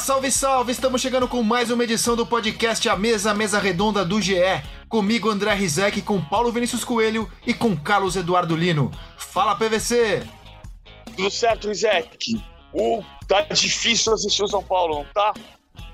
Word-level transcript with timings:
Salve, 0.00 0.32
salve! 0.32 0.72
Estamos 0.72 1.02
chegando 1.02 1.28
com 1.28 1.42
mais 1.42 1.70
uma 1.70 1.84
edição 1.84 2.16
do 2.16 2.24
podcast 2.24 2.88
A 2.88 2.96
Mesa, 2.96 3.34
Mesa 3.34 3.58
Redonda 3.60 4.04
do 4.04 4.20
GE. 4.22 4.40
Comigo, 4.88 5.28
André 5.28 5.52
Rizek, 5.52 6.00
com 6.00 6.20
Paulo 6.20 6.50
Vinícius 6.50 6.82
Coelho 6.82 7.30
e 7.46 7.52
com 7.52 7.76
Carlos 7.76 8.16
Eduardo 8.16 8.56
Lino. 8.56 8.90
Fala, 9.18 9.54
PVC! 9.54 10.22
Tudo 11.14 11.30
certo, 11.30 11.68
Rizek? 11.68 12.42
Uh, 12.72 13.04
tá 13.28 13.42
difícil 13.42 14.14
assistir 14.14 14.42
o 14.42 14.48
São 14.48 14.62
Paulo, 14.62 14.96
não 14.96 15.04
tá? 15.12 15.34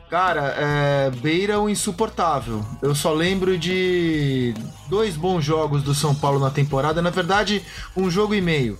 Cara, 0.08 0.54
é, 0.56 1.10
beira 1.10 1.60
o 1.60 1.68
insuportável. 1.68 2.64
Eu 2.80 2.94
só 2.94 3.12
lembro 3.12 3.58
de 3.58 4.54
dois 4.88 5.16
bons 5.16 5.44
jogos 5.44 5.82
do 5.82 5.94
São 5.94 6.14
Paulo 6.14 6.38
na 6.38 6.50
temporada. 6.50 7.02
Na 7.02 7.10
verdade, 7.10 7.64
um 7.96 8.08
jogo 8.08 8.34
e 8.34 8.40
meio. 8.40 8.78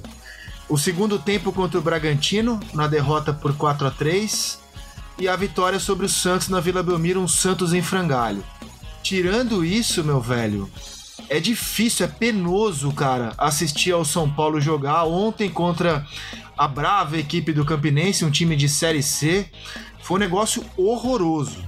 O 0.69 0.79
segundo 0.79 1.19
tempo 1.19 1.53
contra 1.53 1.79
o 1.79 1.83
Bragantino, 1.83 2.61
na 2.73 2.87
derrota 2.87 3.33
por 3.33 3.57
4 3.57 3.89
a 3.89 3.91
3 3.91 4.68
e 5.19 5.29
a 5.29 5.35
vitória 5.35 5.81
sobre 5.81 6.07
o 6.07 6.09
Santos 6.09 6.49
na 6.49 6.61
Vila 6.61 6.83
Belmiro, 6.83 7.21
um 7.21 7.29
Santos 7.29 7.73
em 7.73 7.83
frangalho. 7.83 8.45
Tirando 9.03 9.65
isso, 9.65 10.05
meu 10.05 10.21
velho, 10.21 10.71
é 11.29 11.41
difícil, 11.41 12.07
é 12.07 12.09
penoso, 12.09 12.93
cara, 12.93 13.35
assistir 13.37 13.93
ao 13.93 14.05
São 14.05 14.31
Paulo 14.31 14.61
jogar 14.61 15.05
ontem 15.05 15.51
contra 15.51 16.07
a 16.57 16.69
brava 16.69 17.19
equipe 17.19 17.53
do 17.53 17.65
Campinense, 17.65 18.25
um 18.25 18.31
time 18.31 18.57
de 18.57 18.69
Série 18.69 19.03
C. 19.03 19.51
Foi 20.03 20.17
um 20.17 20.21
negócio 20.21 20.65
horroroso. 20.77 21.65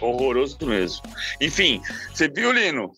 Horroroso 0.00 0.58
mesmo. 0.62 1.02
Enfim, 1.40 1.80
você 2.12 2.28
viu, 2.28 2.52
Lino? 2.52 2.92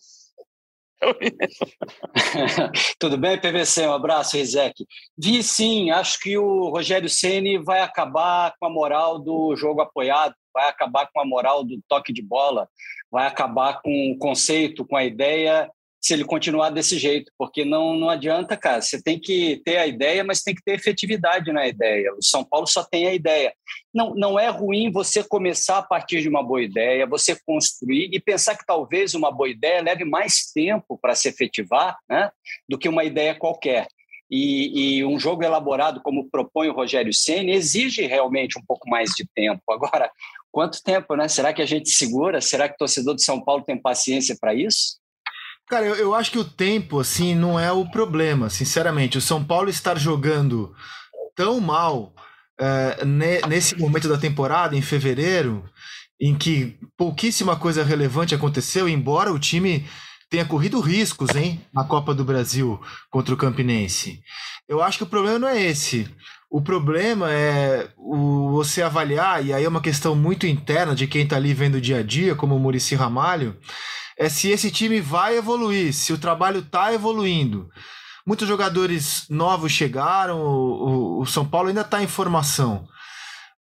Tudo 2.99 3.17
bem, 3.17 3.39
PVC? 3.39 3.87
Um 3.87 3.93
abraço, 3.93 4.37
Rizek. 4.37 4.85
Vi 5.17 5.43
sim, 5.43 5.91
acho 5.91 6.19
que 6.19 6.37
o 6.37 6.69
Rogério 6.69 7.09
Ceni 7.09 7.57
vai 7.57 7.81
acabar 7.81 8.53
com 8.59 8.65
a 8.65 8.69
moral 8.69 9.19
do 9.19 9.55
jogo 9.55 9.81
apoiado, 9.81 10.33
vai 10.53 10.69
acabar 10.69 11.09
com 11.13 11.19
a 11.19 11.25
moral 11.25 11.63
do 11.63 11.79
toque 11.87 12.13
de 12.13 12.21
bola, 12.21 12.67
vai 13.11 13.27
acabar 13.27 13.81
com 13.81 14.11
o 14.11 14.17
conceito, 14.17 14.85
com 14.85 14.95
a 14.95 15.03
ideia 15.03 15.69
se 16.05 16.13
ele 16.13 16.23
continuar 16.23 16.69
desse 16.69 16.99
jeito, 16.99 17.31
porque 17.35 17.65
não, 17.65 17.95
não 17.95 18.11
adianta, 18.11 18.55
cara. 18.55 18.79
Você 18.79 19.01
tem 19.01 19.19
que 19.19 19.59
ter 19.65 19.77
a 19.77 19.87
ideia, 19.87 20.23
mas 20.23 20.43
tem 20.43 20.53
que 20.53 20.61
ter 20.63 20.73
efetividade 20.73 21.51
na 21.51 21.67
ideia. 21.67 22.13
O 22.13 22.21
São 22.21 22.43
Paulo 22.43 22.67
só 22.67 22.83
tem 22.83 23.07
a 23.07 23.13
ideia. 23.15 23.51
Não, 23.91 24.13
não 24.13 24.39
é 24.39 24.47
ruim 24.47 24.91
você 24.91 25.23
começar 25.23 25.79
a 25.79 25.81
partir 25.81 26.21
de 26.21 26.29
uma 26.29 26.43
boa 26.43 26.61
ideia, 26.61 27.07
você 27.07 27.35
construir 27.43 28.09
e 28.13 28.19
pensar 28.19 28.55
que 28.55 28.63
talvez 28.67 29.15
uma 29.15 29.31
boa 29.31 29.49
ideia 29.49 29.81
leve 29.81 30.05
mais 30.05 30.51
tempo 30.53 30.95
para 30.95 31.15
se 31.15 31.27
efetivar 31.27 31.97
né, 32.07 32.29
do 32.69 32.77
que 32.77 32.87
uma 32.87 33.03
ideia 33.03 33.33
qualquer. 33.33 33.87
E, 34.29 34.99
e, 34.99 35.05
um 35.05 35.19
jogo 35.19 35.43
elaborado 35.43 36.01
como 36.03 36.29
propõe 36.29 36.67
o 36.67 36.73
Rogério 36.73 37.13
Ceni 37.13 37.51
exige 37.51 38.05
realmente 38.05 38.59
um 38.59 38.63
pouco 38.63 38.87
mais 38.87 39.09
de 39.17 39.27
tempo. 39.33 39.63
Agora, 39.71 40.11
quanto 40.51 40.83
tempo, 40.83 41.15
né? 41.15 41.27
Será 41.27 41.51
que 41.51 41.63
a 41.63 41.65
gente 41.65 41.89
segura? 41.89 42.41
Será 42.41 42.69
que 42.69 42.75
o 42.75 42.77
torcedor 42.77 43.15
de 43.15 43.23
São 43.23 43.41
Paulo 43.43 43.63
tem 43.63 43.75
paciência 43.75 44.37
para 44.39 44.53
isso? 44.53 45.03
Cara, 45.67 45.85
eu, 45.85 45.95
eu 45.95 46.15
acho 46.15 46.31
que 46.31 46.37
o 46.37 46.45
tempo, 46.45 46.99
assim, 46.99 47.33
não 47.33 47.59
é 47.59 47.71
o 47.71 47.89
problema, 47.89 48.49
sinceramente. 48.49 49.17
O 49.17 49.21
São 49.21 49.43
Paulo 49.43 49.69
estar 49.69 49.97
jogando 49.97 50.73
tão 51.35 51.59
mal 51.59 52.13
é, 52.59 53.03
ne, 53.03 53.41
nesse 53.47 53.77
momento 53.77 54.07
da 54.07 54.17
temporada, 54.17 54.75
em 54.75 54.81
fevereiro, 54.81 55.63
em 56.21 56.35
que 56.35 56.77
pouquíssima 56.97 57.55
coisa 57.55 57.83
relevante 57.83 58.35
aconteceu, 58.35 58.87
embora 58.87 59.33
o 59.33 59.39
time 59.39 59.85
tenha 60.29 60.45
corrido 60.45 60.79
riscos, 60.79 61.35
hein, 61.35 61.61
na 61.73 61.83
Copa 61.83 62.13
do 62.13 62.23
Brasil 62.23 62.79
contra 63.09 63.33
o 63.33 63.37
Campinense. 63.37 64.21
Eu 64.67 64.81
acho 64.81 64.99
que 64.99 65.03
o 65.03 65.07
problema 65.07 65.39
não 65.39 65.47
é 65.47 65.61
esse. 65.61 66.07
O 66.49 66.61
problema 66.61 67.31
é 67.31 67.89
o, 67.97 68.51
você 68.51 68.81
avaliar, 68.81 69.45
e 69.45 69.51
aí 69.51 69.63
é 69.63 69.69
uma 69.69 69.81
questão 69.81 70.15
muito 70.15 70.47
interna 70.47 70.95
de 70.95 71.07
quem 71.07 71.23
está 71.23 71.35
ali 71.35 71.53
vendo 71.53 71.75
o 71.75 71.81
dia 71.81 71.97
a 71.97 72.03
dia, 72.03 72.35
como 72.35 72.55
o 72.55 72.59
Murici 72.59 72.95
Ramalho, 72.95 73.57
é 74.17 74.29
se 74.29 74.49
esse 74.49 74.71
time 74.71 75.01
vai 75.01 75.37
evoluir, 75.37 75.93
se 75.93 76.13
o 76.13 76.17
trabalho 76.17 76.59
está 76.59 76.93
evoluindo. 76.93 77.69
Muitos 78.25 78.47
jogadores 78.47 79.25
novos 79.29 79.71
chegaram, 79.71 80.39
o, 80.41 81.21
o 81.21 81.25
São 81.25 81.45
Paulo 81.45 81.67
ainda 81.67 81.81
está 81.81 82.01
em 82.01 82.07
formação. 82.07 82.87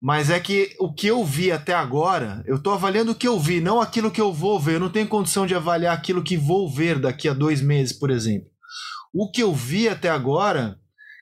Mas 0.02 0.30
é 0.30 0.40
que 0.40 0.75
o 0.80 0.94
que 0.94 1.08
eu 1.08 1.24
vi 1.24 1.52
até 1.52 1.74
agora, 1.74 2.44
eu 2.46 2.58
estou 2.58 2.74
avaliando 2.74 3.13
o 3.13 3.16
que 3.16 3.28
eu 3.28 3.40
vi, 3.40 3.62
não 3.62 3.80
aquilo 3.80 4.12
que 4.12 4.19
eu 4.19 4.34
vou 4.34 4.59
ver. 4.59 4.75
Eu 4.75 4.80
não 4.81 4.90
tenho 4.90 5.08
condição 5.08 5.47
de 5.47 5.56
avaliar 5.56 5.96
aquilo 5.96 6.22
que 6.22 6.36
vou 6.36 6.69
ver 6.69 7.00
daqui 7.00 7.30
a 7.30 7.34
dois 7.34 7.62
meses, 7.62 7.97
por 7.97 8.09
exemplo. 8.09 8.50
O 9.13 9.31
que 9.31 9.42
eu 9.42 9.53
vi 9.53 9.88
até 9.88 10.09
agora, 10.09 10.78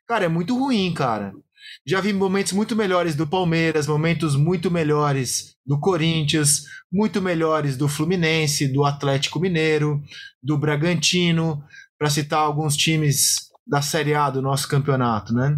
cara, 0.08 0.26
é 0.26 0.28
muito 0.28 0.58
ruim, 0.58 0.92
cara. 0.94 1.32
Já 1.86 2.02
vi 2.02 2.12
momentos 2.12 2.54
muito 2.54 2.76
melhores 2.76 3.16
do 3.16 3.28
Palmeiras, 3.28 3.86
momentos 3.86 4.36
muito 4.36 4.72
melhores 4.72 5.56
do 5.66 5.80
Corinthians, 5.80 6.64
muito 6.92 7.22
melhores 7.22 7.78
do 7.78 7.88
Fluminense, 7.88 8.68
do 8.68 8.84
Atlético 8.84 9.40
Mineiro, 9.40 10.02
do 10.42 10.58
Bragantino, 10.58 11.64
para 11.98 12.10
citar 12.10 12.40
alguns 12.40 12.76
times 12.76 13.36
da 13.66 13.82
Série 13.82 14.14
A 14.14 14.30
do 14.30 14.42
nosso 14.42 14.68
campeonato, 14.68 15.34
né? 15.34 15.58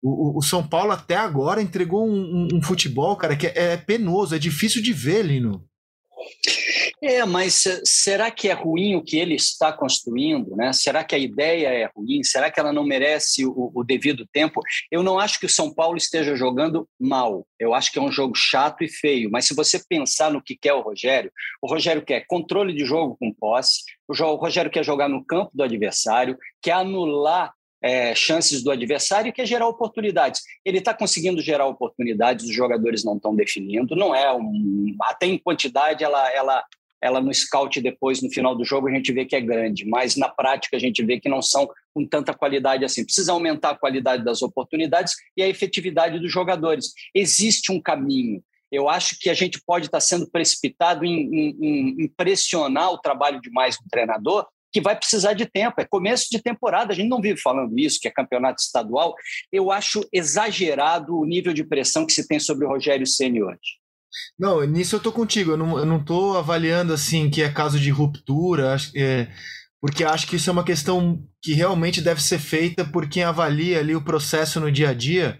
O, 0.00 0.38
o, 0.38 0.42
São 0.42 0.66
Paulo 0.66 0.92
até 0.92 1.16
agora 1.16 1.60
entregou 1.60 2.08
um, 2.08 2.20
um, 2.52 2.58
um 2.58 2.62
futebol, 2.62 3.16
cara, 3.16 3.34
que 3.34 3.48
é, 3.48 3.72
é, 3.72 3.76
penoso, 3.76 4.34
é 4.34 4.38
difícil 4.38 4.80
de 4.80 4.92
ver, 4.92 5.24
Lino. 5.24 5.64
É, 7.02 7.24
mas 7.24 7.64
será 7.84 8.30
que 8.30 8.48
é 8.48 8.52
ruim 8.52 8.96
o 8.96 9.02
que 9.02 9.18
ele 9.18 9.34
está 9.34 9.72
construindo? 9.72 10.56
Né? 10.56 10.72
Será 10.72 11.04
que 11.04 11.14
a 11.14 11.18
ideia 11.18 11.68
é 11.68 11.90
ruim? 11.94 12.24
Será 12.24 12.50
que 12.50 12.58
ela 12.58 12.72
não 12.72 12.84
merece 12.84 13.46
o, 13.46 13.70
o, 13.74 13.84
devido 13.84 14.26
tempo? 14.32 14.60
Eu 14.90 15.02
não 15.02 15.18
acho 15.18 15.38
que 15.38 15.46
o 15.46 15.50
São 15.50 15.72
Paulo 15.72 15.96
esteja 15.96 16.34
jogando 16.34 16.88
mal. 16.98 17.46
Eu 17.58 17.72
acho 17.72 17.92
que 17.92 17.98
é 17.98 18.02
um 18.02 18.10
jogo 18.10 18.34
chato 18.34 18.82
e 18.82 18.88
feio. 18.88 19.30
Mas 19.30 19.46
se 19.46 19.54
você 19.54 19.80
pensar 19.88 20.32
no 20.32 20.42
que 20.42 20.56
quer 20.56 20.74
o 20.74 20.80
Rogério, 20.80 21.30
o 21.62 21.68
Rogério 21.68 22.04
quer 22.04 22.26
controle 22.26 22.74
de 22.74 22.84
jogo 22.84 23.16
com 23.18 23.32
posse, 23.32 23.82
o 24.08 24.14
Rogério 24.34 24.70
quer 24.70 24.84
jogar 24.84 25.08
no 25.08 25.24
campo 25.24 25.52
do 25.54 25.62
adversário, 25.62 26.36
quer 26.60 26.72
anular 26.72 27.52
é, 27.82 28.14
chances 28.14 28.62
do 28.62 28.70
adversário 28.70 29.28
e 29.28 29.32
quer 29.32 29.46
gerar 29.46 29.68
oportunidades. 29.68 30.42
Ele 30.64 30.78
está 30.78 30.92
conseguindo 30.92 31.40
gerar 31.40 31.66
oportunidades, 31.66 32.46
os 32.46 32.54
jogadores 32.54 33.04
não 33.04 33.16
estão 33.16 33.34
definindo, 33.34 33.94
não 33.94 34.14
é 34.14 34.32
um, 34.34 34.96
até 35.02 35.26
em 35.26 35.38
quantidade 35.38 36.02
ela, 36.02 36.30
ela, 36.32 36.64
ela 37.00 37.20
no 37.20 37.32
scout 37.32 37.80
depois, 37.80 38.22
no 38.22 38.30
final 38.30 38.54
do 38.54 38.64
jogo, 38.64 38.88
a 38.88 38.92
gente 38.92 39.12
vê 39.12 39.24
que 39.24 39.36
é 39.36 39.40
grande, 39.40 39.84
mas 39.84 40.16
na 40.16 40.28
prática 40.28 40.76
a 40.76 40.80
gente 40.80 41.02
vê 41.04 41.20
que 41.20 41.28
não 41.28 41.40
são 41.40 41.68
com 41.94 42.06
tanta 42.06 42.34
qualidade 42.34 42.84
assim. 42.84 43.04
Precisa 43.04 43.32
aumentar 43.32 43.70
a 43.70 43.78
qualidade 43.78 44.24
das 44.24 44.42
oportunidades 44.42 45.14
e 45.36 45.42
a 45.42 45.48
efetividade 45.48 46.18
dos 46.18 46.32
jogadores. 46.32 46.92
Existe 47.14 47.70
um 47.72 47.80
caminho. 47.80 48.42
Eu 48.70 48.88
acho 48.88 49.18
que 49.18 49.30
a 49.30 49.34
gente 49.34 49.60
pode 49.64 49.86
estar 49.86 50.00
sendo 50.00 50.28
precipitado 50.30 51.04
em, 51.04 51.54
em, 51.60 52.02
em 52.02 52.08
pressionar 52.08 52.92
o 52.92 52.98
trabalho 52.98 53.40
demais 53.40 53.76
do 53.76 53.88
treinador, 53.90 54.46
que 54.70 54.80
vai 54.80 54.94
precisar 54.94 55.32
de 55.32 55.46
tempo. 55.46 55.80
É 55.80 55.84
começo 55.86 56.28
de 56.30 56.42
temporada, 56.42 56.92
a 56.92 56.96
gente 56.96 57.08
não 57.08 57.20
vive 57.20 57.40
falando 57.40 57.78
isso, 57.78 57.98
que 58.00 58.08
é 58.08 58.10
campeonato 58.10 58.60
estadual. 58.60 59.14
Eu 59.50 59.70
acho 59.70 60.06
exagerado 60.12 61.16
o 61.16 61.24
nível 61.24 61.54
de 61.54 61.64
pressão 61.64 62.04
que 62.04 62.12
se 62.12 62.26
tem 62.26 62.38
sobre 62.38 62.66
o 62.66 62.68
Rogério 62.68 63.06
Ceni 63.06 63.42
hoje. 63.42 63.78
Não, 64.38 64.62
nisso 64.64 64.96
eu 64.96 65.00
tô 65.00 65.12
contigo. 65.12 65.52
Eu 65.52 65.56
não, 65.56 65.78
eu 65.78 65.86
não 65.86 66.02
tô 66.02 66.36
avaliando 66.36 66.92
assim 66.92 67.30
que 67.30 67.42
é 67.42 67.48
caso 67.48 67.78
de 67.78 67.90
ruptura, 67.90 68.76
é, 68.94 69.28
porque 69.80 70.04
acho 70.04 70.26
que 70.26 70.36
isso 70.36 70.50
é 70.50 70.52
uma 70.52 70.64
questão 70.64 71.22
que 71.42 71.52
realmente 71.52 72.00
deve 72.00 72.22
ser 72.22 72.38
feita 72.38 72.84
por 72.84 73.08
quem 73.08 73.22
avalia 73.22 73.78
ali 73.78 73.94
o 73.94 74.04
processo 74.04 74.60
no 74.60 74.72
dia 74.72 74.90
a 74.90 74.94
dia. 74.94 75.38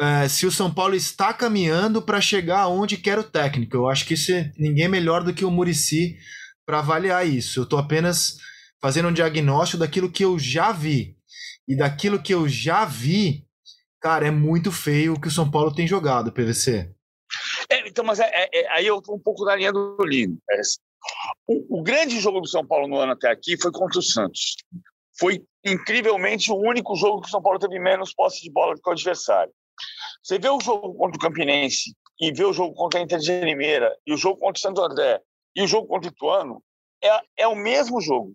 É, 0.00 0.28
se 0.28 0.46
o 0.46 0.52
São 0.52 0.72
Paulo 0.72 0.94
está 0.94 1.32
caminhando 1.32 2.00
para 2.00 2.20
chegar 2.20 2.68
onde 2.68 2.96
quer 2.96 3.18
o 3.18 3.24
técnico. 3.24 3.76
Eu 3.76 3.88
acho 3.88 4.06
que 4.06 4.14
isso 4.14 4.32
é 4.32 4.52
ninguém 4.56 4.88
melhor 4.88 5.24
do 5.24 5.34
que 5.34 5.44
o 5.44 5.50
Murici 5.50 6.16
para 6.64 6.78
avaliar 6.78 7.26
isso. 7.26 7.60
Eu 7.60 7.64
estou 7.64 7.78
apenas 7.78 8.36
fazendo 8.80 9.08
um 9.08 9.12
diagnóstico 9.12 9.80
daquilo 9.80 10.10
que 10.10 10.24
eu 10.24 10.38
já 10.38 10.70
vi. 10.72 11.16
E 11.66 11.76
daquilo 11.76 12.22
que 12.22 12.32
eu 12.32 12.48
já 12.48 12.84
vi, 12.84 13.44
cara, 14.00 14.26
é 14.26 14.30
muito 14.30 14.70
feio 14.70 15.14
o 15.14 15.20
que 15.20 15.28
o 15.28 15.30
São 15.30 15.50
Paulo 15.50 15.74
tem 15.74 15.86
jogado, 15.86 16.32
PVC. 16.32 16.94
É, 17.70 17.88
então, 17.88 18.04
mas 18.04 18.20
é, 18.20 18.30
é, 18.32 18.48
é 18.52 18.70
aí 18.70 18.86
eu 18.86 18.98
estou 18.98 19.16
um 19.16 19.20
pouco 19.20 19.44
na 19.44 19.56
linha 19.56 19.72
do 19.72 19.96
Lino. 20.04 20.38
É, 20.50 20.60
o, 21.46 21.80
o, 21.80 21.82
grande 21.82 22.18
jogo 22.20 22.40
do 22.40 22.48
São 22.48 22.66
Paulo 22.66 22.88
no 22.88 22.98
ano 22.98 23.12
até 23.12 23.30
aqui 23.30 23.60
foi 23.60 23.70
contra 23.72 23.98
o 23.98 24.02
Santos. 24.02 24.56
Foi 25.18 25.42
incrivelmente 25.64 26.50
o 26.52 26.56
único 26.56 26.94
jogo 26.96 27.22
que 27.22 27.28
o 27.28 27.30
São 27.30 27.42
Paulo 27.42 27.58
teve 27.58 27.78
menos 27.78 28.14
posse 28.14 28.42
de 28.42 28.50
bola 28.50 28.74
do 28.74 28.80
que 28.80 28.88
o 28.88 28.92
adversário. 28.92 29.52
Você 30.22 30.38
vê 30.38 30.48
o 30.48 30.60
jogo 30.60 30.94
contra 30.94 31.16
o 31.16 31.20
Campinense 31.20 31.94
e 32.20 32.32
vê 32.32 32.44
o 32.44 32.52
jogo 32.52 32.74
contra 32.74 33.00
a 33.00 33.02
Inter 33.02 33.18
de 33.18 33.40
Limeira 33.40 33.96
e 34.06 34.12
o 34.12 34.16
jogo 34.16 34.38
contra 34.38 34.58
o 34.58 34.60
Santo 34.60 34.82
André 34.82 35.20
e 35.54 35.62
o 35.62 35.66
jogo 35.66 35.88
contra 35.88 36.08
o 36.08 36.12
Ituano, 36.12 36.62
é, 37.02 37.20
é 37.38 37.48
o 37.48 37.54
mesmo 37.54 38.00
jogo. 38.00 38.32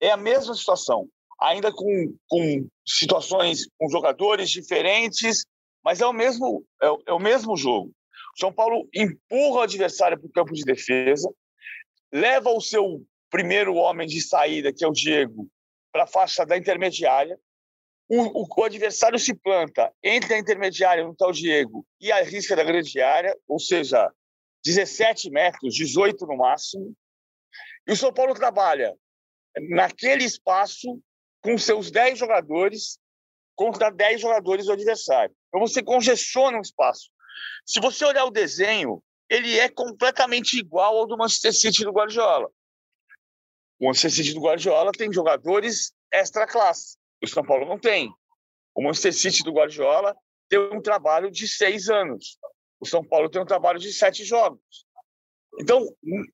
É 0.00 0.10
a 0.10 0.16
mesma 0.16 0.54
situação. 0.54 1.08
Ainda 1.40 1.72
com, 1.72 2.14
com 2.28 2.66
situações, 2.86 3.66
com 3.78 3.88
jogadores 3.88 4.50
diferentes, 4.50 5.44
mas 5.84 6.00
é 6.00 6.06
o 6.06 6.12
mesmo, 6.12 6.64
é, 6.82 6.86
é 7.06 7.12
o 7.12 7.18
mesmo 7.18 7.56
jogo. 7.56 7.90
São 8.36 8.52
Paulo 8.52 8.88
empurra 8.94 9.60
o 9.60 9.62
adversário 9.62 10.18
para 10.18 10.26
o 10.26 10.32
campo 10.32 10.52
de 10.52 10.62
defesa, 10.62 11.28
leva 12.12 12.50
o 12.50 12.60
seu 12.60 13.04
primeiro 13.30 13.74
homem 13.74 14.06
de 14.06 14.20
saída, 14.20 14.72
que 14.72 14.84
é 14.84 14.88
o 14.88 14.92
Diego, 14.92 15.48
para 15.92 16.04
a 16.04 16.06
faixa 16.06 16.44
da 16.44 16.56
intermediária, 16.56 17.38
o, 18.12 18.44
o, 18.44 18.64
adversário 18.64 19.20
se 19.20 19.32
planta 19.32 19.92
entre 20.02 20.34
a 20.34 20.38
intermediária, 20.38 21.04
no 21.04 21.14
tal 21.14 21.30
Diego, 21.30 21.86
e 22.00 22.10
a 22.10 22.20
risca 22.22 22.56
da 22.56 22.64
grande 22.64 23.00
área, 23.00 23.36
ou 23.46 23.60
seja, 23.60 24.12
17 24.64 25.30
metros, 25.30 25.76
18 25.76 26.26
no 26.26 26.36
máximo. 26.36 26.92
E 27.86 27.92
o 27.92 27.96
São 27.96 28.12
Paulo 28.12 28.34
trabalha 28.34 28.96
naquele 29.68 30.24
espaço 30.24 31.00
com 31.40 31.56
seus 31.56 31.92
10 31.92 32.18
jogadores 32.18 32.98
contra 33.54 33.90
10 33.90 34.20
jogadores 34.20 34.66
do 34.66 34.72
adversário. 34.72 35.34
Então 35.48 35.60
você 35.60 35.80
congestiona 35.80 36.58
o 36.58 36.62
espaço. 36.62 37.10
Se 37.64 37.80
você 37.80 38.04
olhar 38.04 38.24
o 38.24 38.30
desenho, 38.30 39.02
ele 39.28 39.58
é 39.58 39.68
completamente 39.68 40.58
igual 40.58 40.98
ao 40.98 41.06
do 41.06 41.16
Manchester 41.16 41.54
City 41.54 41.84
do 41.84 41.92
Guardiola. 41.92 42.50
O 43.78 43.86
Manchester 43.86 44.10
City 44.10 44.34
do 44.34 44.40
Guardiola 44.40 44.92
tem 44.92 45.12
jogadores 45.12 45.92
extra 46.12 46.46
classe. 46.46 46.96
O 47.22 47.28
São 47.28 47.44
Paulo 47.44 47.66
não 47.66 47.78
tem. 47.78 48.12
O 48.74 48.82
Manchester 48.82 49.14
City 49.14 49.42
do 49.42 49.52
Guardiola 49.52 50.16
tem 50.48 50.58
um 50.58 50.82
trabalho 50.82 51.30
de 51.30 51.46
seis 51.46 51.88
anos. 51.88 52.38
O 52.80 52.86
São 52.86 53.04
Paulo 53.04 53.28
tem 53.28 53.40
um 53.40 53.46
trabalho 53.46 53.78
de 53.78 53.92
sete 53.92 54.24
jogos. 54.24 54.86
Então, 55.60 55.86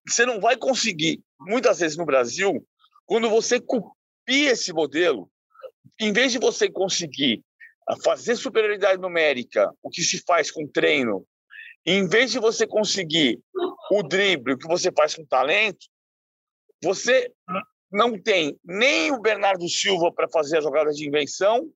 você 0.07 0.25
não 0.25 0.41
vai 0.41 0.57
conseguir, 0.57 1.23
muitas 1.41 1.81
vezes 1.81 1.97
no 1.97 2.07
Brasil, 2.07 2.67
quando 3.05 3.29
você 3.29 3.61
copia 3.61 4.53
esse 4.53 4.73
modelo, 4.73 5.31
em 5.99 6.13
vez 6.13 6.33
de 6.33 6.39
você 6.39 6.71
conseguir 6.71 7.43
fazer 8.03 8.37
superioridade 8.37 9.01
numérica, 9.01 9.73
o 9.83 9.91
que 9.91 10.03
se 10.03 10.23
faz 10.27 10.51
com 10.51 10.67
treino, 10.67 11.27
em 11.85 12.09
vez 12.09 12.33
de 12.33 12.41
você 12.41 12.67
conseguir 12.67 13.41
o 13.91 14.03
drible, 14.03 14.55
o 14.55 14.59
que 14.59 14.67
você 14.67 14.91
faz 14.91 15.15
com 15.15 15.25
talento, 15.25 15.87
você 16.83 17.31
não 17.91 18.21
tem 18.21 18.59
nem 18.65 19.13
o 19.13 19.21
Bernardo 19.21 19.69
Silva 19.69 20.13
para 20.13 20.29
fazer 20.29 20.59
a 20.59 20.61
jogada 20.61 20.91
de 20.91 21.07
invenção 21.07 21.71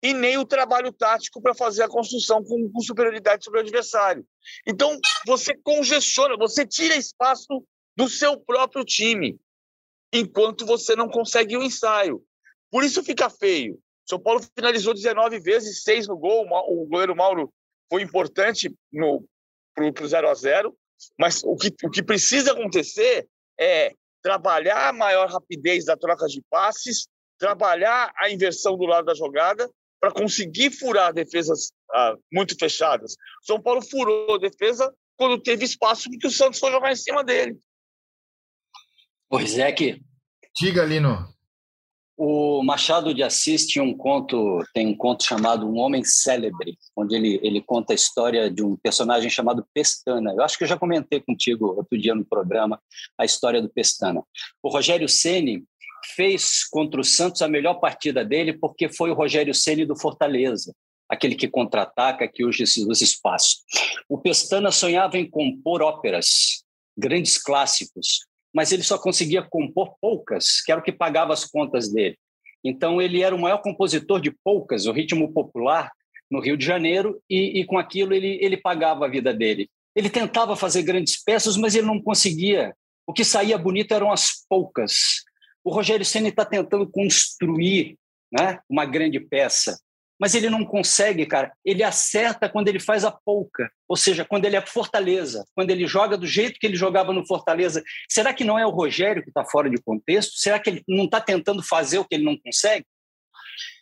e 0.00 0.14
nem 0.14 0.38
o 0.38 0.44
trabalho 0.44 0.92
tático 0.92 1.42
para 1.42 1.54
fazer 1.54 1.82
a 1.82 1.88
construção 1.88 2.42
com, 2.44 2.70
com, 2.70 2.80
superioridade 2.80 3.44
sobre 3.44 3.58
o 3.58 3.62
adversário. 3.62 4.24
Então, 4.66 4.96
você 5.26 5.56
congestiona, 5.56 6.36
você 6.36 6.64
tira 6.64 6.94
espaço 6.94 7.64
do 7.96 8.08
seu 8.08 8.38
próprio 8.38 8.84
time, 8.84 9.36
enquanto 10.12 10.64
você 10.64 10.94
não 10.94 11.08
consegue 11.08 11.56
o 11.56 11.62
ensaio. 11.64 12.24
Por 12.70 12.84
isso 12.84 13.02
fica 13.02 13.28
feio. 13.28 13.80
São 14.08 14.18
Paulo 14.18 14.40
finalizou 14.56 14.94
19 14.94 15.38
vezes, 15.40 15.82
seis 15.82 16.08
no 16.08 16.16
gol. 16.16 16.46
O 16.68 16.86
goleiro 16.86 17.14
Mauro 17.14 17.52
foi 17.90 18.02
importante 18.02 18.74
para 19.74 20.04
o 20.04 20.08
0 20.08 20.28
a 20.28 20.34
0 20.34 20.76
mas 21.18 21.44
o 21.44 21.56
que, 21.56 21.72
o 21.84 21.90
que 21.90 22.02
precisa 22.02 22.52
acontecer 22.52 23.28
é 23.60 23.94
trabalhar 24.20 24.88
a 24.88 24.92
maior 24.92 25.28
rapidez 25.30 25.84
da 25.84 25.96
troca 25.96 26.26
de 26.26 26.42
passes, 26.50 27.06
trabalhar 27.38 28.12
a 28.16 28.30
inversão 28.30 28.76
do 28.76 28.84
lado 28.84 29.04
da 29.04 29.14
jogada 29.14 29.70
para 30.00 30.12
conseguir 30.12 30.70
furar 30.70 31.12
defesas 31.12 31.72
ah, 31.92 32.16
muito 32.32 32.56
fechadas. 32.58 33.14
São 33.42 33.60
Paulo 33.60 33.82
furou 33.82 34.34
a 34.34 34.38
defesa 34.38 34.92
quando 35.16 35.40
teve 35.40 35.64
espaço 35.64 36.10
porque 36.10 36.26
o 36.26 36.30
Santos 36.30 36.58
foi 36.58 36.70
jogar 36.70 36.92
em 36.92 36.96
cima 36.96 37.22
dele. 37.22 37.58
Pois 39.28 39.58
é 39.58 39.70
que. 39.70 40.00
Diga, 40.56 40.84
Lino. 40.84 41.37
O 42.20 42.64
Machado 42.64 43.14
de 43.14 43.22
Assis 43.22 43.64
tinha 43.64 43.84
um 43.84 43.96
conto, 43.96 44.58
tem 44.74 44.88
um 44.88 44.96
conto 44.96 45.24
chamado 45.24 45.68
Um 45.68 45.78
Homem 45.78 46.02
Célebre, 46.02 46.76
onde 46.96 47.14
ele, 47.14 47.38
ele 47.44 47.62
conta 47.62 47.92
a 47.92 47.94
história 47.94 48.50
de 48.50 48.60
um 48.60 48.76
personagem 48.76 49.30
chamado 49.30 49.64
Pestana. 49.72 50.32
Eu 50.32 50.42
acho 50.42 50.58
que 50.58 50.64
eu 50.64 50.68
já 50.68 50.76
comentei 50.76 51.20
contigo 51.20 51.76
outro 51.76 51.96
dia 51.96 52.16
no 52.16 52.24
programa 52.24 52.82
a 53.16 53.24
história 53.24 53.62
do 53.62 53.68
Pestana. 53.68 54.20
O 54.60 54.68
Rogério 54.68 55.08
Ceni 55.08 55.62
fez 56.16 56.64
contra 56.64 57.00
o 57.00 57.04
Santos 57.04 57.40
a 57.40 57.46
melhor 57.46 57.74
partida 57.74 58.24
dele 58.24 58.52
porque 58.52 58.88
foi 58.88 59.12
o 59.12 59.14
Rogério 59.14 59.54
Ceni 59.54 59.86
do 59.86 59.96
Fortaleza, 59.96 60.74
aquele 61.08 61.36
que 61.36 61.46
contra-ataca, 61.46 62.26
que 62.26 62.44
usa 62.44 62.64
os 62.64 63.00
espaços. 63.00 63.60
O 64.08 64.18
Pestana 64.18 64.72
sonhava 64.72 65.16
em 65.18 65.30
compor 65.30 65.82
óperas, 65.82 66.64
grandes 66.96 67.40
clássicos, 67.40 68.26
mas 68.58 68.72
ele 68.72 68.82
só 68.82 68.98
conseguia 68.98 69.40
compor 69.40 69.94
poucas, 70.00 70.60
que 70.62 70.72
era 70.72 70.80
o 70.80 70.82
que 70.82 70.90
pagava 70.90 71.32
as 71.32 71.44
contas 71.44 71.92
dele. 71.92 72.18
Então, 72.64 73.00
ele 73.00 73.22
era 73.22 73.32
o 73.32 73.40
maior 73.40 73.58
compositor 73.58 74.20
de 74.20 74.32
poucas, 74.42 74.84
o 74.84 74.90
ritmo 74.90 75.32
popular, 75.32 75.92
no 76.28 76.40
Rio 76.40 76.56
de 76.56 76.66
Janeiro, 76.66 77.22
e, 77.30 77.60
e 77.60 77.64
com 77.64 77.78
aquilo 77.78 78.12
ele, 78.12 78.36
ele 78.42 78.56
pagava 78.56 79.04
a 79.04 79.08
vida 79.08 79.32
dele. 79.32 79.70
Ele 79.94 80.10
tentava 80.10 80.56
fazer 80.56 80.82
grandes 80.82 81.22
peças, 81.22 81.56
mas 81.56 81.76
ele 81.76 81.86
não 81.86 82.02
conseguia. 82.02 82.74
O 83.06 83.12
que 83.12 83.24
saía 83.24 83.56
bonito 83.56 83.94
eram 83.94 84.10
as 84.10 84.44
poucas. 84.48 85.22
O 85.62 85.72
Rogério 85.72 86.04
Senna 86.04 86.26
está 86.26 86.44
tentando 86.44 86.90
construir 86.90 87.96
né, 88.32 88.58
uma 88.68 88.84
grande 88.84 89.20
peça 89.20 89.78
mas 90.18 90.34
ele 90.34 90.50
não 90.50 90.64
consegue, 90.64 91.24
cara. 91.24 91.52
Ele 91.64 91.82
acerta 91.82 92.48
quando 92.48 92.68
ele 92.68 92.80
faz 92.80 93.04
a 93.04 93.12
pouca, 93.12 93.70
ou 93.86 93.96
seja, 93.96 94.24
quando 94.24 94.44
ele 94.44 94.56
é 94.56 94.66
Fortaleza, 94.66 95.44
quando 95.54 95.70
ele 95.70 95.86
joga 95.86 96.16
do 96.16 96.26
jeito 96.26 96.58
que 96.58 96.66
ele 96.66 96.76
jogava 96.76 97.12
no 97.12 97.26
Fortaleza. 97.26 97.82
Será 98.08 98.34
que 98.34 98.44
não 98.44 98.58
é 98.58 98.66
o 98.66 98.70
Rogério 98.70 99.22
que 99.22 99.30
está 99.30 99.44
fora 99.44 99.70
de 99.70 99.80
contexto? 99.80 100.32
Será 100.36 100.58
que 100.58 100.70
ele 100.70 100.84
não 100.88 101.04
está 101.04 101.20
tentando 101.20 101.62
fazer 101.62 101.98
o 101.98 102.04
que 102.04 102.16
ele 102.16 102.24
não 102.24 102.36
consegue? 102.36 102.84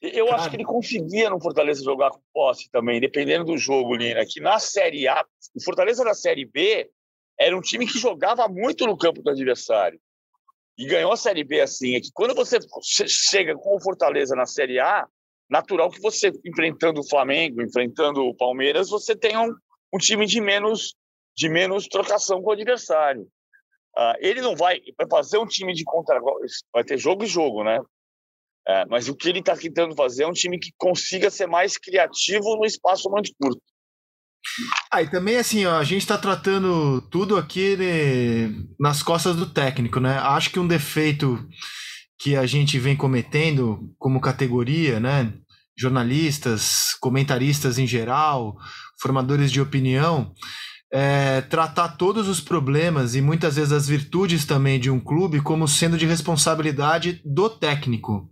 Eu 0.03 0.27
cara. 0.27 0.39
acho 0.39 0.51
que 0.51 0.57
ele 0.57 0.65
conseguia 0.65 1.31
no 1.31 1.41
Fortaleza 1.41 1.83
jogar 1.83 2.11
com 2.11 2.21
posse 2.33 2.71
também, 2.71 3.01
dependendo 3.01 3.45
do 3.45 3.59
jogo, 3.59 3.97
Lina. 3.97 4.25
Que 4.27 4.41
na 4.41 4.59
Série 4.59 5.09
A, 5.09 5.25
o 5.55 5.63
Fortaleza 5.63 6.05
da 6.05 6.15
Série 6.15 6.45
B 6.45 6.89
era 7.39 7.57
um 7.57 7.61
time 7.61 7.87
que 7.87 7.99
jogava 7.99 8.47
muito 8.49 8.87
no 8.87 8.97
campo 8.97 9.23
do 9.23 9.31
adversário. 9.31 10.01
E 10.79 10.87
ganhou 10.87 11.13
a 11.13 11.17
Série 11.17 11.45
B 11.45 11.61
assim. 11.61 11.97
É 11.97 12.01
que 12.01 12.11
quando 12.13 12.35
você 12.35 12.59
chega 12.83 13.55
com 13.55 13.77
o 13.77 13.81
Fortaleza 13.81 14.35
na 14.37 14.45
Série 14.45 14.79
A, 14.79 15.07
natural 15.49 15.91
que 15.91 16.01
você, 16.01 16.33
enfrentando 16.45 17.01
o 17.01 17.09
Flamengo, 17.09 17.63
enfrentando 17.63 18.23
o 18.25 18.35
Palmeiras, 18.35 18.91
você 18.91 19.15
tenha 19.17 19.41
um, 19.41 19.55
um 19.95 19.99
time 19.99 20.27
de 20.27 20.41
menos, 20.41 20.95
de 21.37 21.49
menos 21.49 21.87
trocação 21.87 22.43
com 22.43 22.51
o 22.51 22.53
adversário. 22.53 23.23
Uh, 23.97 24.15
ele 24.21 24.43
não 24.43 24.55
vai, 24.55 24.81
vai 24.99 25.09
fazer 25.09 25.39
um 25.39 25.47
time 25.47 25.73
de 25.73 25.85
contra 25.85 26.21
vai 26.73 26.85
ter 26.85 26.99
jogo 26.99 27.25
e 27.25 27.27
jogo, 27.27 27.65
né? 27.65 27.81
Uh, 27.81 28.85
mas 28.91 29.09
o 29.09 29.15
que 29.15 29.29
ele 29.29 29.39
está 29.39 29.57
tentando 29.57 29.95
fazer 29.95 30.25
é 30.25 30.27
um 30.27 30.33
time 30.33 30.59
que 30.59 30.71
consiga 30.77 31.31
ser 31.31 31.47
mais 31.47 31.79
criativo 31.79 32.57
no 32.57 32.67
espaço 32.67 33.09
muito 33.09 33.33
curto. 33.41 33.63
Ah, 34.93 35.03
e 35.03 35.11
também 35.11 35.37
assim, 35.37 35.65
ó, 35.67 35.79
a 35.79 35.85
gente 35.85 36.03
está 36.03 36.17
tratando 36.17 37.01
tudo 37.11 37.37
aqui 37.37 37.77
de, 37.77 38.69
nas 38.79 39.03
costas 39.03 39.37
do 39.37 39.47
técnico, 39.47 39.99
né? 39.99 40.19
Acho 40.19 40.51
que 40.51 40.61
um 40.61 40.69
defeito 40.69 41.49
que 42.19 42.37
a 42.37 42.47
gente 42.47 42.79
vem 42.79 42.97
cometendo 42.97 43.93
como 43.99 44.21
categoria, 44.21 44.99
né? 45.01 45.33
Jornalistas, 45.79 46.95
comentaristas 47.01 47.79
em 47.79 47.87
geral, 47.87 48.57
formadores 49.01 49.53
de 49.53 49.61
opinião, 49.61 50.33
é, 50.93 51.41
tratar 51.43 51.97
todos 51.97 52.29
os 52.29 52.41
problemas 52.41 53.15
e 53.15 53.21
muitas 53.21 53.57
vezes 53.57 53.73
as 53.73 53.87
virtudes 53.87 54.45
também 54.45 54.81
de 54.81 54.91
um 54.91 55.01
clube 55.01 55.41
como 55.41 55.69
sendo 55.69 55.99
de 55.99 56.07
responsabilidade 56.07 57.21
do 57.25 57.51
técnico. 57.51 58.31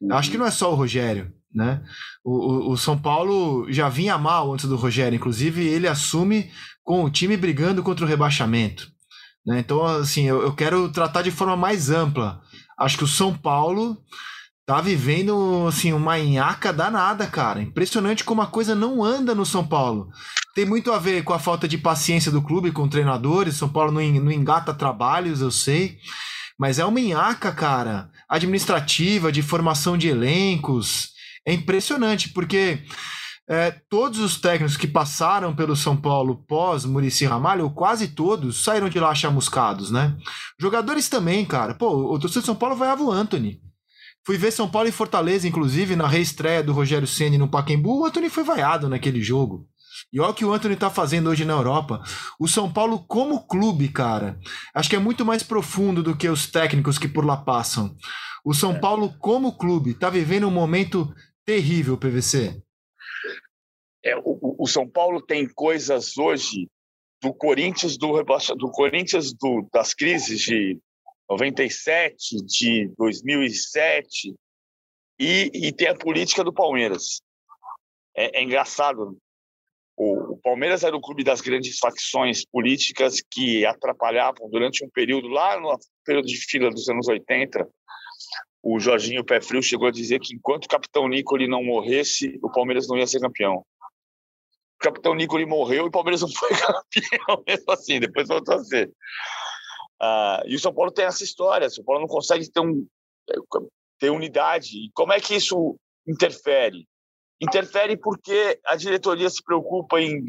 Uhum. 0.00 0.14
Acho 0.14 0.30
que 0.30 0.38
não 0.38 0.46
é 0.46 0.50
só 0.50 0.70
o 0.70 0.76
Rogério, 0.76 1.32
né? 1.52 1.82
O, 2.24 2.70
o, 2.70 2.72
o, 2.72 2.76
São 2.76 2.96
Paulo 2.96 3.66
já 3.72 3.88
vinha 3.88 4.18
mal 4.18 4.52
antes 4.52 4.66
do 4.66 4.76
Rogério, 4.76 5.16
inclusive 5.16 5.66
ele 5.66 5.88
assume 5.88 6.50
com 6.84 7.04
o 7.04 7.10
time 7.10 7.36
brigando 7.36 7.82
contra 7.82 8.04
o 8.04 8.08
rebaixamento. 8.08 8.88
Né? 9.44 9.58
Então, 9.60 9.84
assim, 9.84 10.24
eu, 10.24 10.42
eu 10.42 10.52
quero 10.54 10.90
tratar 10.90 11.22
de 11.22 11.30
forma 11.30 11.56
mais 11.56 11.90
ampla 11.90 12.40
Acho 12.78 12.96
que 12.96 13.04
o 13.04 13.08
São 13.08 13.34
Paulo 13.34 13.98
tá 14.68 14.82
vivendo 14.82 15.66
assim 15.66 15.94
uma 15.94 16.18
enhaca 16.18 16.70
danada, 16.74 17.26
cara. 17.26 17.62
Impressionante 17.62 18.22
como 18.22 18.42
a 18.42 18.46
coisa 18.46 18.74
não 18.74 19.02
anda 19.02 19.34
no 19.34 19.46
São 19.46 19.66
Paulo. 19.66 20.10
Tem 20.54 20.66
muito 20.66 20.92
a 20.92 20.98
ver 20.98 21.24
com 21.24 21.32
a 21.32 21.38
falta 21.38 21.66
de 21.66 21.78
paciência 21.78 22.30
do 22.30 22.42
clube 22.42 22.70
com 22.70 22.86
treinadores. 22.86 23.56
São 23.56 23.66
Paulo 23.66 23.90
não, 23.90 24.02
engata 24.02 24.74
trabalhos, 24.74 25.40
eu 25.40 25.50
sei. 25.50 25.96
Mas 26.58 26.78
é 26.78 26.84
uma 26.84 27.00
enhaca, 27.00 27.50
cara, 27.50 28.10
administrativa, 28.28 29.32
de 29.32 29.40
formação 29.40 29.96
de 29.96 30.08
elencos. 30.08 31.12
É 31.46 31.54
impressionante, 31.54 32.28
porque 32.28 32.82
é, 33.48 33.70
todos 33.88 34.18
os 34.18 34.38
técnicos 34.38 34.76
que 34.76 34.86
passaram 34.86 35.56
pelo 35.56 35.74
São 35.76 35.96
Paulo 35.96 36.44
pós 36.46 36.84
Murici 36.84 37.24
Ramalho, 37.24 37.64
ou 37.64 37.70
quase 37.70 38.08
todos, 38.08 38.62
saíram 38.62 38.90
de 38.90 39.00
lá 39.00 39.14
chamuscados, 39.14 39.90
né? 39.90 40.14
Jogadores 40.60 41.08
também, 41.08 41.46
cara. 41.46 41.74
Pô, 41.74 42.12
o 42.12 42.18
torcedor 42.18 42.42
de 42.42 42.46
São 42.46 42.54
Paulo 42.54 42.76
vaiava 42.76 43.02
o 43.02 43.10
Anthony. 43.10 43.66
Fui 44.26 44.36
ver 44.36 44.50
São 44.50 44.70
Paulo 44.70 44.88
e 44.88 44.92
Fortaleza, 44.92 45.48
inclusive, 45.48 45.96
na 45.96 46.06
reestreia 46.06 46.62
do 46.62 46.72
Rogério 46.72 47.06
Ceni 47.06 47.38
no 47.38 47.48
Pacaembu, 47.48 48.00
o 48.00 48.04
Anthony 48.04 48.28
foi 48.28 48.44
vaiado 48.44 48.88
naquele 48.88 49.22
jogo. 49.22 49.66
E 50.12 50.20
olha 50.20 50.30
o 50.30 50.34
que 50.34 50.44
o 50.44 50.52
Anthony 50.52 50.76
tá 50.76 50.90
fazendo 50.90 51.30
hoje 51.30 51.44
na 51.44 51.54
Europa. 51.54 52.02
O 52.38 52.46
São 52.46 52.72
Paulo, 52.72 53.04
como 53.06 53.46
clube, 53.46 53.88
cara, 53.88 54.38
acho 54.74 54.88
que 54.88 54.96
é 54.96 54.98
muito 54.98 55.24
mais 55.24 55.42
profundo 55.42 56.02
do 56.02 56.16
que 56.16 56.28
os 56.28 56.46
técnicos 56.46 56.98
que 56.98 57.08
por 57.08 57.24
lá 57.24 57.36
passam. 57.36 57.96
O 58.44 58.54
São 58.54 58.72
é. 58.72 58.78
Paulo, 58.78 59.14
como 59.18 59.56
clube, 59.56 59.94
tá 59.94 60.08
vivendo 60.08 60.46
um 60.46 60.50
momento 60.50 61.12
terrível, 61.44 61.98
PVC. 61.98 62.62
É, 64.04 64.16
o, 64.16 64.56
o, 64.58 64.66
São 64.66 64.88
Paulo 64.88 65.20
tem 65.20 65.48
coisas 65.52 66.16
hoje 66.16 66.68
do 67.20 67.34
Corinthians 67.34 67.98
do, 67.98 68.22
do 68.56 68.70
Corinthians 68.70 69.32
do, 69.32 69.68
das 69.72 69.92
crises 69.92 70.40
de 70.40 70.78
97, 71.28 72.36
de 72.44 72.92
2007, 72.96 74.34
e, 75.18 75.50
e 75.52 75.72
tem 75.72 75.88
a 75.88 75.94
política 75.94 76.44
do 76.44 76.52
Palmeiras. 76.52 77.20
É, 78.16 78.38
é 78.38 78.42
engraçado. 78.42 79.18
O, 79.96 80.34
o, 80.34 80.38
Palmeiras 80.38 80.84
era 80.84 80.96
o 80.96 81.00
clube 81.00 81.24
das 81.24 81.40
grandes 81.40 81.78
facções 81.78 82.44
políticas 82.46 83.20
que 83.30 83.66
atrapalhavam 83.66 84.48
durante 84.48 84.84
um 84.84 84.88
período, 84.88 85.26
lá 85.26 85.60
no 85.60 85.76
período 86.04 86.26
de 86.26 86.36
fila 86.36 86.70
dos 86.70 86.88
anos 86.88 87.08
80, 87.08 87.68
o 88.62 88.78
Jorginho 88.78 89.24
Pé 89.24 89.40
Frio 89.40 89.62
chegou 89.62 89.88
a 89.88 89.92
dizer 89.92 90.20
que 90.20 90.34
enquanto 90.34 90.66
o 90.66 90.68
capitão 90.68 91.08
Nicoli 91.08 91.48
não 91.48 91.64
morresse, 91.64 92.38
o 92.42 92.50
Palmeiras 92.50 92.86
não 92.88 92.96
ia 92.96 93.06
ser 93.06 93.20
campeão. 93.20 93.56
O 93.56 94.78
capitão 94.80 95.14
Nicoli 95.14 95.46
morreu 95.46 95.86
e 95.86 95.88
o 95.88 95.90
Palmeiras 95.90 96.20
não 96.20 96.28
foi 96.28 96.50
campeão 96.54 97.42
mesmo 97.46 97.72
assim, 97.72 97.98
depois 97.98 98.28
voltou 98.28 98.54
a 98.54 98.64
ser. 98.64 98.92
Ah, 100.00 100.42
e 100.46 100.54
o 100.54 100.60
São 100.60 100.72
Paulo 100.72 100.90
tem 100.90 101.04
essa 101.04 101.24
história, 101.24 101.66
o 101.66 101.70
São 101.70 101.84
Paulo 101.84 102.00
não 102.00 102.08
consegue 102.08 102.50
ter, 102.50 102.60
um, 102.60 102.86
ter 103.98 104.10
unidade. 104.10 104.86
E 104.86 104.90
como 104.94 105.12
é 105.12 105.20
que 105.20 105.34
isso 105.34 105.76
interfere? 106.06 106.86
Interfere 107.40 107.96
porque 107.96 108.58
a 108.66 108.76
diretoria 108.76 109.28
se 109.30 109.42
preocupa 109.42 110.00
em 110.00 110.24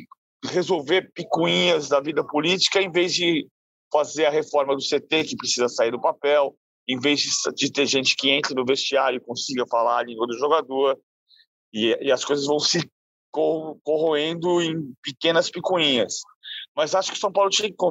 resolver 0.46 1.12
picuinhas 1.14 1.90
da 1.90 2.00
vida 2.00 2.26
política 2.26 2.82
em 2.82 2.92
vez 2.92 3.14
de 3.14 3.48
fazer 3.92 4.26
a 4.26 4.30
reforma 4.30 4.76
do 4.76 4.82
CT, 4.82 5.24
que 5.24 5.36
precisa 5.36 5.68
sair 5.68 5.92
do 5.92 6.00
papel, 6.00 6.56
em 6.88 7.00
vez 7.00 7.22
de 7.56 7.72
ter 7.72 7.86
gente 7.86 8.16
que 8.16 8.30
entre 8.30 8.54
no 8.54 8.66
vestiário 8.66 9.18
e 9.18 9.26
consiga 9.26 9.66
falar 9.68 10.00
a 10.00 10.04
língua 10.04 10.28
do 10.28 10.38
jogador, 10.38 11.00
e, 11.74 11.98
e 12.02 12.12
as 12.12 12.24
coisas 12.24 12.46
vão 12.46 12.60
se 12.60 12.90
corroendo 13.32 14.62
em 14.62 14.94
pequenas 15.04 15.50
picuinhas. 15.50 16.22
Mas 16.80 16.96
acho 16.96 17.12
que 17.12 17.18
o 17.18 17.20
São 17.20 17.30
Paulo 17.30 17.50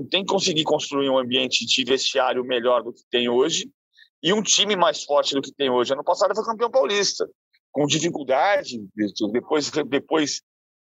tem, 0.09 0.25
que 0.25 0.33
conseguir 0.33 0.65
construir 0.65 1.11
um 1.11 1.19
ambiente 1.19 1.67
de 1.67 1.85
vestiário 1.85 2.43
melhor 2.43 2.83
do 2.83 2.91
que 2.91 3.03
tem 3.11 3.29
hoje 3.29 3.71
e 4.23 4.33
um 4.33 4.43
time 4.43 4.77
mais 4.77 5.05
forte 5.05 5.35
do 5.35 5.43
que 5.43 5.53
tem 5.53 5.69
hoje. 5.69 5.93
Ano 5.93 6.03
passado 6.03 6.35
foi 6.35 6.43
campeão 6.43 6.71
paulista, 6.71 7.29
com 7.71 7.85
dificuldade, 7.85 8.81
depois, 9.31 9.71
depois, 9.71 10.41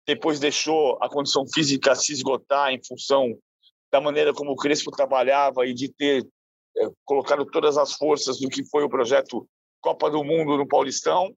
depois 0.06 0.40
deixou 0.40 0.96
a 1.02 1.10
condição 1.10 1.44
física 1.52 1.94
se 1.94 2.14
esgotar 2.14 2.72
em 2.72 2.80
função 2.82 3.38
da 3.92 4.00
maneira 4.00 4.32
como 4.32 4.52
o 4.52 4.56
Crespo 4.56 4.90
trabalhava 4.90 5.66
e 5.66 5.74
de 5.74 5.92
ter 5.92 6.26
é, 6.78 6.88
colocado 7.04 7.44
todas 7.44 7.76
as 7.76 7.92
forças 7.92 8.40
do 8.40 8.48
que 8.48 8.64
foi 8.64 8.82
o 8.82 8.88
projeto 8.88 9.46
Copa 9.78 10.10
do 10.10 10.24
Mundo 10.24 10.56
no 10.56 10.66
Paulistão 10.66 11.36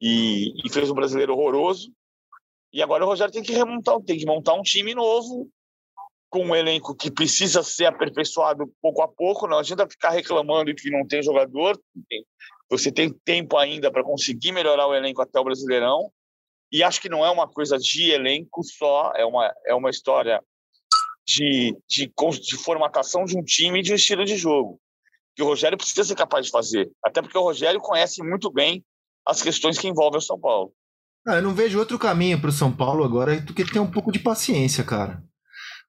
e, 0.00 0.52
e 0.64 0.70
fez 0.70 0.88
um 0.88 0.94
brasileiro 0.94 1.32
horroroso. 1.32 1.90
E 2.76 2.82
agora 2.82 3.06
o 3.06 3.08
Rogério 3.08 3.32
tem 3.32 3.42
que 3.42 3.54
remontar, 3.54 3.98
tem 4.02 4.18
que 4.18 4.26
montar 4.26 4.52
um 4.52 4.60
time 4.60 4.94
novo 4.94 5.48
com 6.28 6.44
um 6.44 6.54
elenco 6.54 6.94
que 6.94 7.10
precisa 7.10 7.62
ser 7.62 7.86
aperfeiçoado 7.86 8.70
pouco 8.82 9.00
a 9.00 9.08
pouco. 9.08 9.46
Não 9.46 9.56
adianta 9.56 9.88
ficar 9.88 10.10
reclamando 10.10 10.74
que 10.74 10.90
não 10.90 11.06
tem 11.06 11.22
jogador. 11.22 11.80
Você 12.68 12.92
tem 12.92 13.10
tempo 13.24 13.56
ainda 13.56 13.90
para 13.90 14.04
conseguir 14.04 14.52
melhorar 14.52 14.86
o 14.86 14.94
elenco 14.94 15.22
até 15.22 15.40
o 15.40 15.44
Brasileirão. 15.44 16.12
E 16.70 16.82
acho 16.82 17.00
que 17.00 17.08
não 17.08 17.24
é 17.24 17.30
uma 17.30 17.48
coisa 17.48 17.78
de 17.78 18.10
elenco 18.10 18.62
só, 18.62 19.10
é 19.16 19.24
uma, 19.24 19.50
é 19.64 19.74
uma 19.74 19.88
história 19.88 20.38
de, 21.26 21.74
de, 21.88 22.12
de 22.42 22.56
formatação 22.58 23.24
de 23.24 23.38
um 23.38 23.42
time 23.42 23.78
e 23.78 23.82
de 23.82 23.92
um 23.92 23.96
estilo 23.96 24.26
de 24.26 24.36
jogo 24.36 24.78
que 25.34 25.42
o 25.42 25.46
Rogério 25.46 25.78
precisa 25.78 26.04
ser 26.04 26.14
capaz 26.14 26.44
de 26.44 26.52
fazer. 26.52 26.92
Até 27.02 27.22
porque 27.22 27.38
o 27.38 27.42
Rogério 27.42 27.80
conhece 27.80 28.22
muito 28.22 28.50
bem 28.50 28.84
as 29.24 29.40
questões 29.40 29.78
que 29.78 29.88
envolvem 29.88 30.18
o 30.18 30.22
São 30.22 30.38
Paulo. 30.38 30.74
Ah, 31.26 31.36
eu 31.36 31.42
não 31.42 31.54
vejo 31.54 31.78
outro 31.78 31.98
caminho 31.98 32.40
para 32.40 32.50
o 32.50 32.52
São 32.52 32.70
Paulo 32.70 33.02
agora 33.02 33.40
do 33.40 33.52
que 33.52 33.64
ter 33.64 33.80
um 33.80 33.90
pouco 33.90 34.12
de 34.12 34.20
paciência, 34.20 34.84
cara. 34.84 35.24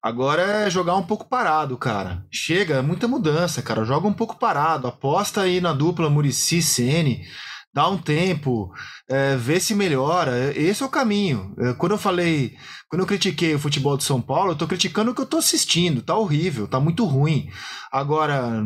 Agora 0.02 0.42
é 0.42 0.70
jogar 0.70 0.96
um 0.96 1.04
pouco 1.04 1.30
parado, 1.30 1.78
cara. 1.78 2.26
Chega, 2.32 2.76
é 2.76 2.82
muita 2.82 3.08
mudança, 3.08 3.62
cara. 3.62 3.84
Joga 3.84 4.08
um 4.08 4.14
pouco 4.14 4.40
parado. 4.40 4.88
Aposta 4.88 5.42
aí 5.42 5.62
na 5.62 5.74
dupla 5.74 6.10
Murici 6.10 6.62
Sene. 6.62 7.24
Dá 7.72 7.88
um 7.88 8.00
tempo, 8.00 8.72
é, 9.08 9.36
vê 9.36 9.60
se 9.60 9.76
melhora. 9.76 10.52
Esse 10.58 10.82
é 10.82 10.86
o 10.86 10.90
caminho. 10.90 11.54
É, 11.60 11.74
quando 11.74 11.92
eu 11.92 11.98
falei, 12.00 12.56
quando 12.90 13.02
eu 13.02 13.08
critiquei 13.08 13.54
o 13.54 13.60
futebol 13.60 13.96
de 13.96 14.04
São 14.04 14.20
Paulo, 14.20 14.54
eu 14.54 14.56
tô 14.56 14.66
criticando 14.66 15.12
o 15.12 15.14
que 15.14 15.22
eu 15.22 15.26
tô 15.28 15.38
assistindo. 15.38 16.02
Tá 16.02 16.16
horrível, 16.18 16.68
tá 16.68 16.80
muito 16.80 17.06
ruim. 17.06 17.48
Agora, 17.92 18.64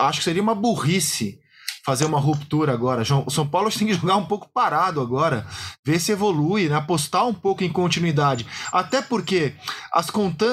acho 0.00 0.18
que 0.18 0.24
seria 0.24 0.42
uma 0.42 0.54
burrice 0.54 1.38
fazer 1.84 2.04
uma 2.04 2.18
ruptura 2.18 2.72
agora. 2.72 3.02
O 3.26 3.30
São 3.30 3.46
Paulo 3.46 3.70
tem 3.70 3.88
que 3.88 3.94
jogar 3.94 4.16
um 4.16 4.24
pouco 4.24 4.48
parado 4.52 5.00
agora, 5.00 5.46
ver 5.84 5.98
se 5.98 6.12
evolui, 6.12 6.68
né? 6.68 6.76
apostar 6.76 7.26
um 7.26 7.34
pouco 7.34 7.64
em 7.64 7.72
continuidade. 7.72 8.46
Até 8.72 9.02
porque 9.02 9.54
as, 9.92 10.08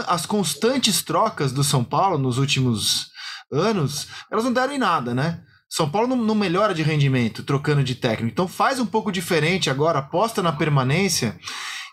as 0.08 0.26
constantes 0.26 1.02
trocas 1.04 1.52
do 1.52 1.64
São 1.64 1.84
Paulo 1.84 2.18
nos 2.18 2.38
últimos 2.38 3.10
anos, 3.52 4.08
elas 4.32 4.44
não 4.44 4.54
deram 4.54 4.74
em 4.74 4.80
nada, 4.80 5.14
né? 5.14 5.42
São 5.70 5.88
Paulo 5.88 6.08
não, 6.08 6.16
não, 6.16 6.34
melhora 6.34 6.74
de 6.74 6.82
rendimento 6.82 7.44
trocando 7.44 7.84
de 7.84 7.94
técnico. 7.94 8.32
Então 8.32 8.48
faz 8.48 8.80
um 8.80 8.86
pouco 8.86 9.12
diferente 9.12 9.70
agora, 9.70 10.00
aposta 10.00 10.42
na 10.42 10.52
permanência 10.52 11.40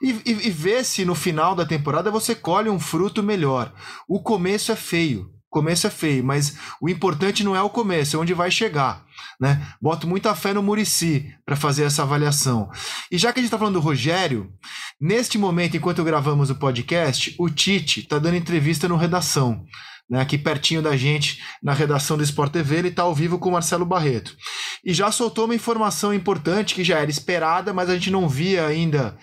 e, 0.01 0.13
e, 0.25 0.49
e 0.49 0.51
vê 0.51 0.83
se 0.83 1.05
no 1.05 1.15
final 1.15 1.55
da 1.55 1.67
temporada 1.67 2.11
você 2.11 2.35
colhe 2.35 2.71
um 2.71 2.81
fruto 2.81 3.23
melhor. 3.23 3.71
O 4.09 4.23
começo 4.23 4.73
é 4.73 4.77
feio 4.77 5.36
começo 5.57 5.87
é 5.87 5.91
feio, 5.91 6.23
mas 6.23 6.55
o 6.83 6.87
importante 6.87 7.43
não 7.43 7.57
é 7.57 7.63
o 7.63 7.71
começo, 7.71 8.15
é 8.15 8.19
onde 8.21 8.35
vai 8.35 8.51
chegar. 8.51 9.07
Né? 9.41 9.67
Boto 9.81 10.07
muita 10.07 10.35
fé 10.35 10.53
no 10.53 10.63
Murici 10.63 11.33
para 11.47 11.57
fazer 11.57 11.85
essa 11.85 12.03
avaliação. 12.03 12.71
E 13.11 13.17
já 13.17 13.33
que 13.33 13.39
a 13.39 13.43
gente 13.43 13.47
está 13.47 13.57
falando 13.57 13.75
do 13.75 13.81
Rogério, 13.81 14.53
neste 15.01 15.39
momento, 15.39 15.75
enquanto 15.75 16.05
gravamos 16.05 16.51
o 16.51 16.57
podcast, 16.57 17.35
o 17.39 17.49
Tite 17.49 18.01
está 18.01 18.19
dando 18.19 18.37
entrevista 18.37 18.87
no 18.87 18.97
Redação. 18.97 19.65
Né, 20.11 20.21
aqui 20.21 20.37
pertinho 20.37 20.83
da 20.83 20.95
gente, 20.95 21.43
na 21.61 21.73
redação 21.73 22.17
do 22.17 22.23
Sport 22.23 22.53
TV, 22.53 22.77
ele 22.77 22.89
está 22.89 23.03
ao 23.03 23.15
vivo 23.15 23.39
com 23.39 23.49
o 23.49 23.53
Marcelo 23.53 23.87
Barreto. 23.87 24.37
E 24.85 24.93
já 24.93 25.11
soltou 25.11 25.47
uma 25.47 25.55
informação 25.55 26.13
importante 26.13 26.75
que 26.75 26.85
já 26.85 26.99
era 26.99 27.11
esperada, 27.11 27.73
mas 27.73 27.89
a 27.89 27.95
gente 27.95 28.11
não 28.11 28.29
via 28.29 28.67
ainda 28.67 29.17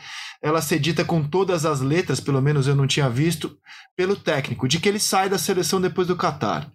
ela 0.44 0.62
ser 0.62 0.78
dita 0.78 1.06
com 1.06 1.24
todas 1.24 1.66
as 1.66 1.80
letras, 1.80 2.20
pelo 2.20 2.42
menos 2.42 2.68
eu 2.68 2.76
não 2.76 2.86
tinha 2.86 3.10
visto, 3.10 3.58
pelo 3.96 4.14
técnico, 4.14 4.68
de 4.68 4.78
que 4.78 4.90
ele 4.90 5.00
sai 5.00 5.30
da 5.30 5.38
seleção 5.38 5.80
depois 5.80 6.06
do 6.06 6.18
Catar. 6.18 6.70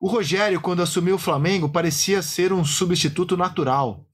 O 0.00 0.08
Rogério, 0.08 0.60
quando 0.60 0.80
assumiu 0.80 1.16
o 1.16 1.18
Flamengo, 1.18 1.68
parecia 1.68 2.22
ser 2.22 2.52
um 2.52 2.64
substituto 2.64 3.36
natural. 3.36 4.06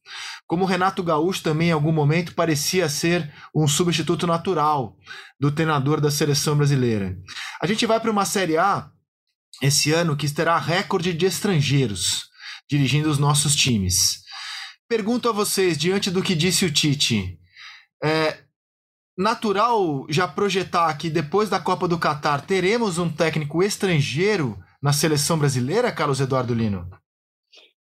Como 0.46 0.64
o 0.64 0.66
Renato 0.66 1.02
Gaúcho 1.02 1.42
também, 1.42 1.68
em 1.68 1.72
algum 1.72 1.92
momento, 1.92 2.34
parecia 2.34 2.88
ser 2.88 3.30
um 3.54 3.68
substituto 3.68 4.26
natural 4.26 4.96
do 5.38 5.52
treinador 5.52 6.00
da 6.00 6.10
seleção 6.10 6.56
brasileira. 6.56 7.18
A 7.60 7.66
gente 7.66 7.84
vai 7.84 8.00
para 8.00 8.10
uma 8.10 8.24
Série 8.24 8.56
A 8.56 8.90
esse 9.62 9.92
ano 9.92 10.16
que 10.16 10.28
terá 10.32 10.58
recorde 10.58 11.12
de 11.12 11.26
estrangeiros 11.26 12.30
dirigindo 12.68 13.10
os 13.10 13.18
nossos 13.18 13.54
times. 13.54 14.22
Pergunto 14.88 15.28
a 15.28 15.32
vocês, 15.32 15.76
diante 15.76 16.10
do 16.10 16.22
que 16.22 16.34
disse 16.34 16.64
o 16.64 16.72
Tite, 16.72 17.38
é, 18.02 18.45
natural 19.16 20.06
já 20.08 20.28
projetar 20.28 20.92
que 20.96 21.08
depois 21.08 21.48
da 21.48 21.58
Copa 21.58 21.88
do 21.88 21.98
Catar 21.98 22.44
teremos 22.44 22.98
um 22.98 23.10
técnico 23.10 23.62
estrangeiro 23.62 24.58
na 24.82 24.92
seleção 24.92 25.38
brasileira, 25.38 25.90
Carlos 25.90 26.20
Eduardo 26.20 26.54
Lino? 26.54 26.88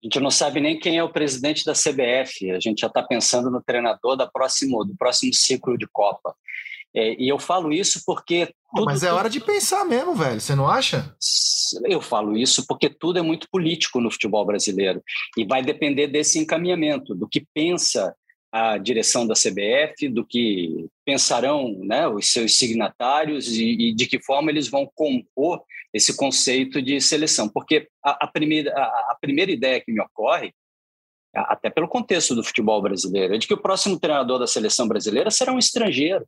A 0.03 0.07
gente 0.07 0.19
não 0.19 0.31
sabe 0.31 0.61
nem 0.61 0.79
quem 0.79 0.97
é 0.97 1.05
o 1.05 1.13
presidente 1.13 1.63
da 1.65 1.75
CBF. 1.75 2.51
A 2.53 2.59
gente 2.59 2.81
já 2.81 2.87
está 2.87 3.03
pensando 3.03 3.51
no 3.51 3.63
treinador 3.63 4.17
da 4.17 4.27
próximo, 4.27 4.83
do 4.83 4.97
próximo 4.97 5.35
ciclo 5.35 5.77
de 5.77 5.87
Copa. 5.93 6.35
É, 6.95 7.15
e 7.23 7.29
eu 7.29 7.39
falo 7.39 7.71
isso 7.71 8.03
porque. 8.05 8.53
Tudo, 8.75 8.87
mas 8.87 9.03
é 9.03 9.13
hora 9.13 9.29
de 9.29 9.41
pensar 9.41 9.85
mesmo, 9.85 10.15
velho. 10.15 10.41
Você 10.41 10.55
não 10.55 10.69
acha? 10.69 11.15
Eu 11.85 12.01
falo 12.01 12.37
isso 12.37 12.67
porque 12.67 12.89
tudo 12.89 13.19
é 13.19 13.23
muito 13.23 13.47
político 13.51 14.01
no 14.01 14.11
futebol 14.11 14.45
brasileiro. 14.45 15.03
E 15.37 15.45
vai 15.45 15.63
depender 15.63 16.09
desse 16.09 16.39
encaminhamento, 16.39 17.15
do 17.15 17.29
que 17.29 17.47
pensa 17.55 18.15
a 18.53 18.79
direção 18.79 19.27
da 19.27 19.35
CBF, 19.35 20.09
do 20.09 20.25
que 20.25 20.89
pensarão 21.05 21.79
né, 21.85 22.09
os 22.09 22.33
seus 22.33 22.59
signatários 22.59 23.49
e, 23.49 23.65
e, 23.65 23.95
de 23.95 24.07
que 24.07 24.21
forma 24.21 24.51
eles 24.51 24.69
vão 24.69 24.91
compor 24.95 25.63
esse 25.95 26.17
conceito 26.17 26.83
de 26.83 27.01
seleção. 27.01 27.49
Porque 27.49 27.89
a, 28.05 28.25
a 28.25 28.27
primeira, 28.27 28.73
a, 28.73 29.13
a, 29.13 29.19
primeira 29.21 29.53
ideia 29.53 29.81
que 29.81 29.93
me 29.93 30.01
ocorre, 30.01 30.53
até 31.33 31.71
pelo 31.71 31.87
contexto 31.87 32.35
do 32.35 32.43
futebol 32.43 32.83
brasileiro, 32.83 33.35
é 33.35 33.39
de 33.39 33.47
que 33.47 33.55
o 33.55 33.61
próximo 33.61 33.99
treinador 34.01 34.39
da 34.41 34.49
seleção 34.49 34.89
brasileira 34.89 35.31
será 35.31 35.53
um 35.53 35.59
estrangeiro. 35.59 36.27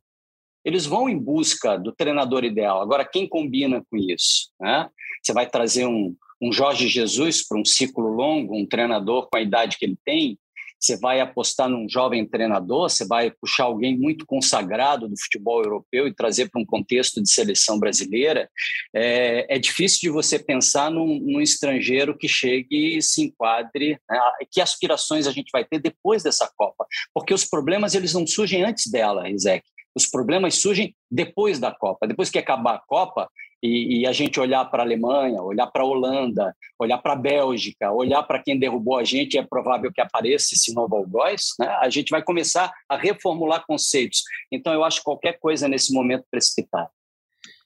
Eles 0.63 0.85
vão 0.85 1.09
em 1.09 1.17
busca 1.17 1.77
do 1.77 1.91
treinador 1.91 2.45
ideal. 2.45 2.81
Agora, 2.81 3.03
quem 3.03 3.27
combina 3.27 3.83
com 3.91 3.97
isso? 3.97 4.49
Né? 4.61 4.89
Você 5.21 5.33
vai 5.33 5.45
trazer 5.45 5.85
um, 5.85 6.15
um 6.41 6.53
Jorge 6.53 6.87
Jesus 6.87 7.45
para 7.45 7.59
um 7.59 7.65
ciclo 7.65 8.07
longo, 8.07 8.55
um 8.55 8.65
treinador 8.65 9.27
com 9.29 9.37
a 9.37 9.41
idade 9.41 9.77
que 9.77 9.83
ele 9.83 9.97
tem, 10.05 10.39
você 10.83 10.97
vai 10.97 11.21
apostar 11.21 11.69
num 11.69 11.87
jovem 11.87 12.25
treinador, 12.25 12.89
você 12.89 13.07
vai 13.07 13.31
puxar 13.31 13.63
alguém 13.63 13.97
muito 13.97 14.25
consagrado 14.25 15.07
do 15.07 15.17
futebol 15.17 15.63
europeu 15.63 16.07
e 16.07 16.13
trazer 16.13 16.49
para 16.49 16.61
um 16.61 16.65
contexto 16.65 17.21
de 17.21 17.31
seleção 17.31 17.79
brasileira, 17.79 18.49
é, 18.93 19.55
é 19.55 19.57
difícil 19.57 20.01
de 20.01 20.09
você 20.09 20.37
pensar 20.37 20.91
num, 20.91 21.19
num, 21.19 21.39
estrangeiro 21.39 22.17
que 22.17 22.27
chegue 22.27 22.97
e 22.97 23.01
se 23.01 23.23
enquadre. 23.23 23.97
Né? 24.09 24.19
Que 24.51 24.59
aspirações 24.59 25.25
a 25.25 25.31
gente 25.31 25.49
vai 25.53 25.63
ter 25.63 25.79
depois 25.79 26.21
dessa 26.21 26.51
Copa? 26.57 26.85
Porque 27.13 27.33
os 27.33 27.45
problemas 27.45 27.95
eles 27.95 28.13
não 28.13 28.27
surgem 28.27 28.63
antes 28.63 28.91
dela, 28.91 29.29
Isaac. 29.29 29.63
Os 29.95 30.05
problemas 30.05 30.55
surgem 30.55 30.93
depois 31.09 31.59
da 31.59 31.71
Copa. 31.71 32.07
Depois 32.07 32.29
que 32.29 32.39
acabar 32.39 32.75
a 32.75 32.81
Copa, 32.85 33.29
e, 33.63 34.01
e 34.01 34.07
a 34.07 34.11
gente 34.11 34.41
olhar 34.41 34.65
para 34.65 34.83
a 34.83 34.85
Alemanha, 34.85 35.41
olhar 35.41 35.67
para 35.67 35.83
a 35.83 35.85
Holanda, 35.85 36.53
olhar 36.77 36.97
para 36.97 37.13
a 37.13 37.15
Bélgica, 37.15 37.89
olhar 37.93 38.21
para 38.23 38.43
quem 38.43 38.59
derrubou 38.59 38.99
a 38.99 39.05
gente, 39.05 39.37
é 39.37 39.41
provável 39.41 39.89
que 39.89 40.01
apareça 40.01 40.53
esse 40.53 40.73
novo 40.73 40.97
algoz, 40.97 41.53
né? 41.57 41.67
a 41.79 41.89
gente 41.89 42.09
vai 42.09 42.21
começar 42.21 42.69
a 42.89 42.97
reformular 42.97 43.65
conceitos. 43.65 44.23
Então, 44.51 44.73
eu 44.73 44.83
acho 44.83 45.01
qualquer 45.01 45.39
coisa 45.39 45.69
nesse 45.69 45.93
momento 45.93 46.25
precipitado. 46.29 46.89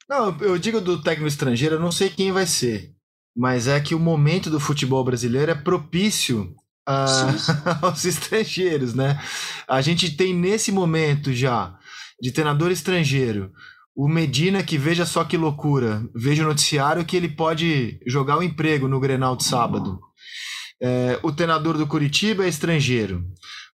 Não, 0.07 0.37
eu 0.39 0.59
digo 0.59 0.79
do 0.79 1.01
técnico 1.01 1.27
estrangeiro, 1.27 1.75
eu 1.75 1.79
não 1.79 1.91
sei 1.91 2.11
quem 2.11 2.31
vai 2.31 2.45
ser, 2.45 2.93
mas 3.35 3.67
é 3.67 3.79
que 3.79 3.95
o 3.95 3.99
momento 3.99 4.51
do 4.51 4.59
futebol 4.59 5.03
brasileiro 5.03 5.51
é 5.51 5.55
propício 5.55 6.55
a, 6.85 7.05
aos 7.81 8.05
estrangeiros, 8.05 8.93
né? 8.93 9.19
A 9.67 9.81
gente 9.81 10.15
tem 10.15 10.31
nesse 10.31 10.71
momento 10.71 11.33
já 11.33 11.75
de 12.21 12.31
treinador 12.31 12.71
estrangeiro 12.71 13.51
o 13.97 14.07
Medina, 14.07 14.61
que 14.61 14.77
veja 14.77 15.07
só 15.07 15.23
que 15.23 15.35
loucura, 15.35 16.07
veja 16.13 16.43
o 16.43 16.47
noticiário 16.47 17.03
que 17.03 17.17
ele 17.17 17.27
pode 17.27 17.99
jogar 18.05 18.37
o 18.37 18.43
emprego 18.43 18.87
no 18.87 18.99
Grenal 18.99 19.35
de 19.35 19.43
sábado. 19.43 19.99
É, 20.79 21.19
o 21.23 21.31
treinador 21.31 21.79
do 21.79 21.87
Curitiba 21.87 22.45
é 22.45 22.47
estrangeiro. 22.47 23.25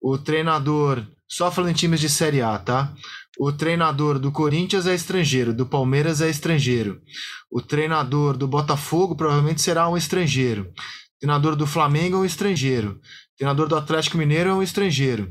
O 0.03 0.19
treinador, 0.19 1.07
só 1.29 1.53
falando 1.53 1.71
em 1.71 1.75
times 1.75 2.01
de 2.01 2.09
Série 2.09 2.43
A, 2.43 2.59
tá? 2.59 2.93
O 3.39 3.53
treinador 3.53 4.19
do 4.19 4.33
Corinthians 4.33 4.89
é 4.89 4.95
estrangeiro, 4.97 5.55
do 5.55 5.65
Palmeiras 5.65 6.21
é 6.21 6.29
estrangeiro. 6.29 7.01
O 7.49 7.63
treinador 7.63 8.37
do 8.37 8.49
Botafogo 8.49 9.15
provavelmente 9.15 9.63
será 9.63 9.89
um 9.89 9.97
estrangeiro. 9.97 10.63
O 10.63 11.21
treinador 11.21 11.55
do 11.55 11.65
Flamengo 11.65 12.17
é 12.17 12.21
um 12.21 12.25
estrangeiro. 12.25 13.01
O 13.35 13.39
treinador 13.39 13.69
do 13.69 13.77
Atlético 13.77 14.19
Mineiro 14.19 14.51
é 14.51 14.55
um 14.55 14.65
estrangeiro. 14.65 15.27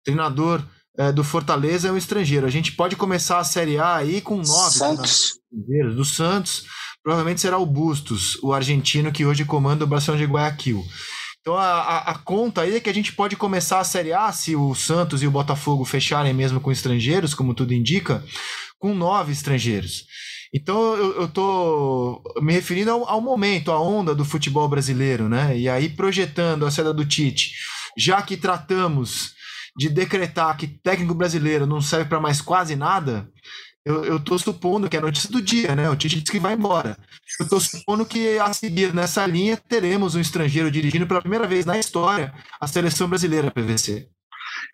O 0.00 0.02
treinador 0.02 0.64
é, 1.00 1.10
do 1.10 1.24
Fortaleza 1.24 1.88
é 1.88 1.92
um 1.92 1.96
estrangeiro. 1.96 2.46
A 2.46 2.50
gente 2.50 2.72
pode 2.72 2.94
começar 2.94 3.38
a 3.38 3.44
Série 3.44 3.78
A 3.78 3.96
aí 3.96 4.20
com 4.20 4.36
nove 4.36 4.76
Santos. 4.76 5.40
estrangeiros. 5.50 5.96
Do 5.96 6.04
Santos, 6.04 6.64
provavelmente 7.02 7.40
será 7.40 7.56
o 7.56 7.64
Bustos, 7.64 8.38
o 8.42 8.52
argentino 8.52 9.10
que 9.10 9.24
hoje 9.24 9.46
comanda 9.46 9.84
o 9.84 9.86
Barcelona 9.86 10.22
de 10.22 10.30
Guayaquil. 10.30 10.84
Então 11.40 11.56
a, 11.56 11.64
a, 11.64 11.98
a, 12.10 12.18
conta 12.18 12.60
aí 12.60 12.76
é 12.76 12.80
que 12.80 12.90
a 12.90 12.92
gente 12.92 13.14
pode 13.14 13.34
começar 13.34 13.80
a 13.80 13.84
Série 13.84 14.12
A, 14.12 14.30
se 14.30 14.54
o 14.54 14.74
Santos 14.74 15.22
e 15.22 15.26
o 15.26 15.30
Botafogo 15.30 15.86
fecharem 15.86 16.34
mesmo 16.34 16.60
com 16.60 16.70
estrangeiros, 16.70 17.32
como 17.32 17.54
tudo 17.54 17.72
indica, 17.72 18.22
com 18.78 18.94
nove 18.94 19.32
estrangeiros. 19.32 20.04
Então 20.52 20.96
eu, 20.96 21.24
estou 21.24 22.22
me 22.42 22.52
referindo 22.52 22.90
ao, 22.90 23.08
ao, 23.08 23.20
momento, 23.22 23.72
à 23.72 23.80
onda 23.80 24.14
do 24.14 24.24
futebol 24.24 24.68
brasileiro, 24.68 25.30
né? 25.30 25.56
E 25.56 25.66
aí 25.66 25.88
projetando 25.88 26.66
a 26.66 26.70
saída 26.70 26.92
do 26.92 27.06
Tite, 27.06 27.52
já 27.96 28.20
que 28.20 28.36
tratamos 28.36 29.39
de 29.76 29.88
decretar 29.88 30.56
que 30.56 30.66
técnico 30.66 31.14
brasileiro 31.14 31.66
não 31.66 31.80
serve 31.80 32.08
para 32.08 32.20
mais 32.20 32.40
quase 32.40 32.76
nada, 32.76 33.30
eu, 33.84 34.22
tô 34.22 34.38
supondo 34.38 34.88
que 34.90 34.96
é 34.96 34.98
a 34.98 35.02
notícia 35.02 35.30
do 35.30 35.40
dia, 35.40 35.74
né? 35.74 35.88
O 35.88 35.96
Tite 35.96 36.20
disse 36.20 36.30
que 36.30 36.38
vai 36.38 36.52
embora. 36.52 36.98
Eu 37.40 37.48
tô 37.48 37.58
supondo 37.58 38.04
que 38.04 38.38
a 38.38 38.52
seguir 38.52 38.94
nessa 38.94 39.26
linha 39.26 39.56
teremos 39.56 40.14
um 40.14 40.20
estrangeiro 40.20 40.70
dirigindo 40.70 41.06
pela 41.06 41.22
primeira 41.22 41.46
vez 41.46 41.64
na 41.64 41.78
história 41.78 42.34
a 42.60 42.66
seleção 42.66 43.08
brasileira 43.08 43.50
PVC. 43.50 44.06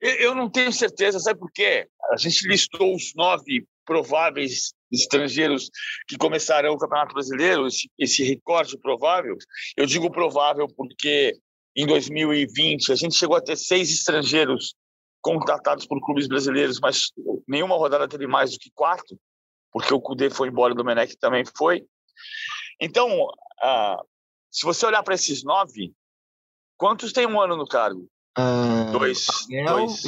Eu 0.00 0.35
não 0.35 0.50
tenho 0.50 0.73
certeza, 0.73 1.21
sabe 1.21 1.38
por 1.38 1.50
quê? 1.53 1.87
A 2.12 2.17
gente 2.17 2.49
listou 2.49 2.95
os 2.95 3.12
nove 3.15 3.65
prováveis 3.85 4.73
estrangeiros 4.93 5.71
que 6.09 6.17
começarão 6.17 6.73
o 6.73 6.79
Campeonato 6.79 7.15
Brasileiro, 7.15 7.67
esse, 7.67 7.88
esse 7.97 8.25
recorde 8.25 8.76
provável. 8.79 9.37
Eu 9.76 9.87
digo 9.87 10.11
provável 10.11 10.67
porque 10.76 11.33
em 11.76 11.87
2020 11.87 12.91
a 12.91 12.97
gente 12.97 13.15
chegou 13.15 13.37
a 13.37 13.41
ter 13.41 13.57
seis 13.57 13.91
estrangeiros 13.91 14.75
contratados 15.26 15.85
por 15.87 16.00
clubes 16.00 16.28
brasileiros, 16.28 16.78
mas 16.78 17.11
nenhuma 17.49 17.76
rodada 17.76 18.06
teve 18.06 18.28
mais 18.28 18.52
do 18.52 18.59
que 18.61 18.71
quatro, 18.73 19.18
porque 19.73 19.92
o 19.92 20.00
Cudê 20.00 20.30
foi 20.30 20.49
embora, 20.49 20.73
o 20.73 20.76
Domenech 20.76 21.16
também 21.16 21.42
foi. 21.56 21.85
Então, 22.80 23.11
ah, 23.61 24.00
se 24.52 24.64
você 24.64 24.87
olhar 24.87 25.02
para 25.02 25.16
esses 25.16 25.42
nove, 25.42 25.92
quantos 26.78 27.12
tem 27.12 27.26
um 27.26 27.40
ano 27.40 27.56
no 27.56 27.66
cargo? 27.66 28.06
Ah, 28.38 28.88
dois. 28.92 29.26
dois. 29.66 30.03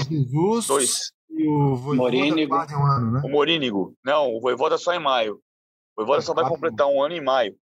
Dois. 0.68 1.12
E 1.30 1.48
o 1.48 1.76
Morínigo. 1.96 2.54
Um 2.54 2.86
ano, 2.86 3.12
né? 3.12 3.20
O 3.24 3.28
Morínigo. 3.28 3.96
Não, 4.04 4.36
o 4.36 4.40
Voivoda 4.40 4.78
só 4.78 4.94
em 4.94 5.00
maio. 5.00 5.34
O 5.96 6.02
Voivoda 6.02 6.22
só 6.22 6.32
vai 6.32 6.48
completar 6.48 6.86
um 6.86 7.02
ano 7.02 7.14
em 7.14 7.20
maio. 7.20 7.58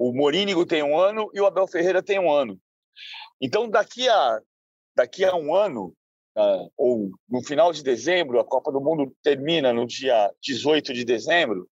O 0.00 0.14
Morínigo 0.14 0.64
tem 0.64 0.82
um 0.82 0.98
ano 0.98 1.30
e 1.34 1.40
o 1.40 1.46
Abel 1.46 1.66
Ferreira 1.66 2.02
tem 2.02 2.18
um 2.18 2.32
ano. 2.32 2.58
Então, 3.40 3.68
daqui 3.68 4.08
a, 4.08 4.40
daqui 4.96 5.24
a 5.24 5.34
um 5.34 5.54
ano, 5.54 5.94
uh, 6.36 6.70
ou 6.76 7.10
no 7.28 7.42
final 7.42 7.72
de 7.72 7.82
dezembro, 7.82 8.38
a 8.38 8.44
Copa 8.44 8.70
do 8.70 8.80
Mundo 8.80 9.12
termina 9.22 9.72
no 9.72 9.86
dia 9.86 10.30
18 10.42 10.92
de 10.92 11.04
dezembro, 11.04 11.68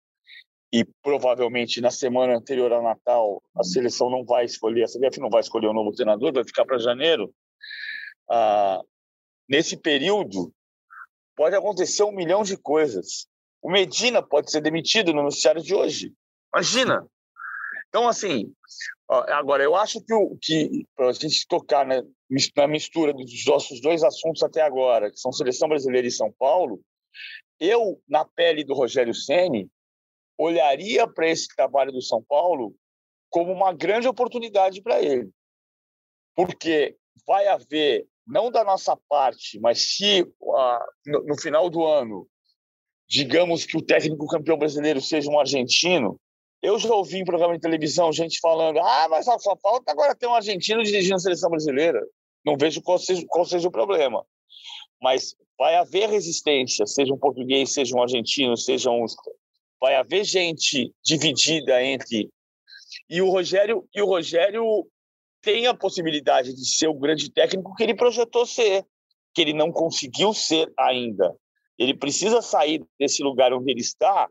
e 0.73 0.85
provavelmente 1.03 1.81
na 1.81 1.91
semana 1.91 2.37
anterior 2.37 2.73
ao 2.73 2.83
Natal 2.83 3.43
a 3.57 3.65
seleção 3.65 4.09
não 4.09 4.25
vai 4.25 4.45
escolher, 4.45 4.85
a 4.85 4.87
CBF 4.87 5.19
não 5.19 5.29
vai 5.29 5.41
escolher 5.41 5.67
o 5.67 5.71
um 5.71 5.75
novo 5.75 5.93
treinador, 5.93 6.33
vai 6.33 6.45
ficar 6.45 6.65
para 6.65 6.79
janeiro. 6.79 7.35
Uh, 8.31 8.87
nesse 9.49 9.77
período, 9.77 10.53
pode 11.35 11.57
acontecer 11.57 12.05
um 12.05 12.13
milhão 12.13 12.45
de 12.45 12.57
coisas. 12.57 13.27
O 13.61 13.71
Medina 13.71 14.23
pode 14.23 14.51
ser 14.51 14.61
demitido 14.61 15.13
no 15.13 15.23
noticiário 15.23 15.61
de 15.61 15.75
hoje. 15.75 16.15
Imagina! 16.55 17.05
Então, 17.89 18.09
assim, 18.09 18.55
agora, 19.11 19.63
eu 19.63 19.75
acho 19.75 20.01
que, 20.01 20.15
que 20.41 20.87
para 20.95 21.09
a 21.09 21.13
gente 21.13 21.47
tocar 21.49 21.85
né, 21.85 22.03
na 22.57 22.67
mistura 22.69 23.13
dos 23.13 23.45
nossos 23.45 23.81
dois 23.81 24.05
assuntos 24.05 24.43
até 24.43 24.63
agora, 24.63 25.11
que 25.11 25.19
são 25.19 25.33
Seleção 25.33 25.69
Brasileira 25.69 26.07
e 26.07 26.13
São 26.13 26.33
Paulo, 26.39 26.81
eu, 27.59 28.01
na 28.09 28.25
pele 28.25 28.65
do 28.65 28.75
Rogério 28.75 29.13
Ceni 29.13 29.69
olharia 30.39 31.07
para 31.07 31.29
esse 31.29 31.49
trabalho 31.55 31.93
do 31.93 32.01
São 32.01 32.23
Paulo 32.23 32.75
como 33.29 33.53
uma 33.53 33.73
grande 33.73 34.09
oportunidade 34.09 34.81
para 34.81 35.03
ele. 35.03 35.29
Porque 36.35 36.97
vai 37.27 37.49
haver, 37.49 38.07
não 38.27 38.51
da 38.51 38.65
nossa 38.65 38.97
parte, 39.09 39.59
mas 39.61 39.95
se 39.95 40.25
no, 41.05 41.25
no 41.25 41.41
final 41.41 41.69
do 41.69 41.85
ano, 41.85 42.27
digamos 43.09 43.67
que 43.67 43.77
o 43.77 43.83
técnico 43.83 44.27
campeão 44.29 44.57
brasileiro 44.57 45.01
seja 45.01 45.31
um 45.31 45.39
argentino, 45.39 46.19
eu 46.63 46.79
já 46.79 46.93
ouvi 46.95 47.19
em 47.19 47.25
programa 47.25 47.55
de 47.55 47.61
televisão 47.61 48.13
gente 48.13 48.39
falando: 48.41 48.79
ah, 48.79 49.09
mas 49.09 49.25
só 49.25 49.39
falta 49.59 49.91
agora 49.91 50.15
ter 50.15 50.27
um 50.27 50.35
argentino 50.35 50.83
dirigindo 50.83 51.17
a 51.17 51.21
seleção 51.21 51.51
brasileira. 51.51 52.01
Não 52.45 52.57
vejo 52.57 52.83
qual 52.83 52.99
seja, 52.99 53.25
qual 53.29 53.45
seja 53.45 53.69
o 53.69 53.73
problema. 53.73 54.25
Mas 55.01 55.35
vai 55.59 55.77
haver 55.77 56.09
resistência, 56.09 56.87
seja 56.87 57.13
um 57.13 57.19
português, 57.19 57.73
seja 57.73 57.97
um 57.97 58.03
argentino, 58.03 58.57
seja 58.57 58.91
um. 58.91 59.05
Vai 59.81 59.95
haver 59.97 60.25
gente 60.25 60.93
dividida 61.03 61.83
entre. 61.83 62.31
E 63.09 63.23
o 63.23 63.31
Rogério, 63.31 63.89
e 63.95 64.03
o 64.03 64.07
Rogério 64.07 64.87
tem 65.43 65.67
a 65.67 65.75
possibilidade 65.75 66.55
de 66.55 66.67
ser 66.67 66.89
o 66.89 66.95
grande 66.95 67.31
técnico 67.31 67.75
que 67.75 67.83
ele 67.83 67.95
projetou 67.95 68.45
ser, 68.45 68.85
que 69.35 69.41
ele 69.41 69.55
não 69.55 69.73
conseguiu 69.73 70.35
ser 70.35 70.71
ainda. 70.79 71.35
Ele 71.79 71.95
precisa 71.95 72.43
sair 72.43 72.85
desse 72.99 73.23
lugar 73.23 73.55
onde 73.55 73.71
ele 73.71 73.81
está 73.81 74.29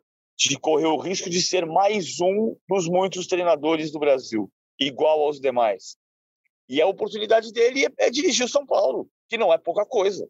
de 0.48 0.58
correr 0.58 0.86
o 0.86 0.98
risco 0.98 1.30
de 1.30 1.42
ser 1.42 1.66
mais 1.66 2.22
um 2.22 2.56
dos 2.70 2.88
muitos 2.88 3.28
treinadores 3.28 3.92
do 3.92 4.00
Brasil, 4.00 4.50
igual 4.80 5.22
aos 5.22 5.40
demais. 5.40 5.98
E 6.70 6.82
a 6.82 6.88
oportunidade 6.88 7.52
dele 7.52 7.88
é, 7.98 8.10
dirigir 8.10 8.46
o 8.46 8.50
São 8.50 8.66
Paulo, 8.66 9.10
que 9.28 9.38
não 9.38 9.52
é 9.52 9.58
pouca 9.58 9.86
coisa. 9.86 10.26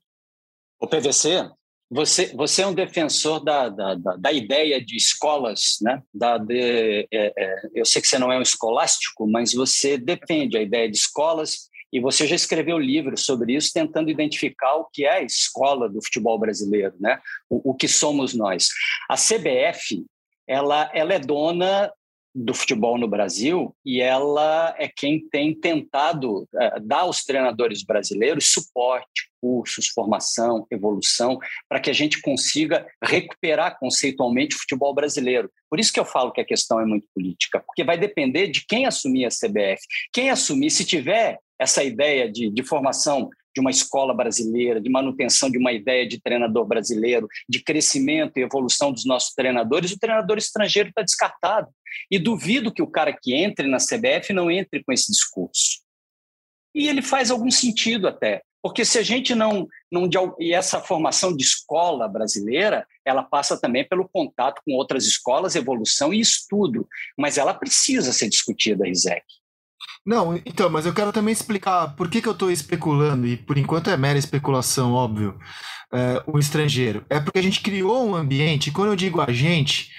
O 0.80 0.88
PVC, 0.88 1.48
você, 1.92 2.34
você 2.36 2.64
é 2.64 2.68
um 2.68 2.74
defensor 2.74 3.44
da, 3.44 3.70
da, 3.70 3.96
da, 3.96 4.16
da 4.16 4.32
ideia 4.32 4.84
de 4.84 4.96
escolas, 4.96 5.78
né? 5.82 6.02
Da, 6.14 6.38
de, 6.38 7.08
é, 7.12 7.34
é, 7.38 7.56
eu 7.76 7.86
sei 7.86 8.02
que 8.02 8.08
você 8.08 8.18
não 8.18 8.32
é 8.32 8.40
um 8.40 8.42
escolástico, 8.44 9.28
mas 9.28 9.54
você 9.54 9.98
defende 9.98 10.58
a 10.58 10.62
ideia 10.62 10.90
de 10.90 10.98
escolas 10.98 11.70
e 11.92 12.00
você 12.00 12.28
já 12.28 12.36
escreveu 12.36 12.78
livros 12.78 13.26
sobre 13.26 13.56
isso, 13.56 13.72
tentando 13.74 14.10
identificar 14.10 14.76
o 14.76 14.86
que 14.86 15.06
é 15.06 15.18
a 15.18 15.24
escola 15.24 15.90
do 15.90 16.04
futebol 16.04 16.38
brasileiro, 16.40 16.94
né? 17.00 17.20
o, 17.50 17.72
o 17.72 17.74
que 17.74 17.88
somos 17.88 18.34
nós. 18.34 18.70
A 19.10 19.16
CBF 19.16 20.06
ela, 20.48 20.90
ela 20.96 21.14
é 21.14 21.20
dona 21.20 21.92
do 22.34 22.54
futebol 22.54 22.98
no 22.98 23.08
Brasil 23.08 23.76
e 23.86 24.02
ela 24.02 24.74
é 24.78 24.88
quem 24.88 25.28
tem 25.30 25.54
tentado 25.54 26.44
uh, 26.44 26.80
dar 26.82 27.02
aos 27.02 27.24
treinadores 27.24 27.84
brasileiros 27.84 28.52
suporte, 28.52 29.30
cursos, 29.42 29.88
formação, 29.88 30.66
evolução, 30.72 31.40
para 31.68 31.80
que 31.80 31.90
a 31.90 31.94
gente 31.94 32.22
consiga 32.22 32.86
recuperar 33.04 33.78
conceitualmente 33.80 34.56
o 34.56 34.60
futebol 34.60 34.94
brasileiro. 34.94 35.52
Por 35.70 35.80
isso 35.80 35.92
que 35.92 36.00
eu 36.00 36.06
falo 36.06 36.32
que 36.32 36.42
a 36.42 36.46
questão 36.46 36.80
é 36.80 36.86
muito 36.86 37.08
política, 37.14 37.64
porque 37.66 37.84
vai 37.84 37.98
depender 37.98 38.48
de 38.48 38.66
quem 38.66 38.86
assumir 38.86 39.26
a 39.26 39.30
CBF. 39.30 39.82
Quem 40.14 40.30
assumir, 40.30 40.70
se 40.70 40.86
tiver 40.86 41.40
essa 41.60 41.84
ideia 41.84 42.32
de, 42.32 42.50
de 42.50 42.64
formação 42.64 43.30
de 43.54 43.60
uma 43.60 43.72
escola 43.72 44.14
brasileira, 44.14 44.80
de 44.80 44.90
manutenção 44.90 45.50
de 45.50 45.58
uma 45.58 45.74
ideia 45.74 46.08
de 46.08 46.22
treinador 46.22 46.66
brasileiro, 46.66 47.28
de 47.48 47.62
crescimento 47.62 48.38
e 48.38 48.42
evolução 48.42 48.92
dos 48.92 49.06
nossos 49.06 49.34
treinadores, 49.34 49.92
o 49.92 50.00
treinador 50.00 50.38
estrangeiro 50.38 50.90
está 50.90 51.02
descartado. 51.02 51.68
E 52.10 52.18
duvido 52.18 52.74
que 52.74 52.82
o 52.82 52.88
cara 52.88 53.12
que 53.12 53.34
entre 53.34 53.68
na 53.68 53.78
CBF 53.78 54.32
não 54.32 54.50
entre 54.50 54.84
com 54.84 54.94
esse 54.94 55.12
discurso. 55.12 55.82
E 56.74 56.88
ele 56.88 57.02
faz 57.02 57.32
algum 57.32 57.50
sentido 57.50 58.08
até, 58.08 58.44
Porque 58.62 58.86
se 58.86 59.00
a 59.00 59.04
gente 59.04 59.34
não, 59.34 59.68
não 59.92 60.08
e 60.40 60.54
essa 60.54 60.80
formação 60.80 61.36
de 61.36 61.44
escola 61.44 62.08
brasileira, 62.08 62.86
ela 63.04 63.24
passa 63.24 63.60
também 63.60 63.88
pelo 63.88 64.08
contato 64.08 64.62
com 64.64 64.74
outras 64.74 65.06
escolas, 65.06 65.56
evolução 65.56 66.14
e 66.14 66.20
estudo, 66.20 66.88
mas 67.18 67.38
ela 67.38 67.54
precisa 67.54 68.14
ser 68.14 68.30
discutida, 68.30 68.88
Isaac. 68.88 69.26
Não, 70.06 70.36
então, 70.46 70.70
mas 70.70 70.86
eu 70.86 70.94
quero 70.94 71.12
também 71.12 71.32
explicar 71.32 71.96
por 71.96 72.10
que, 72.10 72.22
que 72.22 72.28
eu 72.28 72.34
estou 72.34 72.52
especulando, 72.52 73.28
e 73.28 73.38
por 73.38 73.58
enquanto 73.58 73.90
é 73.90 73.98
mera 73.98 74.18
especulação, 74.18 74.94
óbvio, 74.94 75.38
é, 75.94 76.24
o 76.26 76.40
estrangeiro. 76.40 77.06
É 77.10 77.20
porque 77.20 77.40
a 77.40 77.44
gente 77.44 77.62
criou 77.62 78.08
um 78.08 78.16
ambiente, 78.16 78.72
quando 78.72 78.90
eu 78.90 78.96
digo 78.96 79.22
a 79.22 79.32
gente, 79.32 79.92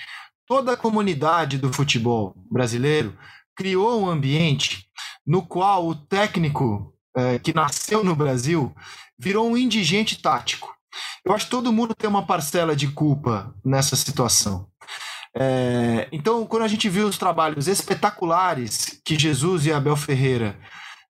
toda 0.46 0.72
a 0.72 0.76
comunidade 0.76 1.58
do 1.58 1.72
futebol 1.72 2.34
brasileiro 2.50 3.16
criou 3.56 4.02
um 4.02 4.08
ambiente 4.08 4.86
no 5.26 5.42
qual 5.42 5.86
o 5.86 5.94
técnico 5.94 6.94
é, 7.16 7.38
que 7.38 7.54
nasceu 7.54 8.02
no 8.02 8.16
Brasil 8.16 8.74
virou 9.18 9.48
um 9.48 9.56
indigente 9.56 10.20
tático. 10.20 10.74
Eu 11.24 11.34
acho 11.34 11.44
que 11.44 11.50
todo 11.50 11.72
mundo 11.72 11.94
tem 11.94 12.08
uma 12.08 12.26
parcela 12.26 12.74
de 12.74 12.88
culpa 12.88 13.54
nessa 13.64 13.94
situação. 13.94 14.69
É, 15.36 16.08
então, 16.10 16.44
quando 16.44 16.64
a 16.64 16.68
gente 16.68 16.88
viu 16.88 17.06
os 17.06 17.18
trabalhos 17.18 17.68
espetaculares 17.68 19.00
que 19.04 19.18
Jesus 19.18 19.64
e 19.64 19.72
Abel 19.72 19.96
Ferreira 19.96 20.58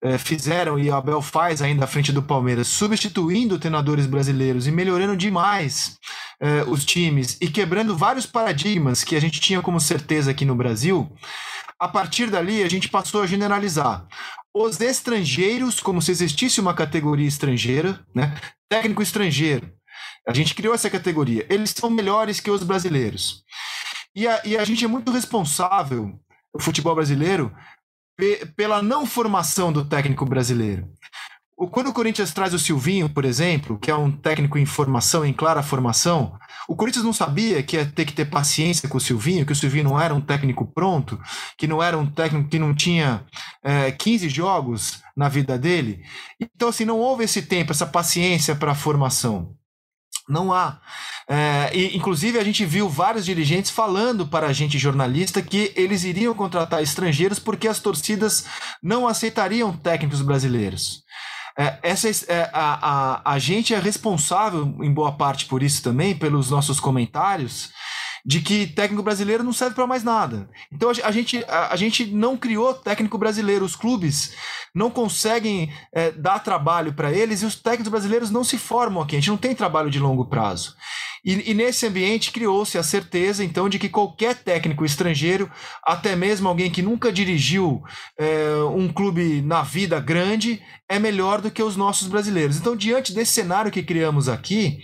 é, 0.03 0.19
fizeram 0.19 0.79
e 0.79 0.91
Abel 0.91 1.23
faz 1.23 1.63
ainda 1.63 1.85
à 1.85 1.89
frente 1.89 2.13
do 2.13 2.23
Palmeiras, 2.23 2.69
substituindo 2.69 3.59
treinadores 3.59 4.07
brasileiros 4.07 4.67
e 4.67 4.71
melhorando 4.71 5.17
demais 5.17 5.97
é, 6.41 6.63
os 6.67 6.85
times 6.85 7.37
e 7.41 7.49
quebrando 7.49 7.97
vários 7.97 8.27
paradigmas 8.27 9.05
que 9.05 9.17
a 9.17 9.21
gente 9.21 9.41
tinha 9.41 9.63
como 9.63 9.81
certeza 9.81 10.31
aqui 10.31 10.45
no 10.45 10.55
Brasil, 10.55 11.11
a 11.79 11.89
partir 11.89 12.31
dali 12.31 12.63
a 12.63 12.69
gente 12.69 12.89
passou 12.89 13.23
a 13.23 13.27
generalizar 13.27 14.07
os 14.55 14.81
estrangeiros 14.81 15.81
como 15.81 16.03
se 16.03 16.11
existisse 16.11 16.61
uma 16.61 16.75
categoria 16.75 17.29
estrangeira, 17.29 18.01
né? 18.15 18.37
técnico 18.69 19.03
estrangeiro. 19.03 19.71
A 20.27 20.35
gente 20.35 20.55
criou 20.55 20.75
essa 20.75 20.91
categoria. 20.91 21.47
Eles 21.49 21.71
são 21.71 21.89
melhores 21.89 22.41
que 22.41 22.51
os 22.51 22.63
brasileiros. 22.63 23.43
E 24.15 24.27
a, 24.27 24.41
e 24.45 24.57
a 24.57 24.65
gente 24.65 24.85
é 24.85 24.89
muito 24.89 25.13
responsável, 25.13 26.19
o 26.53 26.61
futebol 26.61 26.95
brasileiro, 26.95 27.55
pe, 28.17 28.47
pela 28.57 28.83
não 28.83 29.07
formação 29.07 29.73
do 29.73 29.85
técnico 29.85 30.25
brasileiro. 30.25 30.89
Quando 31.71 31.89
o 31.89 31.93
Corinthians 31.93 32.33
traz 32.33 32.55
o 32.55 32.59
Silvinho, 32.59 33.11
por 33.11 33.23
exemplo, 33.23 33.79
que 33.79 33.91
é 33.91 33.95
um 33.95 34.11
técnico 34.11 34.57
em 34.57 34.65
formação, 34.65 35.27
em 35.27 35.33
clara 35.33 35.63
formação, 35.63 36.39
o 36.67 36.75
Corinthians 36.75 37.05
não 37.05 37.13
sabia 37.13 37.63
que 37.63 37.77
ia 37.77 37.85
ter 37.85 38.07
que 38.07 38.15
ter 38.15 38.25
paciência 38.25 38.89
com 38.89 38.97
o 38.97 39.01
Silvinho, 39.01 39.45
que 39.45 39.53
o 39.53 39.57
Silvinho 39.57 39.85
não 39.85 40.01
era 40.01 40.15
um 40.15 40.23
técnico 40.23 40.67
pronto, 40.67 41.21
que 41.59 41.67
não 41.67 41.83
era 41.83 41.99
um 41.99 42.07
técnico 42.07 42.49
que 42.49 42.59
não 42.59 42.75
tinha 42.75 43.27
é, 43.63 43.93
15 43.93 44.29
jogos 44.31 45.03
na 45.15 45.29
vida 45.29 45.59
dele. 45.59 46.03
Então, 46.41 46.71
assim, 46.71 46.87
não 46.87 46.99
houve 46.99 47.25
esse 47.25 47.43
tempo, 47.43 47.73
essa 47.73 47.87
paciência 47.87 48.57
para 48.57 48.73
a 48.73 48.75
formação. 48.75 49.55
Não 50.31 50.53
há. 50.53 50.79
É, 51.29 51.71
e, 51.75 51.97
inclusive, 51.97 52.39
a 52.39 52.45
gente 52.45 52.65
viu 52.65 52.89
vários 52.89 53.25
dirigentes 53.25 53.71
falando 53.71 54.25
para 54.27 54.47
a 54.47 54.53
gente 54.53 54.79
jornalista 54.79 55.43
que 55.43 55.73
eles 55.75 56.05
iriam 56.05 56.33
contratar 56.33 56.83
estrangeiros 56.83 57.41
porque 57.41 57.67
as 57.67 57.81
torcidas 57.81 58.47
não 58.81 59.09
aceitariam 59.09 59.77
técnicos 59.77 60.23
brasileiros. 60.23 61.03
É, 61.59 61.79
essa, 61.83 62.09
é, 62.33 62.49
a, 62.53 63.21
a, 63.25 63.33
a 63.33 63.39
gente 63.39 63.75
é 63.75 63.79
responsável, 63.79 64.73
em 64.81 64.93
boa 64.95 65.13
parte, 65.13 65.47
por 65.47 65.63
isso 65.63 65.83
também, 65.83 66.17
pelos 66.17 66.49
nossos 66.49 66.79
comentários, 66.79 67.71
de 68.25 68.41
que 68.41 68.67
técnico 68.67 69.03
brasileiro 69.03 69.43
não 69.43 69.53
serve 69.53 69.75
para 69.75 69.87
mais 69.87 70.05
nada. 70.05 70.49
Então 70.73 70.91
a 70.91 71.11
gente, 71.11 71.45
a, 71.49 71.73
a, 71.73 71.77
gente 71.77 72.07
não 72.07 72.37
criou 72.37 72.75
técnico 72.75 73.19
brasileiro. 73.19 73.65
Os 73.65 73.77
clubes 73.77 74.35
não 74.75 74.91
conseguem 74.91 75.73
é, 75.93 76.11
dar 76.11 76.39
trabalho 76.39 76.93
para 76.93 77.13
eles 77.13 77.43
e 77.43 77.47
os 77.47 77.57
técnicos 77.57 77.91
brasileiros 77.91 78.31
não 78.31 78.45
se 78.45 78.59
formam 78.59 79.03
aqui. 79.03 79.17
A 79.17 79.21
gente 79.21 79.31
não 79.31 79.37
tem 79.37 79.55
trabalho 79.55 79.91
de 79.91 79.99
longo 79.99 80.27
prazo. 80.27 80.75
E, 81.25 81.51
e 81.51 81.55
nesse 81.55 81.87
ambiente 81.87 82.33
criou-se 82.33 82.79
a 82.79 82.83
certeza, 82.83 83.45
então, 83.45 83.69
de 83.69 83.79
que 83.79 83.89
qualquer 83.89 84.35
técnico 84.37 84.85
estrangeiro, 84.85 85.51
até 85.85 86.17
mesmo 86.17 86.49
alguém 86.49 86.71
que 86.71 86.81
nunca 86.83 87.13
dirigiu 87.13 87.83
é, 88.19 88.55
um 88.75 88.89
clube 88.91 89.43
na 89.43 89.63
vida 89.63 90.01
grande, 90.01 90.63
é 90.89 90.99
melhor 90.99 91.41
do 91.41 91.51
que 91.51 91.63
os 91.63 91.77
nossos 91.77 92.09
brasileiros. 92.09 92.57
Então, 92.57 92.75
diante 92.75 93.13
desse 93.13 93.33
cenário 93.33 93.71
que 93.71 93.83
criamos 93.83 94.29
aqui, 94.29 94.79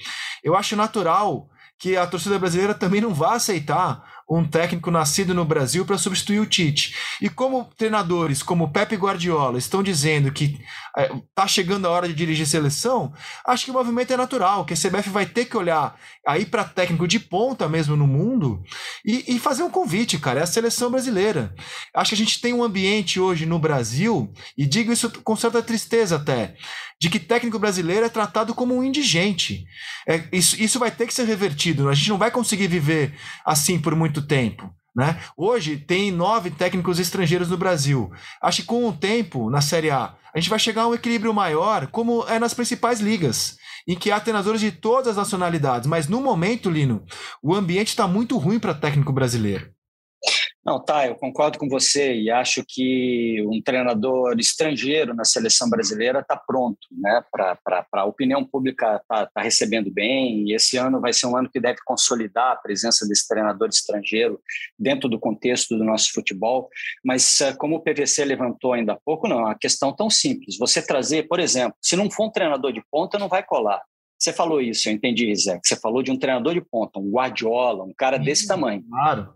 eu 0.44 0.54
acho 0.54 0.76
natural 0.76 1.48
que 1.78 1.96
a 1.96 2.06
torcida 2.06 2.38
brasileira 2.38 2.74
também 2.74 3.00
não 3.00 3.12
vai 3.12 3.36
aceitar 3.36 4.02
um 4.28 4.44
técnico 4.44 4.90
nascido 4.90 5.32
no 5.32 5.44
Brasil 5.44 5.84
para 5.84 5.98
substituir 5.98 6.40
o 6.40 6.46
Tite. 6.46 6.94
E 7.20 7.28
como 7.28 7.70
treinadores 7.76 8.42
como 8.42 8.72
Pepe 8.72 8.96
Guardiola 8.96 9.58
estão 9.58 9.82
dizendo 9.82 10.32
que 10.32 10.60
é, 10.96 11.10
chegando 11.46 11.86
a 11.86 11.90
hora 11.90 12.08
de 12.08 12.14
dirigir 12.14 12.46
seleção, 12.46 13.12
acho 13.46 13.66
que 13.66 13.70
o 13.70 13.74
movimento 13.74 14.12
é 14.12 14.16
natural, 14.16 14.64
que 14.64 14.72
a 14.72 14.76
CBF 14.76 15.10
vai 15.10 15.26
ter 15.26 15.44
que 15.44 15.56
olhar 15.56 15.98
aí 16.26 16.46
para 16.46 16.64
técnico 16.64 17.06
de 17.06 17.20
ponta 17.20 17.68
mesmo 17.68 17.94
no 17.96 18.06
mundo 18.06 18.62
e, 19.04 19.36
e, 19.36 19.38
fazer 19.38 19.62
um 19.62 19.70
convite, 19.70 20.18
cara, 20.18 20.40
é 20.40 20.42
a 20.42 20.46
seleção 20.46 20.90
brasileira. 20.90 21.54
Acho 21.94 22.10
que 22.10 22.14
a 22.14 22.18
gente 22.18 22.40
tem 22.40 22.52
um 22.52 22.64
ambiente 22.64 23.20
hoje 23.20 23.44
no 23.44 23.58
Brasil, 23.58 24.32
e 24.56 24.64
digo 24.66 24.92
isso 24.92 25.10
com 25.22 25.36
certa 25.36 25.62
tristeza 25.62 26.16
até, 26.16 26.56
de 27.00 27.10
que 27.10 27.20
técnico 27.20 27.58
brasileiro 27.58 28.06
é 28.06 28.08
tratado 28.08 28.54
como 28.54 28.74
um 28.74 28.82
indigente. 28.82 29.64
É, 30.08 30.24
isso, 30.32 30.60
isso 30.60 30.78
vai 30.78 30.90
ter 30.90 31.06
que 31.06 31.14
ser 31.14 31.24
revertido, 31.24 31.88
a 31.88 31.94
gente 31.94 32.08
não 32.08 32.18
vai 32.18 32.30
conseguir 32.30 32.68
viver 32.68 33.14
assim 33.44 33.78
por 33.78 33.94
muito 33.94 34.22
tempo. 34.22 34.74
Né? 34.96 35.20
Hoje 35.36 35.76
tem 35.76 36.10
nove 36.10 36.50
técnicos 36.50 36.98
estrangeiros 36.98 37.50
no 37.50 37.58
Brasil. 37.58 38.10
Acho 38.40 38.62
que 38.62 38.68
com 38.68 38.88
o 38.88 38.92
tempo, 38.94 39.50
na 39.50 39.60
Série 39.60 39.90
A, 39.90 40.14
a 40.36 40.38
gente 40.38 40.50
vai 40.50 40.58
chegar 40.58 40.82
a 40.82 40.88
um 40.88 40.92
equilíbrio 40.92 41.32
maior, 41.32 41.86
como 41.86 42.22
é 42.28 42.38
nas 42.38 42.52
principais 42.52 43.00
ligas, 43.00 43.56
em 43.88 43.96
que 43.96 44.10
há 44.10 44.20
treinadores 44.20 44.60
de 44.60 44.70
todas 44.70 45.08
as 45.08 45.16
nacionalidades. 45.16 45.88
Mas 45.88 46.08
no 46.08 46.20
momento, 46.20 46.68
Lino, 46.68 47.06
o 47.42 47.54
ambiente 47.54 47.88
está 47.88 48.06
muito 48.06 48.36
ruim 48.36 48.58
para 48.58 48.74
técnico 48.74 49.14
brasileiro. 49.14 49.70
Não, 50.66 50.80
tá, 50.80 51.06
eu 51.06 51.14
concordo 51.14 51.60
com 51.60 51.68
você 51.68 52.12
e 52.12 52.28
acho 52.28 52.64
que 52.66 53.40
um 53.46 53.62
treinador 53.62 54.36
estrangeiro 54.36 55.14
na 55.14 55.24
seleção 55.24 55.70
brasileira 55.70 56.18
está 56.18 56.36
pronto, 56.36 56.80
né? 56.90 57.22
Para 57.30 57.86
a 57.92 58.04
opinião 58.04 58.44
pública 58.44 59.00
tá, 59.08 59.26
tá 59.26 59.40
recebendo 59.40 59.92
bem 59.92 60.42
e 60.42 60.56
esse 60.56 60.76
ano 60.76 61.00
vai 61.00 61.12
ser 61.12 61.28
um 61.28 61.36
ano 61.36 61.48
que 61.48 61.60
deve 61.60 61.78
consolidar 61.84 62.50
a 62.50 62.56
presença 62.56 63.06
desse 63.06 63.28
treinador 63.28 63.68
estrangeiro 63.68 64.40
dentro 64.76 65.08
do 65.08 65.20
contexto 65.20 65.78
do 65.78 65.84
nosso 65.84 66.12
futebol. 66.12 66.68
Mas 67.04 67.40
eh, 67.40 67.52
como 67.52 67.76
o 67.76 67.80
PVC 67.80 68.24
levantou 68.24 68.72
ainda 68.72 68.94
há 68.94 68.98
pouco, 69.04 69.28
não, 69.28 69.38
é 69.38 69.44
uma 69.44 69.54
questão 69.54 69.94
tão 69.94 70.10
simples. 70.10 70.58
Você 70.58 70.84
trazer, 70.84 71.28
por 71.28 71.38
exemplo, 71.38 71.78
se 71.80 71.94
não 71.94 72.10
for 72.10 72.26
um 72.26 72.32
treinador 72.32 72.72
de 72.72 72.82
ponta, 72.90 73.20
não 73.20 73.28
vai 73.28 73.44
colar. 73.44 73.80
Você 74.18 74.32
falou 74.32 74.60
isso, 74.60 74.88
eu 74.88 74.94
entendi, 74.94 75.32
Zé. 75.36 75.60
Você 75.62 75.76
falou 75.76 76.02
de 76.02 76.10
um 76.10 76.18
treinador 76.18 76.54
de 76.54 76.60
ponta, 76.60 76.98
um 76.98 77.08
Guardiola, 77.08 77.84
um 77.84 77.94
cara 77.96 78.18
desse 78.18 78.48
tamanho. 78.48 78.82
Claro. 78.90 79.35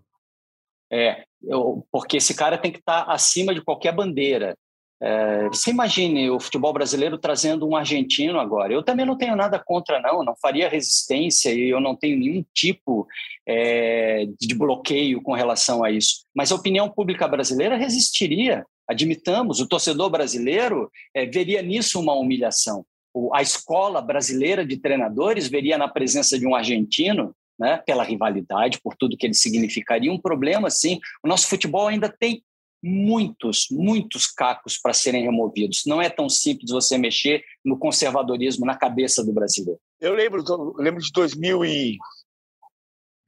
É, 0.92 1.24
eu, 1.42 1.86
porque 1.90 2.16
esse 2.16 2.34
cara 2.34 2.58
tem 2.58 2.72
que 2.72 2.78
estar 2.78 3.04
acima 3.04 3.54
de 3.54 3.62
qualquer 3.62 3.94
bandeira. 3.94 4.56
É, 5.02 5.48
você 5.48 5.70
imagine 5.70 6.28
o 6.28 6.38
futebol 6.38 6.74
brasileiro 6.74 7.16
trazendo 7.16 7.66
um 7.66 7.74
argentino 7.74 8.38
agora. 8.38 8.72
Eu 8.72 8.82
também 8.82 9.06
não 9.06 9.16
tenho 9.16 9.34
nada 9.34 9.58
contra, 9.58 10.00
não, 10.00 10.22
não 10.22 10.34
faria 10.36 10.68
resistência 10.68 11.50
e 11.54 11.70
eu 11.70 11.80
não 11.80 11.96
tenho 11.96 12.18
nenhum 12.18 12.44
tipo 12.52 13.06
é, 13.48 14.26
de 14.38 14.54
bloqueio 14.54 15.22
com 15.22 15.32
relação 15.32 15.82
a 15.82 15.90
isso. 15.90 16.26
Mas 16.34 16.52
a 16.52 16.54
opinião 16.54 16.88
pública 16.90 17.26
brasileira 17.26 17.76
resistiria, 17.76 18.66
admitamos. 18.86 19.58
O 19.60 19.66
torcedor 19.66 20.10
brasileiro 20.10 20.90
é, 21.14 21.24
veria 21.24 21.62
nisso 21.62 21.98
uma 21.98 22.12
humilhação. 22.12 22.84
O, 23.14 23.34
a 23.34 23.40
escola 23.40 24.02
brasileira 24.02 24.66
de 24.66 24.76
treinadores 24.76 25.48
veria 25.48 25.78
na 25.78 25.88
presença 25.88 26.38
de 26.38 26.46
um 26.46 26.54
argentino 26.54 27.34
né, 27.60 27.76
pela 27.84 28.02
rivalidade, 28.02 28.80
por 28.82 28.96
tudo 28.96 29.18
que 29.18 29.26
ele 29.26 29.34
significaria. 29.34 30.10
Um 30.10 30.20
problema, 30.20 30.70
sim, 30.70 30.98
o 31.22 31.28
nosso 31.28 31.46
futebol 31.46 31.86
ainda 31.86 32.08
tem 32.08 32.42
muitos, 32.82 33.66
muitos 33.70 34.26
cacos 34.26 34.78
para 34.78 34.94
serem 34.94 35.24
removidos. 35.24 35.82
Não 35.84 36.00
é 36.00 36.08
tão 36.08 36.30
simples 36.30 36.70
você 36.70 36.96
mexer 36.96 37.44
no 37.62 37.78
conservadorismo 37.78 38.64
na 38.64 38.74
cabeça 38.74 39.22
do 39.22 39.30
brasileiro. 39.32 39.78
Eu 40.00 40.14
lembro, 40.14 40.42
eu 40.48 40.74
lembro 40.78 41.02
de 41.02 41.12
2000 41.12 41.64
e 41.66 41.98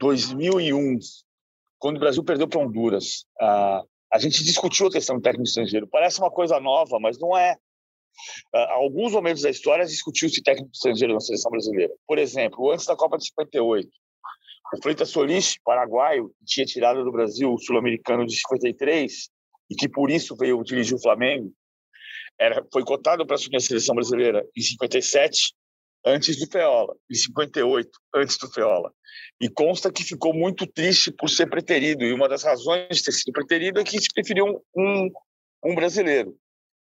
2001, 0.00 0.98
quando 1.78 1.98
o 1.98 2.00
Brasil 2.00 2.24
perdeu 2.24 2.48
para 2.48 2.60
Honduras. 2.60 3.26
Uh, 3.38 3.86
a 4.10 4.18
gente 4.18 4.42
discutiu 4.42 4.86
a 4.86 4.90
questão 4.90 5.16
do 5.16 5.22
técnico 5.22 5.46
estrangeiro. 5.46 5.86
Parece 5.86 6.18
uma 6.18 6.30
coisa 6.30 6.58
nova, 6.58 6.98
mas 6.98 7.18
não 7.18 7.36
é. 7.36 7.56
Uh, 8.54 8.70
alguns 8.70 9.12
momentos 9.12 9.42
da 9.42 9.50
história 9.50 9.84
discutiu-se 9.84 10.42
técnico 10.42 10.70
estrangeiro 10.72 11.12
na 11.12 11.20
seleção 11.20 11.50
brasileira. 11.50 11.92
Por 12.06 12.18
exemplo, 12.18 12.70
antes 12.72 12.86
da 12.86 12.96
Copa 12.96 13.18
de 13.18 13.26
58, 13.26 13.88
o 14.74 14.82
Freitas 14.82 15.10
Solis, 15.10 15.56
paraguaio, 15.64 16.30
que 16.38 16.44
tinha 16.46 16.66
tirado 16.66 17.04
do 17.04 17.12
Brasil 17.12 17.52
o 17.52 17.58
sul-americano 17.58 18.26
de 18.26 18.34
53 18.36 19.30
e 19.70 19.74
que 19.74 19.88
por 19.88 20.10
isso 20.10 20.36
veio 20.36 20.62
dirigir 20.62 20.96
o 20.96 21.00
Flamengo, 21.00 21.52
era, 22.38 22.64
foi 22.72 22.84
cotado 22.84 23.26
para 23.26 23.36
assumir 23.36 23.56
a 23.56 23.60
seleção 23.60 23.94
brasileira 23.94 24.46
em 24.56 24.60
57, 24.60 25.54
antes 26.04 26.38
do 26.38 26.50
Feola, 26.50 26.94
em 27.10 27.14
58, 27.14 27.90
antes 28.14 28.38
do 28.38 28.50
Feola. 28.50 28.92
E 29.40 29.48
consta 29.48 29.92
que 29.92 30.02
ficou 30.02 30.34
muito 30.34 30.66
triste 30.66 31.12
por 31.12 31.28
ser 31.28 31.48
preterido, 31.48 32.04
e 32.04 32.12
uma 32.12 32.28
das 32.28 32.42
razões 32.42 32.88
de 32.98 33.04
ter 33.04 33.12
sido 33.12 33.32
preterido 33.32 33.80
é 33.80 33.84
que 33.84 34.00
se 34.00 34.08
preferiu 34.12 34.46
um, 34.46 34.60
um, 34.76 35.10
um 35.66 35.74
brasileiro, 35.74 36.36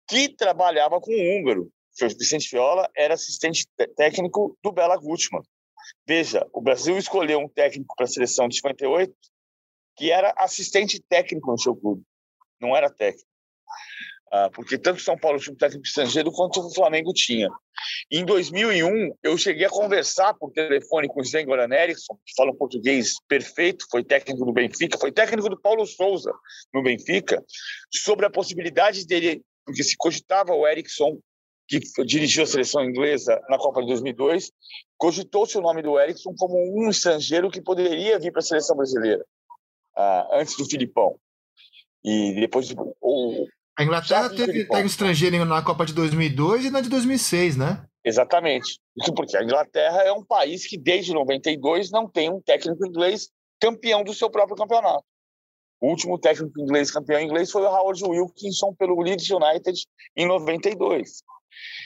que 0.08 0.30
trabalhava 0.30 1.00
com 1.00 1.12
um 1.12 1.40
húngaro, 1.40 1.72
Vicente 2.02 2.50
Viola 2.52 2.90
era 2.96 3.14
assistente 3.14 3.66
técnico 3.96 4.58
do 4.62 4.72
Bela 4.72 4.98
Gutmann. 4.98 5.44
Veja, 6.08 6.46
o 6.54 6.62
Brasil 6.62 6.98
escolheu 6.98 7.40
um 7.40 7.50
técnico 7.50 7.96
para 7.96 8.06
a 8.06 8.10
seleção 8.10 8.48
de 8.48 8.56
58 8.56 9.14
que 9.98 10.12
era 10.12 10.34
assistente 10.38 11.02
técnico 11.08 11.52
no 11.52 11.60
seu 11.60 11.76
clube, 11.76 12.04
não 12.60 12.76
era 12.76 12.90
técnico. 12.90 13.30
Ah, 14.32 14.50
porque 14.50 14.78
tanto 14.78 15.02
São 15.02 15.18
Paulo 15.18 15.40
tinha 15.40 15.54
um 15.54 15.58
técnico 15.58 15.86
estrangeiro 15.86 16.32
quanto 16.32 16.60
o 16.60 16.74
Flamengo 16.74 17.14
tinha. 17.14 17.48
Em 18.12 18.26
2001, 18.26 19.16
eu 19.24 19.38
cheguei 19.38 19.66
a 19.66 19.70
conversar 19.70 20.34
por 20.34 20.52
telefone 20.52 21.08
com 21.08 21.22
o 21.22 21.24
Sven 21.24 21.46
Goran 21.46 21.70
que 21.70 22.36
fala 22.36 22.52
um 22.52 22.58
português 22.58 23.14
perfeito, 23.28 23.86
foi 23.90 24.04
técnico 24.04 24.44
do 24.44 24.52
Benfica, 24.52 24.98
foi 24.98 25.12
técnico 25.12 25.48
do 25.48 25.60
Paulo 25.60 25.86
Souza 25.86 26.34
no 26.74 26.84
Benfica, 26.84 27.42
sobre 27.90 28.26
a 28.26 28.30
possibilidade 28.30 29.06
dele, 29.06 29.42
porque 29.66 29.84
se 29.84 29.96
cogitava 29.96 30.54
o 30.54 30.68
Eriksson, 30.68 31.18
que 31.68 31.80
dirigiu 32.06 32.44
a 32.44 32.48
seleção 32.48 32.84
inglesa 32.84 33.42
na 33.50 33.58
Copa 33.58 33.82
de 33.82 33.88
2002, 33.88 34.52
cogitou-se 34.98 35.58
o 35.58 35.62
nome 35.62 35.82
do 35.82 36.00
Eriksson 36.00 36.34
como 36.38 36.56
um 36.56 36.90
estrangeiro 36.90 37.50
que 37.50 37.62
poderia 37.62 38.20
vir 38.20 38.32
para 38.32 38.40
a 38.40 38.44
seleção 38.44 38.76
brasileira, 38.76 39.26
uh, 39.98 40.34
antes 40.34 40.58
do 40.58 40.66
Filipão. 40.66 41.20
E 42.04 42.36
depois 42.40 42.74
o, 43.02 43.48
a 43.78 43.84
Inglaterra 43.84 44.30
teve 44.30 44.66
técnico 44.66 44.88
estrangeiro 44.88 45.44
na 45.44 45.62
Copa 45.62 45.86
de 45.86 45.94
2002 45.94 46.66
e 46.66 46.70
na 46.70 46.80
de 46.80 46.88
2006, 46.88 47.58
né? 47.58 47.86
Exatamente. 48.06 48.80
Isso 48.96 49.14
porque 49.14 49.36
a 49.36 49.44
Inglaterra 49.44 50.02
é 50.04 50.14
um 50.14 50.24
país 50.24 50.66
que 50.66 50.78
desde 50.78 51.14
92 51.14 51.92
não 51.92 52.08
tem 52.08 52.32
um 52.32 52.40
técnico 52.40 52.86
inglês 52.86 53.30
campeão 53.60 54.04
do 54.04 54.14
seu 54.14 54.30
próprio 54.30 54.56
campeonato. 54.56 55.04
O 55.82 55.90
último 55.90 56.18
técnico 56.18 56.58
inglês 56.62 56.90
campeão 56.90 57.20
inglês 57.20 57.52
foi 57.52 57.64
o 57.64 57.68
Howard 57.68 58.02
Wilkinson 58.06 58.74
pelo 58.76 59.02
Leeds 59.02 59.30
United 59.30 59.78
em 60.16 60.26
92. 60.26 61.24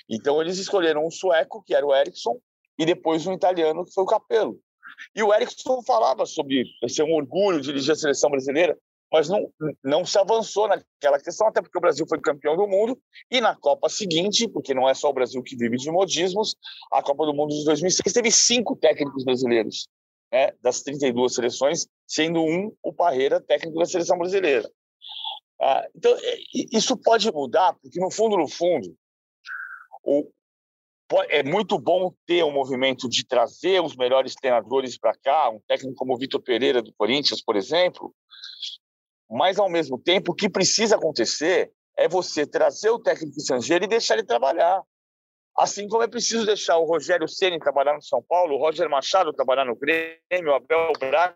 Então 0.08 0.39
eles 0.41 0.60
escolheram 0.60 1.06
um 1.06 1.12
sueco, 1.12 1.63
que 1.65 1.74
era 1.74 1.86
o 1.86 1.95
Eriksson, 1.95 2.39
e 2.80 2.86
depois 2.86 3.28
um 3.28 3.34
italiano, 3.34 3.86
que 3.86 3.94
foi 3.94 4.04
o 4.04 4.08
Capello. 4.08 4.58
E 5.15 5.22
o 5.22 5.34
Eriksson 5.34 5.84
falava 5.84 6.26
sobre 6.26 6.65
ser 6.88 7.04
um 7.04 7.13
orgulho 7.13 7.62
dirigir 7.62 7.92
a 7.92 7.96
seleção 7.96 8.32
brasileira 8.32 8.76
mas 9.12 9.28
não, 9.28 9.52
não 9.84 10.06
se 10.06 10.18
avançou 10.18 10.68
naquela 10.68 11.20
questão, 11.20 11.48
até 11.48 11.62
porque 11.62 11.78
o 11.78 11.82
Brasil 11.82 12.06
foi 12.08 12.20
campeão 12.20 12.56
do 12.56 12.68
mundo, 12.68 13.00
e 13.30 13.42
na 13.42 13.56
Copa 13.56 13.89
seguinte, 13.89 14.48
porque 14.48 14.74
não 14.74 14.88
é 14.88 14.94
só 14.94 15.10
o 15.10 15.13
Brasil 15.13 15.42
que 15.42 15.56
vive 15.56 15.78
de 15.78 15.92
modismos, 15.92 16.56
a 16.92 17.02
Copa 17.02 17.26
do 17.26 17.34
Mundo 17.34 17.54
de 17.56 17.65
2006 17.65 18.13
teve 18.13 18.32
cinco 18.32 18.76
técnicos 18.76 19.24
brasileiros, 19.24 19.88
né, 20.32 20.52
das 20.62 20.82
32 20.84 21.34
seleções, 21.34 21.88
sendo 22.08 22.42
um 22.42 22.72
o 22.84 22.94
Parreira, 22.94 23.42
técnico 23.42 23.80
da 23.80 23.86
seleção 23.86 24.18
brasileira. 24.18 24.70
Ah, 25.62 25.88
então, 25.96 26.15
é, 26.15 26.38
isso 26.72 26.96
pode 26.96 27.32
mudar, 27.32 27.74
porque 27.82 28.00
no 28.00 28.12
fundo, 28.12 28.38
no 28.38 28.48
fundo, 28.48 28.96
o, 30.04 30.30
é 31.30 31.43
muito 31.43 31.80
bom 31.80 32.13
ter 32.26 32.43
um 32.43 32.52
movimento 32.52 33.10
de 33.10 33.26
trazer 33.26 33.82
os 33.82 33.95
melhores 33.95 34.36
treinadores 34.36 34.98
para 34.98 35.13
cá, 35.15 35.50
um 35.50 35.60
técnico 35.67 35.95
como 35.95 36.13
o 36.13 36.17
Vitor 36.17 36.41
Pereira 36.41 36.82
do 36.82 36.93
Corinthians, 36.93 37.41
por 37.41 37.56
exemplo, 37.56 38.13
mas, 39.30 39.60
ao 39.60 39.69
mesmo 39.69 40.00
tempo, 40.00 40.32
o 40.32 40.36
que 40.36 40.50
precisa 40.50 40.95
acontecer 40.95 41.72
é 41.95 42.08
você 42.08 42.48
trazer 42.48 42.89
o 42.89 43.00
técnico 43.00 43.38
estrangeiro 43.38 43.86
e 43.86 43.88
deixar 43.88 44.15
ele 44.15 44.26
trabalhar. 44.26 44.82
Assim 45.56 45.88
como 45.88 46.02
é 46.02 46.08
preciso 46.08 46.45
deixar 46.45 46.78
o 46.78 46.86
Rogério 46.86 47.28
Ceni 47.28 47.60
trabalhar 47.60 47.93
no 47.93 48.02
São 48.02 48.24
Paulo, 48.24 48.56
o 48.56 48.58
Roger 48.58 48.89
Machado 48.89 49.34
trabalhar 49.34 49.65
no 49.65 49.76
Grêmio, 49.76 50.52
o 50.52 50.54
Abel 50.54 50.93
Braga 50.98 51.36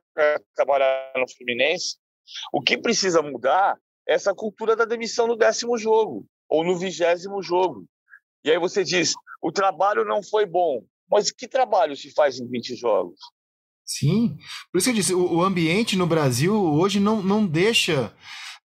trabalhar 0.55 1.11
no 1.15 1.29
Fluminense. 1.35 1.97
O 2.51 2.61
que 2.61 2.77
precisa 2.77 3.21
mudar 3.21 3.77
é 4.07 4.13
essa 4.13 4.33
cultura 4.33 4.75
da 4.75 4.85
demissão 4.85 5.27
no 5.27 5.35
décimo 5.35 5.77
jogo 5.77 6.25
ou 6.49 6.63
no 6.63 6.77
vigésimo 6.77 7.43
jogo. 7.43 7.85
E 8.43 8.51
aí 8.51 8.59
você 8.59 8.83
diz, 8.83 9.13
o 9.41 9.51
trabalho 9.51 10.05
não 10.05 10.21
foi 10.23 10.45
bom. 10.45 10.83
Mas 11.09 11.31
que 11.31 11.47
trabalho 11.47 11.95
se 11.95 12.11
faz 12.11 12.39
em 12.39 12.47
20 12.47 12.75
jogos? 12.75 13.19
Sim, 13.85 14.37
por 14.71 14.77
isso 14.77 14.85
que 14.85 14.91
eu 14.91 14.95
disse, 14.95 15.13
o, 15.13 15.43
ambiente 15.43 15.97
no 15.97 16.07
Brasil 16.07 16.55
hoje 16.55 16.99
não, 17.01 17.21
não 17.21 17.45
deixa 17.45 18.13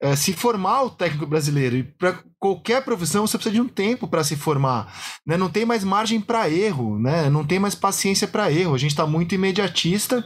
é, 0.01 0.15
se 0.15 0.33
formar 0.33 0.83
o 0.83 0.91
técnico 0.91 1.27
brasileiro. 1.27 1.77
E 1.77 1.83
para 1.83 2.23
qualquer 2.39 2.85
profissão 2.85 3.27
você 3.27 3.37
precisa 3.37 3.55
de 3.55 3.61
um 3.61 3.69
tempo 3.69 4.07
para 4.07 4.23
se 4.23 4.37
formar. 4.37 4.95
Né? 5.27 5.37
Não 5.37 5.51
tem 5.51 5.67
mais 5.67 5.83
margem 5.83 6.21
para 6.21 6.49
erro, 6.49 6.99
né? 6.99 7.29
não 7.29 7.45
tem 7.45 7.59
mais 7.59 7.75
paciência 7.75 8.29
para 8.29 8.51
erro. 8.51 8.75
A 8.75 8.79
gente 8.79 8.93
está 8.93 9.07
muito 9.07 9.35
imediatista. 9.35 10.25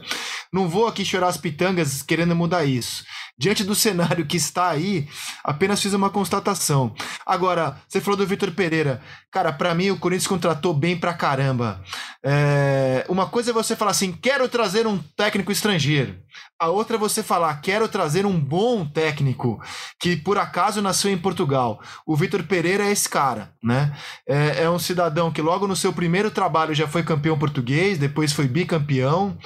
Não 0.51 0.69
vou 0.69 0.87
aqui 0.87 1.03
chorar 1.03 1.27
as 1.27 1.37
pitangas 1.37 2.03
querendo 2.03 2.35
mudar 2.35 2.63
isso. 2.63 3.03
Diante 3.35 3.63
do 3.63 3.73
cenário 3.73 4.27
que 4.27 4.37
está 4.37 4.69
aí, 4.69 5.07
apenas 5.43 5.81
fiz 5.81 5.93
uma 5.93 6.09
constatação. 6.09 6.93
Agora, 7.25 7.77
você 7.87 7.99
falou 7.99 8.15
do 8.15 8.27
Vitor 8.27 8.51
Pereira. 8.51 9.01
Cara, 9.31 9.51
para 9.51 9.73
mim 9.73 9.89
o 9.89 9.97
Corinthians 9.97 10.27
contratou 10.27 10.71
bem 10.71 10.95
pra 10.95 11.15
caramba. 11.15 11.81
É... 12.23 13.03
Uma 13.09 13.25
coisa 13.25 13.49
é 13.49 13.53
você 13.53 13.75
falar 13.75 13.89
assim: 13.89 14.11
quero 14.11 14.47
trazer 14.47 14.85
um 14.85 14.99
técnico 15.17 15.51
estrangeiro. 15.51 16.15
A 16.59 16.69
outra 16.69 16.95
é 16.95 16.99
você 16.99 17.23
falar: 17.23 17.59
quero 17.59 17.87
trazer 17.87 18.23
um 18.23 18.39
bom 18.39 18.85
técnico 18.85 19.59
que 19.99 20.15
por 20.15 20.37
acaso 20.37 20.79
nasceu 20.79 21.11
em 21.11 21.17
Portugal. 21.17 21.81
O 22.05 22.15
Vitor 22.15 22.43
Pereira 22.43 22.85
é 22.85 22.91
esse 22.91 23.09
cara, 23.09 23.51
né? 23.63 23.97
É, 24.27 24.63
é 24.63 24.69
um 24.69 24.79
cidadão 24.79 25.31
que 25.31 25.41
logo 25.41 25.67
no 25.67 25.75
seu 25.75 25.91
primeiro 25.91 26.29
trabalho 26.29 26.75
já 26.75 26.87
foi 26.87 27.01
campeão 27.01 27.37
português, 27.37 27.97
depois 27.97 28.31
foi 28.31 28.47
bicampeão 28.47 29.37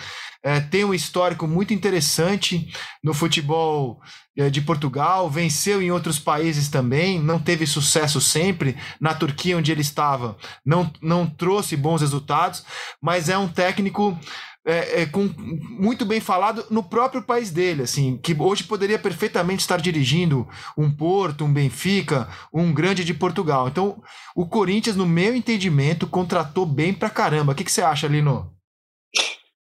é, 0.44 0.60
tem 0.60 0.84
um 0.84 0.94
histórico 0.94 1.48
muito 1.48 1.74
interessante 1.74 2.72
no 3.04 3.14
futebol 3.14 4.00
é, 4.38 4.50
de 4.50 4.62
Portugal, 4.62 5.30
venceu 5.30 5.82
em 5.82 5.92
outros 5.92 6.20
países 6.20 6.70
também, 6.70 7.20
não 7.20 7.40
teve 7.40 7.66
sucesso 7.66 8.22
sempre. 8.22 8.78
Na 9.00 9.14
Turquia, 9.14 9.58
onde 9.58 9.72
ele 9.72 9.82
estava, 9.82 10.38
não, 10.66 10.92
não 11.02 11.26
trouxe 11.26 11.76
bons 11.76 12.02
resultados, 12.02 12.64
mas 13.02 13.30
é 13.30 13.38
um 13.38 13.48
técnico 13.48 14.18
é, 14.68 15.04
é, 15.04 15.06
com, 15.06 15.34
muito 15.80 16.06
bem 16.06 16.20
falado 16.20 16.66
no 16.70 16.84
próprio 16.84 17.24
país 17.24 17.50
dele, 17.52 17.84
assim, 17.84 18.18
que 18.18 18.36
hoje 18.38 18.66
poderia 18.66 19.00
perfeitamente 19.00 19.62
estar 19.62 19.80
dirigindo 19.80 20.46
um 20.78 20.92
Porto, 20.92 21.46
um 21.46 21.54
Benfica, 21.54 22.28
um 22.54 22.74
grande 22.74 23.06
de 23.06 23.14
Portugal. 23.14 23.70
Então, 23.70 24.04
o 24.36 24.46
Corinthians, 24.46 24.98
no 24.98 25.06
meu 25.06 25.34
entendimento, 25.34 26.06
contratou 26.06 26.66
bem 26.66 26.94
pra 26.94 27.10
caramba. 27.10 27.54
O 27.54 27.56
que, 27.56 27.64
que 27.64 27.72
você 27.72 27.82
acha, 27.82 28.08
Lino? 28.08 28.52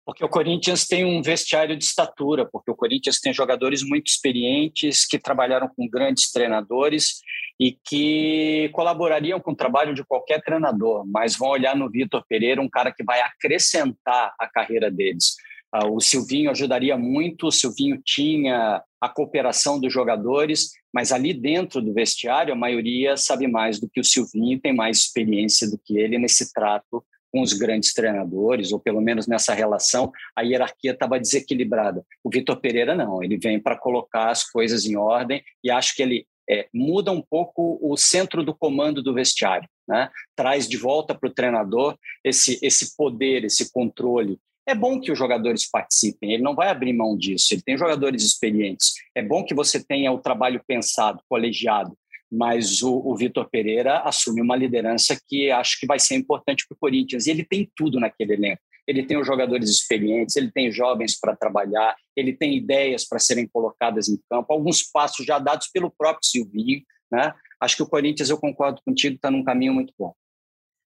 Porque 0.07 0.23
o 0.23 0.29
Corinthians 0.29 0.87
tem 0.87 1.03
um 1.03 1.21
vestiário 1.21 1.75
de 1.75 1.83
estatura, 1.83 2.47
porque 2.49 2.71
o 2.71 2.75
Corinthians 2.75 3.19
tem 3.19 3.33
jogadores 3.33 3.83
muito 3.83 4.07
experientes 4.07 5.05
que 5.05 5.19
trabalharam 5.19 5.67
com 5.67 5.85
grandes 5.85 6.31
treinadores 6.31 7.19
e 7.59 7.77
que 7.83 8.69
colaborariam 8.71 9.37
com 9.41 9.51
o 9.51 9.55
trabalho 9.55 9.93
de 9.93 10.05
qualquer 10.05 10.41
treinador, 10.41 11.05
mas 11.05 11.35
vão 11.35 11.49
olhar 11.49 11.75
no 11.75 11.89
Vitor 11.89 12.23
Pereira 12.25 12.61
um 12.61 12.69
cara 12.69 12.89
que 12.89 13.03
vai 13.03 13.19
acrescentar 13.19 14.33
a 14.39 14.47
carreira 14.47 14.89
deles. 14.89 15.35
Ah, 15.73 15.85
o 15.85 15.99
Silvinho 15.99 16.51
ajudaria 16.51 16.97
muito, 16.97 17.47
o 17.47 17.51
Silvinho 17.51 18.01
tinha 18.01 18.81
a 19.01 19.09
cooperação 19.09 19.77
dos 19.77 19.91
jogadores, 19.91 20.69
mas 20.93 21.11
ali 21.11 21.33
dentro 21.33 21.81
do 21.81 21.93
vestiário 21.93 22.53
a 22.53 22.57
maioria 22.57 23.17
sabe 23.17 23.45
mais 23.45 23.77
do 23.77 23.89
que 23.89 23.99
o 23.99 24.05
Silvinho 24.05 24.57
tem 24.57 24.73
mais 24.73 24.99
experiência 24.99 25.69
do 25.69 25.77
que 25.77 25.97
ele 25.99 26.17
nesse 26.17 26.53
trato 26.53 27.03
com 27.31 27.41
os 27.41 27.53
grandes 27.53 27.93
treinadores, 27.93 28.71
ou 28.71 28.79
pelo 28.79 29.01
menos 29.01 29.27
nessa 29.27 29.53
relação, 29.53 30.11
a 30.35 30.41
hierarquia 30.41 30.91
estava 30.91 31.19
desequilibrada. 31.19 32.05
O 32.23 32.29
Vitor 32.29 32.59
Pereira 32.59 32.95
não, 32.95 33.23
ele 33.23 33.37
vem 33.37 33.59
para 33.59 33.77
colocar 33.77 34.29
as 34.29 34.43
coisas 34.49 34.85
em 34.85 34.95
ordem 34.95 35.43
e 35.63 35.69
acho 35.69 35.95
que 35.95 36.01
ele 36.01 36.27
é, 36.49 36.67
muda 36.73 37.11
um 37.11 37.21
pouco 37.21 37.77
o 37.81 37.97
centro 37.97 38.43
do 38.43 38.55
comando 38.55 39.03
do 39.03 39.13
vestiário, 39.13 39.67
né? 39.87 40.09
traz 40.35 40.67
de 40.67 40.77
volta 40.77 41.13
para 41.13 41.29
o 41.29 41.33
treinador 41.33 41.97
esse, 42.23 42.57
esse 42.61 42.95
poder, 42.95 43.43
esse 43.43 43.71
controle. 43.71 44.39
É 44.65 44.75
bom 44.75 44.99
que 44.99 45.11
os 45.11 45.17
jogadores 45.17 45.69
participem, 45.69 46.33
ele 46.33 46.43
não 46.43 46.53
vai 46.53 46.69
abrir 46.69 46.91
mão 46.91 47.17
disso, 47.17 47.53
ele 47.53 47.61
tem 47.61 47.77
jogadores 47.77 48.23
experientes. 48.23 48.93
É 49.15 49.21
bom 49.21 49.43
que 49.43 49.53
você 49.53 49.83
tenha 49.83 50.11
o 50.11 50.19
trabalho 50.19 50.61
pensado, 50.67 51.21
colegiado, 51.29 51.97
mas 52.31 52.81
o, 52.81 52.93
o 52.93 53.15
Vitor 53.15 53.49
Pereira 53.49 53.99
assume 53.99 54.41
uma 54.41 54.55
liderança 54.55 55.19
que 55.27 55.49
acho 55.49 55.79
que 55.79 55.85
vai 55.85 55.99
ser 55.99 56.15
importante 56.15 56.65
para 56.67 56.75
o 56.75 56.79
Corinthians. 56.79 57.25
E 57.25 57.31
ele 57.31 57.43
tem 57.43 57.69
tudo 57.75 57.99
naquele 57.99 58.33
elenco. 58.33 58.61
Ele 58.87 59.05
tem 59.05 59.17
os 59.17 59.27
jogadores 59.27 59.69
experientes, 59.69 60.35
ele 60.37 60.49
tem 60.49 60.71
jovens 60.71 61.19
para 61.19 61.35
trabalhar, 61.35 61.95
ele 62.15 62.33
tem 62.33 62.55
ideias 62.55 63.05
para 63.05 63.19
serem 63.19 63.45
colocadas 63.45 64.07
em 64.07 64.17
campo, 64.29 64.53
alguns 64.53 64.81
passos 64.81 65.25
já 65.25 65.39
dados 65.39 65.67
pelo 65.67 65.91
próprio 65.91 66.25
Silvinho. 66.25 66.81
Né? 67.11 67.33
Acho 67.59 67.75
que 67.75 67.83
o 67.83 67.89
Corinthians, 67.89 68.29
eu 68.29 68.37
concordo 68.37 68.81
contigo, 68.85 69.15
está 69.15 69.29
num 69.29 69.43
caminho 69.43 69.73
muito 69.73 69.93
bom. 69.97 70.13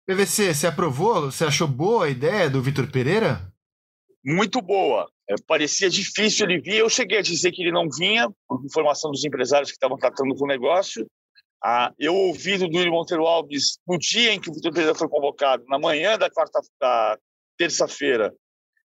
PVC, 0.07 0.55
você 0.55 0.67
aprovou? 0.67 1.31
Você 1.31 1.45
achou 1.45 1.69
boa 1.69 2.07
a 2.07 2.11
ideia 2.11 2.51
do 2.51 2.63
Vitor 2.63 2.91
Pereira? 2.91 3.53
Muito 4.25 4.61
boa. 4.61 5.11
É, 5.29 5.35
parecia 5.47 5.89
difícil 5.89 6.47
ele 6.47 6.61
vir. 6.61 6.77
Eu 6.77 6.89
cheguei 6.89 7.19
a 7.19 7.23
dizer 7.23 7.53
que 7.53 7.63
ele 7.63 7.73
não 7.73 7.89
vinha, 7.89 8.29
por 8.49 8.65
informação 8.65 9.11
dos 9.11 9.25
empresários 9.25 9.71
que 9.71 9.77
estavam 9.77 9.97
tratando 9.97 10.35
com 10.35 10.45
o 10.45 10.49
negócio. 10.49 11.07
Ah, 11.65 11.93
eu 11.97 12.15
ouvi 12.15 12.59
do 12.59 12.69
Duílio 12.69 12.93
Monteiro 12.93 13.25
Alves 13.25 13.79
no 13.87 13.97
dia 13.97 14.33
em 14.33 14.41
que 14.41 14.51
o 14.51 14.55
Vitor 14.55 14.73
Pereira 14.73 14.95
foi 14.97 15.09
convocado, 15.09 15.65
na 15.69 15.79
manhã 15.79 16.19
da 16.19 16.29
da 16.81 17.19
terça-feira, 17.57 18.35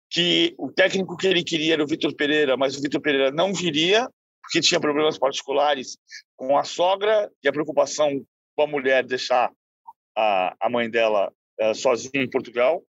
que 0.09 0.53
o 0.57 0.71
técnico 0.71 1.17
que 1.17 1.25
ele 1.25 1.43
queria 1.43 1.73
era 1.73 1.83
o 1.83 1.87
Vitor 1.87 2.13
Pereira, 2.15 2.55
mas 2.55 2.77
o 2.77 2.81
Vitor 2.81 3.01
Pereira 3.01 3.31
não 3.31 3.53
viria 3.53 4.07
porque 4.41 4.61
tinha 4.61 4.79
problemas 4.79 5.17
particulares 5.17 5.97
com 6.35 6.57
a 6.57 6.63
sogra 6.63 7.31
e 7.43 7.47
a 7.47 7.51
preocupação 7.51 8.25
com 8.55 8.63
a 8.63 8.67
mulher 8.67 9.03
deixar 9.03 9.51
a, 10.15 10.55
a 10.59 10.69
mãe 10.69 10.89
dela 10.89 11.31
uh, 11.61 11.75
sozinha 11.75 12.23
em 12.23 12.29
Portugal 12.29 12.83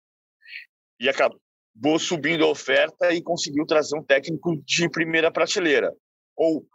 e 0.99 1.09
acabou 1.09 1.99
subindo 1.99 2.45
a 2.45 2.49
oferta 2.49 3.13
e 3.13 3.21
conseguiu 3.21 3.65
trazer 3.65 3.97
um 3.97 4.03
técnico 4.03 4.55
de 4.65 4.89
primeira 4.89 5.31
prateleira. 5.31 5.93
Ou 6.35 6.65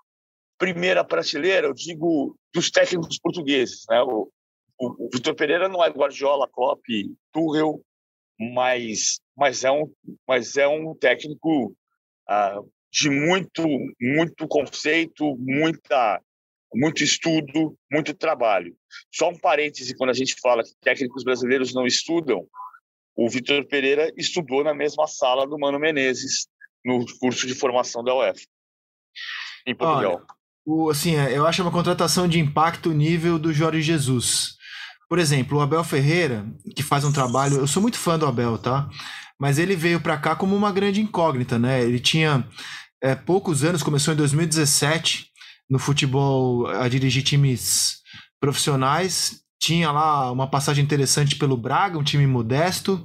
primeira 0.59 1.05
prateleira, 1.05 1.67
eu 1.67 1.75
digo 1.75 2.37
dos 2.53 2.71
técnicos 2.71 3.19
portugueses. 3.19 3.85
Né? 3.89 4.01
O, 4.03 4.31
o, 4.79 5.07
o 5.07 5.11
Vitor 5.13 5.35
Pereira 5.35 5.69
não 5.69 5.85
é 5.85 5.89
Guardiola, 5.89 6.49
Klopp, 6.49 6.83
Tuchel, 7.33 7.81
mas, 8.39 9.21
mas, 9.37 9.65
é, 9.65 9.71
um, 9.71 9.93
mas 10.27 10.57
é 10.57 10.67
um 10.67 10.95
técnico 10.95 11.77
ah, 12.29 12.61
de 12.91 13.11
muito, 13.11 13.63
muito 14.01 14.47
conceito, 14.47 15.37
muita, 15.39 16.21
muito 16.73 17.03
estudo, 17.03 17.77
muito 17.91 18.15
trabalho. 18.15 18.77
Só 19.13 19.31
um 19.31 19.39
parêntese, 19.39 19.97
quando 19.97 20.11
a 20.11 20.15
gente 20.15 20.37
fala 20.41 20.63
que 20.63 20.75
técnicos 20.81 21.25
brasileiros 21.25 21.75
não 21.75 21.87
estudam, 21.87 22.47
o 23.17 23.29
Vitor 23.29 23.65
Pereira 23.67 24.13
estudou 24.17 24.65
na 24.65 24.75
mesma 24.75 25.07
sala 25.07 25.47
do 25.47 25.59
Mano 25.59 25.79
Menezes, 25.79 26.49
no 26.85 27.05
curso 27.19 27.47
de 27.47 27.55
formação 27.55 28.03
da 28.03 28.15
UF, 28.15 28.47
em 29.67 29.75
Portugal. 29.75 30.17
Olha, 30.17 30.27
o, 30.67 30.91
assim, 30.91 31.17
é, 31.17 31.37
eu 31.37 31.47
acho 31.47 31.63
uma 31.63 31.71
contratação 31.71 32.27
de 32.27 32.39
impacto 32.39 32.93
nível 32.93 33.39
do 33.39 33.53
Jorge 33.53 33.83
Jesus. 33.83 34.55
Por 35.09 35.19
exemplo, 35.19 35.59
o 35.59 35.61
Abel 35.61 35.85
Ferreira, 35.85 36.47
que 36.75 36.83
faz 36.83 37.05
um 37.05 37.13
trabalho. 37.13 37.59
Eu 37.59 37.67
sou 37.67 37.83
muito 37.83 37.99
fã 37.99 38.19
do 38.19 38.27
Abel, 38.27 38.57
tá? 38.57 38.89
Mas 39.39 39.59
ele 39.59 39.77
veio 39.77 40.01
para 40.01 40.17
cá 40.17 40.35
como 40.35 40.57
uma 40.57 40.73
grande 40.73 41.01
incógnita, 41.01 41.59
né? 41.59 41.83
Ele 41.83 42.01
tinha 42.01 42.47
é, 43.03 43.15
poucos 43.15 43.63
anos, 43.63 43.83
começou 43.83 44.15
em 44.15 44.17
2017 44.17 45.27
no 45.69 45.79
futebol 45.79 46.67
a 46.67 46.89
dirigir 46.89 47.23
times 47.23 47.99
profissionais. 48.41 49.41
Tinha 49.61 49.91
lá 49.91 50.33
uma 50.33 50.49
passagem 50.49 50.83
interessante 50.83 51.37
pelo 51.37 51.57
Braga, 51.57 51.99
um 51.99 52.03
time 52.03 52.27
modesto, 52.27 53.05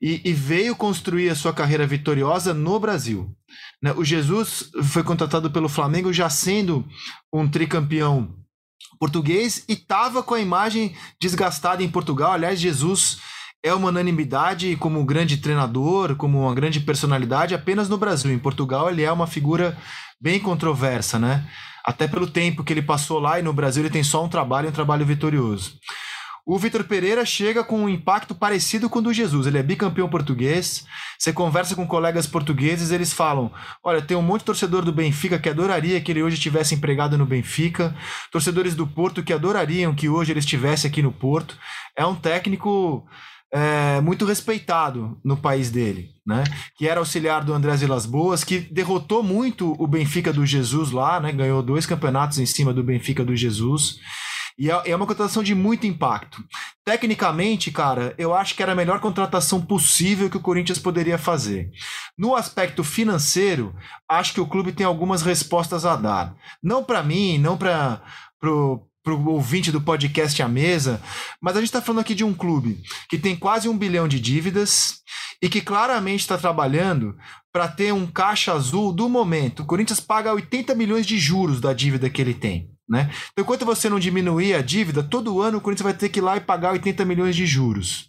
e, 0.00 0.20
e 0.24 0.32
veio 0.32 0.76
construir 0.76 1.30
a 1.30 1.34
sua 1.34 1.52
carreira 1.52 1.86
vitoriosa 1.86 2.52
no 2.52 2.78
Brasil. 2.78 3.34
Né? 3.82 3.92
O 3.92 4.04
Jesus 4.04 4.70
foi 4.84 5.02
contratado 5.02 5.50
pelo 5.50 5.68
Flamengo 5.68 6.12
já 6.12 6.28
sendo 6.28 6.84
um 7.32 7.48
tricampeão 7.48 8.34
português 8.98 9.64
e 9.68 9.72
estava 9.72 10.22
com 10.22 10.34
a 10.34 10.40
imagem 10.40 10.94
desgastada 11.20 11.82
em 11.82 11.88
Portugal. 11.88 12.32
Aliás, 12.32 12.58
Jesus 12.58 13.18
é 13.62 13.74
uma 13.74 13.88
unanimidade 13.88 14.76
como 14.76 15.04
grande 15.04 15.38
treinador, 15.38 16.16
como 16.16 16.42
uma 16.42 16.54
grande 16.54 16.80
personalidade 16.80 17.54
apenas 17.54 17.88
no 17.88 17.98
Brasil. 17.98 18.32
Em 18.32 18.38
Portugal 18.38 18.90
ele 18.90 19.02
é 19.02 19.10
uma 19.10 19.26
figura 19.26 19.76
bem 20.20 20.38
controversa, 20.38 21.18
né? 21.18 21.44
Até 21.84 22.08
pelo 22.08 22.26
tempo 22.26 22.64
que 22.64 22.72
ele 22.72 22.82
passou 22.82 23.18
lá 23.18 23.38
e 23.38 23.42
no 23.42 23.52
Brasil 23.52 23.82
ele 23.82 23.92
tem 23.92 24.02
só 24.02 24.24
um 24.24 24.28
trabalho, 24.28 24.68
um 24.68 24.72
trabalho 24.72 25.06
vitorioso. 25.06 25.78
O 26.48 26.56
Vitor 26.60 26.84
Pereira 26.84 27.26
chega 27.26 27.64
com 27.64 27.82
um 27.82 27.88
impacto 27.88 28.32
parecido 28.32 28.88
com 28.88 29.00
o 29.00 29.02
do 29.02 29.12
Jesus. 29.12 29.48
Ele 29.48 29.58
é 29.58 29.64
bicampeão 29.64 30.08
português. 30.08 30.86
Você 31.18 31.32
conversa 31.32 31.74
com 31.74 31.84
colegas 31.84 32.24
portugueses, 32.24 32.92
eles 32.92 33.12
falam: 33.12 33.50
Olha, 33.82 34.00
tem 34.00 34.16
um 34.16 34.22
monte 34.22 34.42
de 34.42 34.46
torcedor 34.46 34.84
do 34.84 34.92
Benfica 34.92 35.40
que 35.40 35.48
adoraria 35.48 36.00
que 36.00 36.12
ele 36.12 36.22
hoje 36.22 36.38
tivesse 36.38 36.72
empregado 36.76 37.18
no 37.18 37.26
Benfica, 37.26 37.92
torcedores 38.30 38.76
do 38.76 38.86
Porto 38.86 39.24
que 39.24 39.32
adorariam 39.32 39.92
que 39.92 40.08
hoje 40.08 40.32
ele 40.32 40.38
estivesse 40.38 40.86
aqui 40.86 41.02
no 41.02 41.10
Porto. 41.10 41.58
É 41.96 42.06
um 42.06 42.14
técnico 42.14 43.04
é, 43.52 44.00
muito 44.00 44.24
respeitado 44.24 45.18
no 45.24 45.36
país 45.36 45.68
dele, 45.72 46.10
né? 46.24 46.44
Que 46.76 46.86
era 46.86 47.00
auxiliar 47.00 47.44
do 47.44 47.54
Andrés 47.54 47.80
Vilas 47.80 48.06
Boas, 48.06 48.44
que 48.44 48.60
derrotou 48.60 49.20
muito 49.20 49.74
o 49.82 49.86
Benfica 49.88 50.32
do 50.32 50.46
Jesus 50.46 50.92
lá, 50.92 51.18
né? 51.18 51.32
Ganhou 51.32 51.60
dois 51.60 51.86
campeonatos 51.86 52.38
em 52.38 52.46
cima 52.46 52.72
do 52.72 52.84
Benfica 52.84 53.24
do 53.24 53.34
Jesus. 53.34 53.98
E 54.58 54.70
é, 54.70 54.90
é 54.90 54.96
uma 54.96 55.06
contratação 55.06 55.42
de 55.42 55.54
muito 55.54 55.86
impacto. 55.86 56.42
Tecnicamente, 56.84 57.70
cara, 57.70 58.14
eu 58.16 58.34
acho 58.34 58.54
que 58.54 58.62
era 58.62 58.72
a 58.72 58.76
melhor 58.76 59.00
contratação 59.00 59.60
possível 59.60 60.30
que 60.30 60.36
o 60.36 60.40
Corinthians 60.40 60.78
poderia 60.78 61.18
fazer. 61.18 61.70
No 62.16 62.34
aspecto 62.34 62.82
financeiro, 62.82 63.74
acho 64.08 64.32
que 64.32 64.40
o 64.40 64.46
clube 64.46 64.72
tem 64.72 64.86
algumas 64.86 65.22
respostas 65.22 65.84
a 65.84 65.96
dar. 65.96 66.34
Não 66.62 66.82
para 66.82 67.02
mim, 67.02 67.38
não 67.38 67.58
para 67.58 68.02
o 68.44 68.88
ouvinte 69.26 69.70
do 69.70 69.80
podcast 69.80 70.42
à 70.42 70.48
mesa, 70.48 71.02
mas 71.40 71.56
a 71.56 71.60
gente 71.60 71.68
está 71.68 71.82
falando 71.82 72.00
aqui 72.00 72.14
de 72.14 72.24
um 72.24 72.32
clube 72.32 72.80
que 73.08 73.18
tem 73.18 73.36
quase 73.36 73.68
um 73.68 73.76
bilhão 73.76 74.08
de 74.08 74.18
dívidas 74.18 75.00
e 75.42 75.48
que 75.48 75.60
claramente 75.60 76.20
está 76.20 76.38
trabalhando 76.38 77.14
para 77.52 77.68
ter 77.68 77.92
um 77.92 78.06
caixa 78.06 78.52
azul 78.52 78.92
do 78.92 79.08
momento. 79.08 79.62
O 79.62 79.66
Corinthians 79.66 80.00
paga 80.00 80.32
80 80.32 80.74
milhões 80.74 81.06
de 81.06 81.18
juros 81.18 81.60
da 81.60 81.72
dívida 81.72 82.08
que 82.08 82.22
ele 82.22 82.34
tem. 82.34 82.75
Né? 82.88 83.10
Então, 83.32 83.42
enquanto 83.42 83.66
você 83.66 83.88
não 83.88 83.98
diminuir 83.98 84.54
a 84.54 84.62
dívida, 84.62 85.02
todo 85.02 85.40
ano 85.40 85.58
o 85.58 85.60
Corinthians 85.60 85.84
vai 85.84 85.94
ter 85.94 86.08
que 86.08 86.20
ir 86.20 86.22
lá 86.22 86.36
e 86.36 86.40
pagar 86.40 86.72
80 86.72 87.04
milhões 87.04 87.34
de 87.34 87.44
juros. 87.46 88.08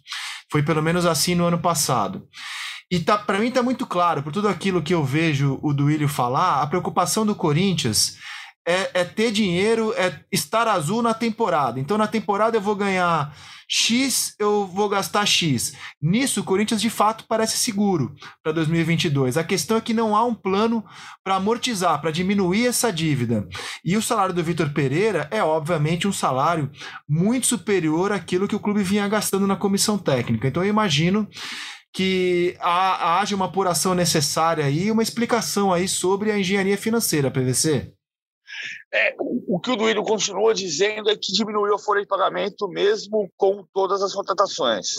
Foi 0.50 0.62
pelo 0.62 0.82
menos 0.82 1.04
assim 1.04 1.34
no 1.34 1.44
ano 1.44 1.58
passado. 1.58 2.26
E 2.90 3.00
tá, 3.00 3.18
para 3.18 3.38
mim 3.38 3.48
está 3.48 3.62
muito 3.62 3.86
claro, 3.86 4.22
por 4.22 4.32
tudo 4.32 4.48
aquilo 4.48 4.82
que 4.82 4.94
eu 4.94 5.04
vejo 5.04 5.58
o 5.62 5.74
Duílio 5.74 6.08
falar, 6.08 6.62
a 6.62 6.66
preocupação 6.66 7.26
do 7.26 7.34
Corinthians 7.34 8.16
é, 8.66 9.00
é, 9.00 9.04
ter 9.04 9.30
dinheiro, 9.30 9.92
é 9.96 10.20
estar 10.32 10.66
azul 10.68 11.02
na 11.02 11.12
temporada. 11.12 11.78
Então, 11.80 11.98
na 11.98 12.06
temporada 12.06 12.56
eu 12.56 12.60
vou 12.60 12.76
ganhar 12.76 13.34
X, 13.68 14.34
eu 14.38 14.66
vou 14.66 14.88
gastar 14.88 15.26
X. 15.26 15.74
Nisso, 16.00 16.40
o 16.40 16.44
Corinthians 16.44 16.80
de 16.80 16.88
fato 16.88 17.24
parece 17.28 17.58
seguro 17.58 18.14
para 18.42 18.52
2022. 18.52 19.36
A 19.36 19.44
questão 19.44 19.76
é 19.76 19.80
que 19.80 19.92
não 19.92 20.16
há 20.16 20.24
um 20.24 20.34
plano 20.34 20.82
para 21.22 21.36
amortizar, 21.36 22.00
para 22.00 22.10
diminuir 22.10 22.66
essa 22.66 22.90
dívida. 22.90 23.46
E 23.84 23.96
o 23.96 24.02
salário 24.02 24.34
do 24.34 24.42
Vitor 24.42 24.70
Pereira 24.70 25.28
é, 25.30 25.42
obviamente, 25.42 26.08
um 26.08 26.12
salário 26.12 26.70
muito 27.06 27.46
superior 27.46 28.10
àquilo 28.10 28.48
que 28.48 28.56
o 28.56 28.60
clube 28.60 28.82
vinha 28.82 29.06
gastando 29.06 29.46
na 29.46 29.56
comissão 29.56 29.98
técnica. 29.98 30.48
Então, 30.48 30.64
eu 30.64 30.70
imagino 30.70 31.28
que 31.92 32.56
haja 32.60 33.34
uma 33.34 33.46
apuração 33.46 33.94
necessária 33.94 34.64
aí, 34.64 34.90
uma 34.90 35.02
explicação 35.02 35.72
aí 35.72 35.88
sobre 35.88 36.30
a 36.30 36.38
engenharia 36.38 36.78
financeira, 36.78 37.30
PVC. 37.30 37.92
É, 38.92 39.14
o 39.18 39.60
que 39.60 39.70
o 39.70 39.76
Duílio 39.76 40.02
continua 40.02 40.54
dizendo 40.54 41.10
é 41.10 41.16
que 41.16 41.32
diminuiu 41.32 41.74
a 41.74 41.78
folha 41.78 42.00
de 42.00 42.06
pagamento 42.06 42.66
mesmo 42.68 43.30
com 43.36 43.66
todas 43.74 44.02
as 44.02 44.14
contratações, 44.14 44.94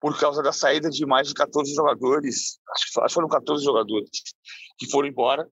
por 0.00 0.18
causa 0.18 0.42
da 0.42 0.52
saída 0.52 0.90
de 0.90 1.06
mais 1.06 1.28
de 1.28 1.34
14 1.34 1.72
jogadores, 1.72 2.58
acho 2.74 2.86
que 2.86 3.12
foram 3.12 3.28
14 3.28 3.64
jogadores 3.64 4.10
que 4.76 4.90
foram 4.90 5.08
embora, 5.08 5.48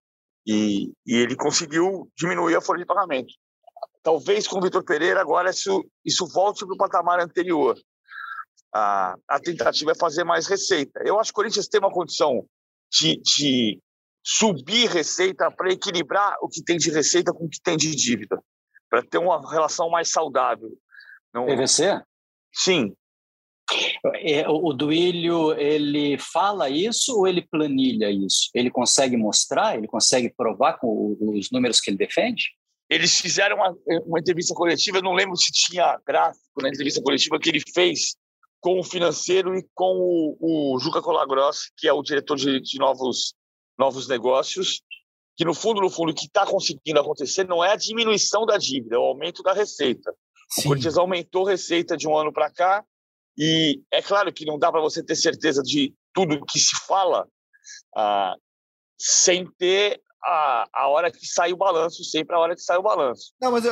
e, 0.47 0.93
e 1.05 1.17
ele 1.17 1.37
conseguiu 1.37 2.09
diminuir 2.17 2.55
a 2.57 2.61
folha 2.61 2.81
de 2.81 2.87
pagamento. 2.87 3.33
Talvez 4.03 4.47
com 4.47 4.59
o 4.59 4.63
Vitor 4.63 4.85
Pereira 4.85 5.21
agora 5.21 5.51
isso, 5.51 5.85
isso 6.05 6.27
volte 6.27 6.65
para 6.65 6.75
o 6.75 6.79
patamar 6.79 7.21
anterior. 7.21 7.77
A, 8.73 9.17
a 9.29 9.41
tentativa 9.41 9.93
é 9.93 9.97
fazer 9.97 10.23
mais 10.23 10.47
receita. 10.47 11.03
Eu 11.05 11.19
acho 11.19 11.33
que 11.33 11.35
o 11.35 11.43
Corinthians 11.43 11.67
tem 11.67 11.81
uma 11.81 11.91
condição 11.91 12.47
de, 12.93 13.21
de 13.23 13.81
subir 14.29 14.89
receita 14.89 15.49
para 15.53 15.73
equilibrar 15.73 16.37
o 16.43 16.49
que 16.49 16.61
tem 16.61 16.77
de 16.77 16.91
receita 16.91 17.33
com 17.33 17.45
o 17.45 17.49
que 17.49 17.61
tem 17.61 17.77
de 17.77 17.95
dívida, 17.95 18.43
para 18.91 19.01
ter 19.01 19.19
uma 19.19 19.39
relação 19.49 19.89
mais 19.89 20.11
saudável. 20.11 20.77
Não... 21.33 21.47
PVC? 21.47 22.03
Sim. 22.53 22.93
É, 24.17 24.49
o 24.49 24.73
Duílio, 24.73 25.53
ele 25.53 26.19
fala 26.19 26.69
isso 26.69 27.17
ou 27.17 27.29
ele 27.29 27.43
planilha 27.43 28.11
isso? 28.11 28.51
Ele 28.53 28.71
consegue 28.71 29.17
mostrar, 29.17 29.77
ele 29.77 29.87
consegue 29.87 30.33
provar 30.37 30.79
com 30.79 31.17
os 31.21 31.51
números 31.53 31.81
que 31.81 31.91
ele 31.91 31.97
defende? 31.97 32.51
Eles 32.91 33.21
fizeram 33.21 33.57
uma, 33.57 33.77
uma 34.07 34.19
entrevista 34.19 34.55
coletiva, 34.55 34.99
eu 34.99 35.03
não 35.03 35.15
lembro 35.15 35.37
se 35.37 35.53
tinha 35.53 36.01
gráfico 36.05 36.63
na 36.63 36.69
entrevista 36.69 37.03
coletiva 37.03 37.39
que 37.39 37.49
ele 37.49 37.63
fez 37.73 38.17
com 38.61 38.81
o 38.81 38.85
financeiro 38.85 39.57
e 39.57 39.65
com 39.75 40.37
o, 40.41 40.75
o 40.75 40.79
Juca 40.81 41.03
Colagrossi, 41.03 41.71
que 41.77 41.87
é 41.87 41.93
o 41.93 42.03
diretor 42.03 42.37
de, 42.37 42.61
de 42.61 42.79
novos 42.79 43.36
novos 43.79 44.09
negócios, 44.09 44.83
que 45.37 45.45
no 45.45 45.55
fundo, 45.55 45.81
no 45.81 45.91
fundo, 45.91 46.13
o 46.13 46.15
que 46.15 46.27
está 46.27 46.47
conseguindo 46.47 46.99
acontecer 46.99 47.47
não 47.47 47.63
é 47.63 47.73
a 47.73 47.77
diminuição 47.77 48.47
da 48.47 48.57
dívida, 48.57 48.97
é 48.97 48.99
o 48.99 49.03
aumento 49.03 49.43
da 49.43 49.53
receita. 49.53 50.15
Sim. 50.49 50.63
O 50.63 50.65
Corinthians 50.69 50.97
aumentou 50.97 51.47
a 51.47 51.51
receita 51.51 51.97
de 51.97 52.09
um 52.09 52.17
ano 52.17 52.33
para 52.33 52.51
cá 52.51 52.85
e 53.37 53.83
é 53.91 54.01
claro 54.01 54.33
que 54.33 54.47
não 54.47 54.59
dá 54.59 54.73
para 54.73 54.81
você 54.81 55.03
ter 55.03 55.17
certeza 55.17 55.63
de 55.63 55.95
tudo 56.15 56.45
que 56.47 56.59
se 56.59 56.75
fala 56.87 57.29
ah, 57.95 58.35
sem 58.99 59.47
ter 59.59 60.01
a, 60.25 60.67
a 60.73 60.89
hora 60.89 61.11
que 61.11 61.27
sai 61.27 61.53
o 61.53 61.57
balanço, 61.57 62.03
sempre 62.05 62.35
a 62.35 62.39
hora 62.39 62.55
que 62.55 62.63
sai 62.63 62.77
o 62.77 62.83
balanço. 62.83 63.33
Não, 63.41 63.53
mas 63.53 63.65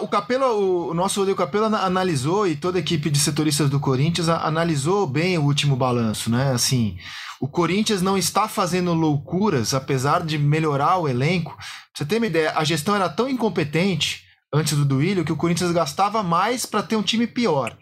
o 0.00 0.08
Capela, 0.08 0.52
o, 0.52 0.92
nosso 0.92 1.20
Rodrigo 1.20 1.38
Capela 1.38 1.66
analisou 1.78 2.46
e 2.46 2.56
toda 2.56 2.78
a 2.78 2.80
equipe 2.80 3.10
de 3.10 3.18
setoristas 3.18 3.70
do 3.70 3.80
Corinthians 3.80 4.28
analisou 4.28 5.06
bem 5.06 5.38
o 5.38 5.44
último 5.44 5.76
balanço, 5.76 6.30
né? 6.30 6.52
Assim, 6.52 6.96
o 7.40 7.48
Corinthians 7.48 8.02
não 8.02 8.16
está 8.16 8.46
fazendo 8.46 8.92
loucuras, 8.92 9.74
apesar 9.74 10.24
de 10.24 10.38
melhorar 10.38 10.98
o 10.98 11.08
elenco. 11.08 11.56
Pra 11.56 11.66
você 11.94 12.04
ter 12.04 12.18
uma 12.18 12.26
ideia, 12.26 12.52
a 12.54 12.64
gestão 12.64 12.94
era 12.94 13.08
tão 13.08 13.28
incompetente 13.28 14.24
antes 14.52 14.76
do 14.76 14.84
Duílio 14.84 15.24
que 15.24 15.32
o 15.32 15.36
Corinthians 15.36 15.72
gastava 15.72 16.22
mais 16.22 16.66
para 16.66 16.82
ter 16.82 16.96
um 16.96 17.02
time 17.02 17.26
pior. 17.26 17.76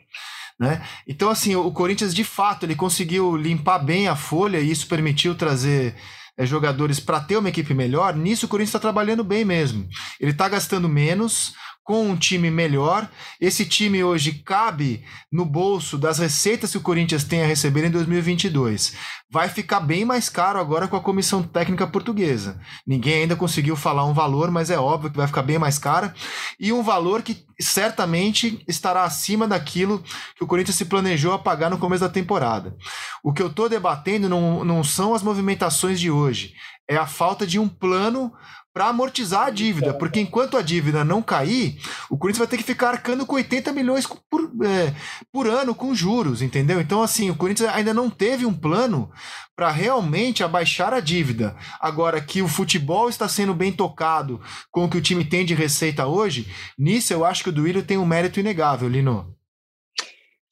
Né? 0.59 0.83
Então, 1.09 1.31
assim, 1.31 1.57
o 1.57 1.71
Corinthians 1.73 2.15
de 2.15 2.23
fato 2.23 2.67
ele 2.67 2.77
conseguiu 2.77 3.35
limpar 3.35 3.79
bem 3.79 4.09
a 4.09 4.15
folha 4.15 4.61
e 4.61 4.71
isso 4.71 4.87
permitiu 4.87 5.35
trazer 5.35 5.97
é, 6.41 6.47
jogadores 6.47 6.99
para 6.99 7.21
ter 7.21 7.37
uma 7.37 7.51
equipe 7.51 7.75
melhor. 7.75 8.17
Nisso, 8.17 8.47
o 8.47 8.49
Corinthians 8.49 8.71
está 8.71 8.79
trabalhando 8.79 9.23
bem 9.23 9.45
mesmo. 9.45 9.87
Ele 10.19 10.31
está 10.31 10.49
gastando 10.49 10.89
menos, 10.89 11.55
com 11.83 12.09
um 12.09 12.17
time 12.17 12.51
melhor. 12.51 13.09
Esse 13.41 13.65
time 13.65 14.03
hoje 14.05 14.43
cabe 14.45 15.05
no 15.31 15.45
bolso 15.45 15.99
das 15.99 16.19
receitas 16.19 16.71
que 16.71 16.79
o 16.79 16.83
Corinthians 16.83 17.25
tem 17.25 17.43
a 17.43 17.47
receber 17.47 17.85
em 17.85 17.91
2022. 17.91 18.95
Vai 19.31 19.49
ficar 19.49 19.81
bem 19.81 20.05
mais 20.05 20.29
caro 20.29 20.59
agora 20.59 20.89
com 20.89 20.97
a 20.97 21.01
comissão 21.01 21.43
técnica 21.43 21.87
portuguesa. 21.87 22.61
Ninguém 22.87 23.23
ainda 23.23 23.37
conseguiu 23.37 23.77
falar 23.77 24.05
um 24.05 24.15
valor, 24.15 24.51
mas 24.51 24.71
é 24.71 24.79
óbvio 24.79 25.11
que 25.11 25.17
vai 25.17 25.27
ficar 25.27 25.43
bem 25.43 25.59
mais 25.59 25.79
caro. 25.79 26.13
E 26.59 26.73
um 26.73 26.83
valor 26.83 27.23
que 27.23 27.45
certamente 27.61 28.63
estará 28.67 29.05
acima 29.05 29.47
daquilo 29.47 30.03
que 30.37 30.45
o 30.45 30.47
Corinthians 30.47 30.77
se 30.77 30.85
planejou 30.85 31.33
a 31.33 31.39
pagar 31.39 31.71
no 31.71 31.79
começo 31.79 32.03
da 32.03 32.09
temporada. 32.09 32.77
O 33.23 33.33
que 33.33 33.43
eu 33.43 33.49
estou 33.49 33.69
debatendo 33.69 34.29
não, 34.29 34.65
não 34.65 34.83
são 34.83 35.15
as 35.15 35.23
movimentações 35.23 36.01
de 36.01 36.11
hoje, 36.11 36.55
é 36.89 36.97
a 36.97 37.07
falta 37.07 37.47
de 37.47 37.57
um 37.57 37.69
plano 37.69 38.33
para 38.73 38.87
amortizar 38.87 39.47
a 39.47 39.51
dívida, 39.51 39.93
porque 39.93 40.21
enquanto 40.21 40.57
a 40.57 40.63
dívida 40.63 41.05
não 41.05 41.21
cair, 41.21 41.79
o 42.09 42.17
Corinthians 42.17 42.39
vai 42.39 42.47
ter 42.47 42.57
que 42.57 42.63
ficar 42.63 42.91
arcando 42.91 43.27
com 43.27 43.35
80 43.35 43.73
milhões 43.73 44.07
por, 44.07 44.51
é, 44.65 44.95
por 45.33 45.49
ano 45.49 45.75
com 45.75 45.95
juros, 45.95 46.41
entendeu? 46.41 46.81
Então, 46.81 47.03
assim, 47.03 47.31
o 47.31 47.37
Corinthians 47.37 47.69
ainda 47.71 47.93
não 47.93 48.09
teve 48.09 48.47
um 48.47 48.55
plano 48.55 49.11
para 49.57 49.71
realmente 49.71 50.45
abaixar 50.45 50.95
a 50.95 51.01
dívida. 51.01 51.57
Agora 51.81 52.21
que 52.21 52.43
o 52.43 52.49
futebol 52.49 53.09
está 53.09 53.29
sendo 53.29 53.53
bem 53.53 53.73
tocado 53.73 54.41
com 54.71 54.85
o 54.85 54.89
que 54.89 54.99
o 54.99 55.03
time 55.03 55.25
tem 55.25 55.45
de 55.45 55.55
receita 55.55 56.07
hoje, 56.07 56.51
nisso 56.79 57.13
eu 57.13 57.25
acho 57.25 57.43
que 57.43 57.49
o 57.49 57.53
Duílio 57.53 57.83
tem 57.83 57.99
um 57.99 58.07
mérito 58.07 58.41
inegável, 58.41 58.89
Lino. 58.89 59.35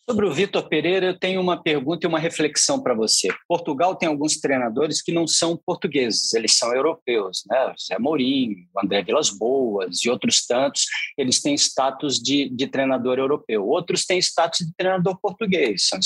Sobre 0.08 0.24
o 0.24 0.32
Vitor 0.32 0.66
Pereira, 0.66 1.08
eu 1.08 1.18
tenho 1.18 1.38
uma 1.38 1.62
pergunta 1.62 2.06
e 2.06 2.08
uma 2.08 2.18
reflexão 2.18 2.82
para 2.82 2.94
você. 2.94 3.28
Portugal 3.46 3.94
tem 3.94 4.08
alguns 4.08 4.38
treinadores 4.38 5.02
que 5.02 5.12
não 5.12 5.26
são 5.26 5.54
portugueses, 5.54 6.32
eles 6.32 6.56
são 6.56 6.74
europeus, 6.74 7.44
né? 7.46 7.74
Zé 7.78 7.98
Mourinho, 7.98 8.56
André 8.82 9.02
Vilas 9.02 9.28
Boas 9.28 10.02
e 10.02 10.08
outros 10.08 10.46
tantos, 10.46 10.86
eles 11.18 11.42
têm 11.42 11.54
status 11.54 12.18
de, 12.18 12.48
de 12.48 12.66
treinador 12.66 13.18
europeu. 13.18 13.68
Outros 13.68 14.06
têm 14.06 14.18
status 14.18 14.66
de 14.66 14.72
treinador 14.74 15.18
português, 15.20 15.86
são, 15.86 15.98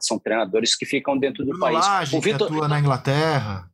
são 0.00 0.18
treinadores 0.18 0.74
que 0.74 0.86
ficam 0.86 1.18
dentro 1.18 1.44
do 1.44 1.58
país. 1.58 1.84
O 2.14 2.20
Vitor 2.20 2.50
atua 2.50 2.66
na 2.66 2.80
Inglaterra. 2.80 3.68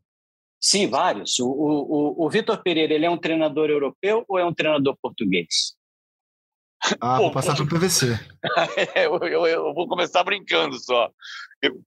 Sim, 0.60 0.88
vários. 0.88 1.38
O, 1.38 1.46
o, 1.46 2.24
o, 2.24 2.26
o 2.26 2.28
Vitor 2.28 2.60
Pereira, 2.60 2.92
ele 2.92 3.06
é 3.06 3.10
um 3.10 3.18
treinador 3.18 3.70
europeu 3.70 4.24
ou 4.28 4.36
é 4.36 4.44
um 4.44 4.52
treinador 4.52 4.96
português? 5.00 5.76
Ah, 7.00 7.18
vou 7.18 7.32
passar 7.32 7.54
para 7.54 7.64
o 7.64 7.68
PVC. 7.68 8.18
eu, 8.94 9.18
eu, 9.28 9.46
eu, 9.46 9.74
vou 9.74 9.88
começar 9.88 10.22
brincando 10.22 10.78
só. 10.78 11.10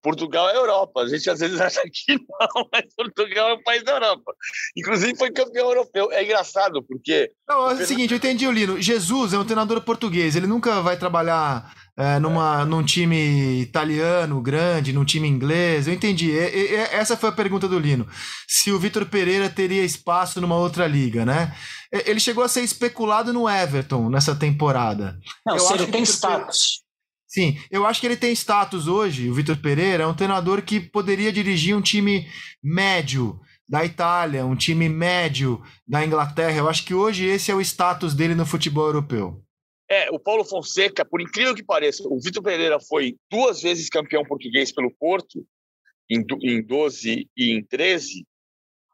Portugal 0.02 0.50
é 0.50 0.56
Europa. 0.56 1.02
A 1.02 1.08
gente 1.08 1.30
às 1.30 1.40
vezes 1.40 1.60
acha 1.62 1.82
que 1.84 2.14
não, 2.18 2.68
mas 2.72 2.94
Portugal 2.96 3.50
é 3.50 3.54
um 3.54 3.64
país 3.64 3.84
da 3.84 3.94
Europa. 3.94 4.34
Inclusive 4.76 5.16
foi 5.16 5.32
campeão 5.32 5.70
europeu. 5.70 6.12
É 6.12 6.24
engraçado, 6.24 6.84
porque. 6.84 7.32
Não, 7.48 7.70
é 7.70 7.74
o 7.76 7.86
seguinte, 7.86 8.12
eu 8.12 8.18
entendi 8.18 8.50
Lino. 8.50 8.82
Jesus 8.82 9.34
é 9.34 9.40
um 9.40 9.46
treinador 9.46 9.82
português. 9.82 10.36
Ele 10.36 10.48
nunca 10.48 10.82
vai 10.82 10.98
trabalhar 10.98 11.72
é, 12.00 12.18
numa, 12.18 12.64
num 12.64 12.82
time 12.82 13.60
italiano 13.62 14.42
grande, 14.42 14.94
num 14.94 15.04
time 15.04 15.28
inglês. 15.28 15.86
Eu 15.86 15.94
entendi. 15.94 16.32
E, 16.32 16.72
e, 16.72 16.76
essa 16.76 17.18
foi 17.18 17.28
a 17.28 17.34
pergunta 17.34 17.68
do 17.68 17.78
Lino. 17.78 18.08
Se 18.48 18.72
o 18.72 18.80
Vitor 18.80 19.06
Pereira 19.06 19.50
teria 19.50 19.84
espaço 19.84 20.40
numa 20.40 20.56
outra 20.56 20.88
liga, 20.88 21.26
né? 21.26 21.54
Ele 21.92 22.22
chegou 22.22 22.42
a 22.42 22.48
ser 22.48 22.62
especulado 22.62 23.34
no 23.34 23.50
Everton 23.50 24.10
nessa 24.10 24.34
temporada. 24.34 25.20
Não, 25.46 25.56
eu 25.56 25.60
se 25.60 25.74
ele 25.74 25.88
tem 25.88 26.04
status. 26.04 26.82
Sim, 27.28 27.60
eu 27.70 27.86
acho 27.86 28.00
que 28.00 28.08
ele 28.08 28.16
tem 28.16 28.32
status 28.32 28.88
hoje. 28.88 29.30
O 29.30 29.34
Vitor 29.34 29.58
Pereira 29.58 30.06
é 30.06 30.08
um 30.08 30.14
treinador 30.14 30.62
que 30.62 30.80
poderia 30.80 31.34
dirigir 31.34 31.76
um 31.76 31.82
time 31.82 32.26
médio 32.64 33.38
da 33.68 33.84
Itália, 33.84 34.46
um 34.46 34.56
time 34.56 34.88
médio 34.88 35.62
da 35.86 36.06
Inglaterra. 36.06 36.58
Eu 36.58 36.70
acho 36.70 36.86
que 36.86 36.94
hoje 36.94 37.26
esse 37.26 37.52
é 37.52 37.56
o 37.56 37.62
status 37.62 38.14
dele 38.14 38.36
no 38.36 38.46
futebol 38.46 38.86
europeu. 38.86 39.44
É, 39.92 40.12
o 40.12 40.20
Paulo 40.20 40.46
Fonseca, 40.46 41.04
por 41.04 41.20
incrível 41.20 41.56
que 41.56 41.64
pareça, 41.64 42.04
o 42.08 42.20
Vitor 42.20 42.44
Pereira 42.44 42.80
foi 42.80 43.18
duas 43.30 43.62
vezes 43.62 43.90
campeão 43.90 44.24
português 44.24 44.72
pelo 44.72 44.94
Porto, 44.94 45.44
em, 46.08 46.24
em 46.44 46.62
12 46.62 47.28
e 47.36 47.52
em 47.52 47.64
13, 47.64 48.24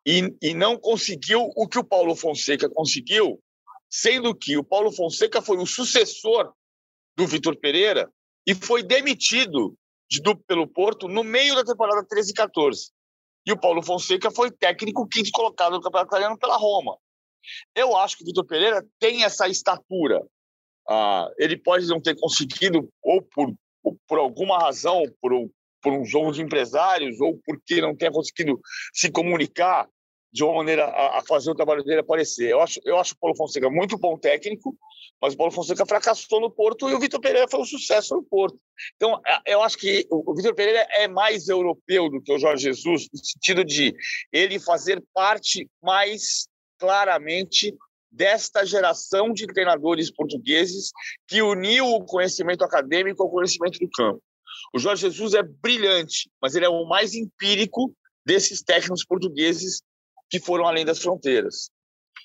e, 0.05 0.33
e 0.41 0.53
não 0.53 0.77
conseguiu 0.77 1.51
o 1.55 1.67
que 1.67 1.77
o 1.77 1.83
Paulo 1.83 2.15
Fonseca 2.15 2.69
conseguiu, 2.69 3.41
sendo 3.89 4.33
que 4.33 4.57
o 4.57 4.63
Paulo 4.63 4.91
Fonseca 4.91 5.41
foi 5.41 5.57
o 5.57 5.65
sucessor 5.65 6.53
do 7.17 7.27
Vitor 7.27 7.57
Pereira 7.57 8.09
e 8.47 8.55
foi 8.55 8.81
demitido 8.81 9.75
de, 10.09 10.21
do, 10.21 10.37
pelo 10.37 10.67
Porto 10.67 11.09
no 11.09 11.23
meio 11.23 11.55
da 11.55 11.63
temporada 11.63 12.05
13 12.07 12.31
e 12.31 12.33
14. 12.33 12.91
E 13.45 13.51
o 13.51 13.59
Paulo 13.59 13.83
Fonseca 13.83 14.31
foi 14.31 14.49
técnico 14.49 15.07
quinto 15.07 15.29
colocado 15.31 15.73
no 15.73 15.81
Campeonato 15.81 16.09
Italiano 16.09 16.37
pela 16.37 16.57
Roma. 16.57 16.97
Eu 17.75 17.95
acho 17.97 18.17
que 18.17 18.23
o 18.23 18.25
Vitor 18.25 18.45
Pereira 18.45 18.85
tem 18.99 19.23
essa 19.23 19.47
estatura 19.47 20.25
ah, 20.89 21.29
ele 21.37 21.57
pode 21.57 21.87
não 21.87 22.01
ter 22.01 22.15
conseguido, 22.15 22.89
ou 23.03 23.21
por, 23.21 23.53
por 24.07 24.19
alguma 24.19 24.57
razão, 24.57 25.03
por, 25.21 25.31
por 25.81 25.93
um 25.93 26.05
jogo 26.05 26.31
de 26.31 26.41
empresários, 26.41 27.19
ou 27.19 27.39
porque 27.45 27.81
não 27.81 27.95
tenha 27.95 28.11
conseguido 28.11 28.59
se 28.93 29.11
comunicar 29.11 29.87
de 30.35 30.43
uma 30.43 30.55
maneira 30.55 30.83
a, 30.83 31.19
a, 31.19 31.21
fazer 31.23 31.49
o 31.49 31.55
trabalho 31.55 31.81
dele 31.81 32.01
aparecer. 32.01 32.49
Eu 32.49 32.59
acho, 32.59 32.81
eu 32.83 32.99
acho 32.99 33.13
o 33.13 33.17
Paulo 33.17 33.37
Fonseca 33.37 33.69
muito 33.69 33.97
bom 33.97 34.17
técnico, 34.17 34.77
mas 35.21 35.33
o 35.33 35.37
Paulo 35.37 35.51
Fonseca 35.51 35.85
fracassou 35.85 36.41
no 36.41 36.51
Porto 36.51 36.89
e 36.89 36.93
o 36.93 36.99
Vitor 36.99 37.21
Pereira 37.21 37.47
foi 37.49 37.61
um 37.61 37.65
sucesso 37.65 38.15
no 38.15 38.21
Porto. 38.21 38.59
Então, 38.97 39.21
eu 39.45 39.61
acho 39.63 39.77
que 39.77 40.05
o 40.11 40.35
Vitor 40.35 40.53
Pereira 40.53 40.85
é 40.91 41.07
mais 41.07 41.47
europeu 41.47 42.09
do 42.09 42.21
que 42.21 42.33
o 42.33 42.37
Jorge 42.37 42.63
Jesus, 42.63 43.07
no 43.13 43.23
sentido 43.23 43.63
de 43.63 43.95
ele 44.29 44.59
fazer 44.59 45.01
parte 45.13 45.69
mais 45.81 46.49
claramente 46.77 47.73
desta 48.15 48.65
geração 48.65 49.33
de 49.33 49.45
treinadores 49.45 50.09
portugueses 50.09 50.91
que 51.27 51.41
uniu 51.41 51.85
o 51.85 52.05
conhecimento 52.05 52.63
acadêmico 52.63 53.21
ao 53.21 53.29
conhecimento 53.29 53.77
do 53.79 53.89
campo. 53.89 54.21
O 54.73 54.79
Jorge 54.79 55.09
Jesus 55.09 55.33
é 55.33 55.43
brilhante, 55.43 56.29
mas 56.41 56.55
ele 56.55 56.65
é 56.65 56.69
o 56.69 56.87
mais 56.87 57.13
empírico 57.13 57.93
desses 58.25 58.63
técnicos 58.63 59.05
portugueses 59.05 59.81
que 60.29 60.39
foram 60.39 60.65
além 60.65 60.85
das 60.85 60.99
fronteiras. 60.99 61.69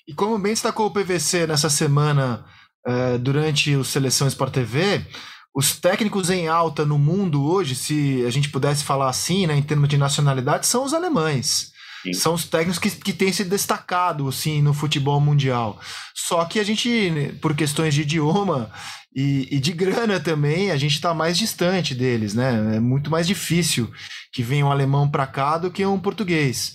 E 0.07 0.13
como 0.13 0.39
bem 0.39 0.53
destacou 0.53 0.87
o 0.87 0.93
PVC 0.93 1.45
nessa 1.45 1.69
semana 1.69 2.45
eh, 2.87 3.17
durante 3.17 3.75
o 3.75 3.83
Seleção 3.83 4.27
Sport 4.27 4.53
TV, 4.53 5.05
os 5.53 5.79
técnicos 5.79 6.29
em 6.29 6.47
alta 6.47 6.85
no 6.85 6.97
mundo 6.97 7.43
hoje, 7.43 7.75
se 7.75 8.25
a 8.25 8.29
gente 8.29 8.49
pudesse 8.49 8.83
falar 8.83 9.09
assim, 9.09 9.45
né, 9.45 9.55
em 9.55 9.61
termos 9.61 9.89
de 9.89 9.97
nacionalidade, 9.97 10.65
são 10.65 10.83
os 10.85 10.93
alemães. 10.93 11.71
São 12.13 12.33
os 12.33 12.45
técnicos 12.45 12.79
que, 12.79 12.89
que 12.89 13.13
têm 13.13 13.31
se 13.31 13.43
destacado 13.43 14.27
assim, 14.27 14.61
no 14.61 14.73
futebol 14.73 15.19
mundial. 15.19 15.79
Só 16.15 16.45
que 16.45 16.59
a 16.59 16.63
gente, 16.63 17.37
por 17.41 17.55
questões 17.55 17.93
de 17.93 18.01
idioma 18.01 18.71
e, 19.15 19.47
e 19.51 19.59
de 19.59 19.71
grana 19.71 20.19
também, 20.19 20.71
a 20.71 20.77
gente 20.77 20.95
está 20.95 21.13
mais 21.13 21.37
distante 21.37 21.93
deles, 21.93 22.33
né? 22.33 22.77
É 22.77 22.79
muito 22.79 23.11
mais 23.11 23.27
difícil 23.27 23.91
que 24.31 24.41
venha 24.41 24.65
um 24.65 24.71
alemão 24.71 25.09
para 25.09 25.27
cá 25.27 25.57
do 25.57 25.69
que 25.69 25.85
um 25.85 25.99
português. 25.99 26.73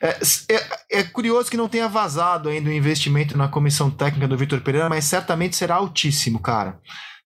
É, 0.00 0.18
é, 0.48 0.98
é, 0.98 1.02
curioso 1.04 1.48
que 1.48 1.56
não 1.56 1.68
tenha 1.68 1.88
vazado 1.88 2.48
ainda 2.48 2.68
o 2.68 2.72
investimento 2.72 3.38
na 3.38 3.46
comissão 3.46 3.88
técnica 3.88 4.26
do 4.26 4.36
Vitor 4.36 4.60
Pereira, 4.60 4.88
mas 4.88 5.04
certamente 5.04 5.54
será 5.54 5.76
altíssimo, 5.76 6.40
cara. 6.40 6.80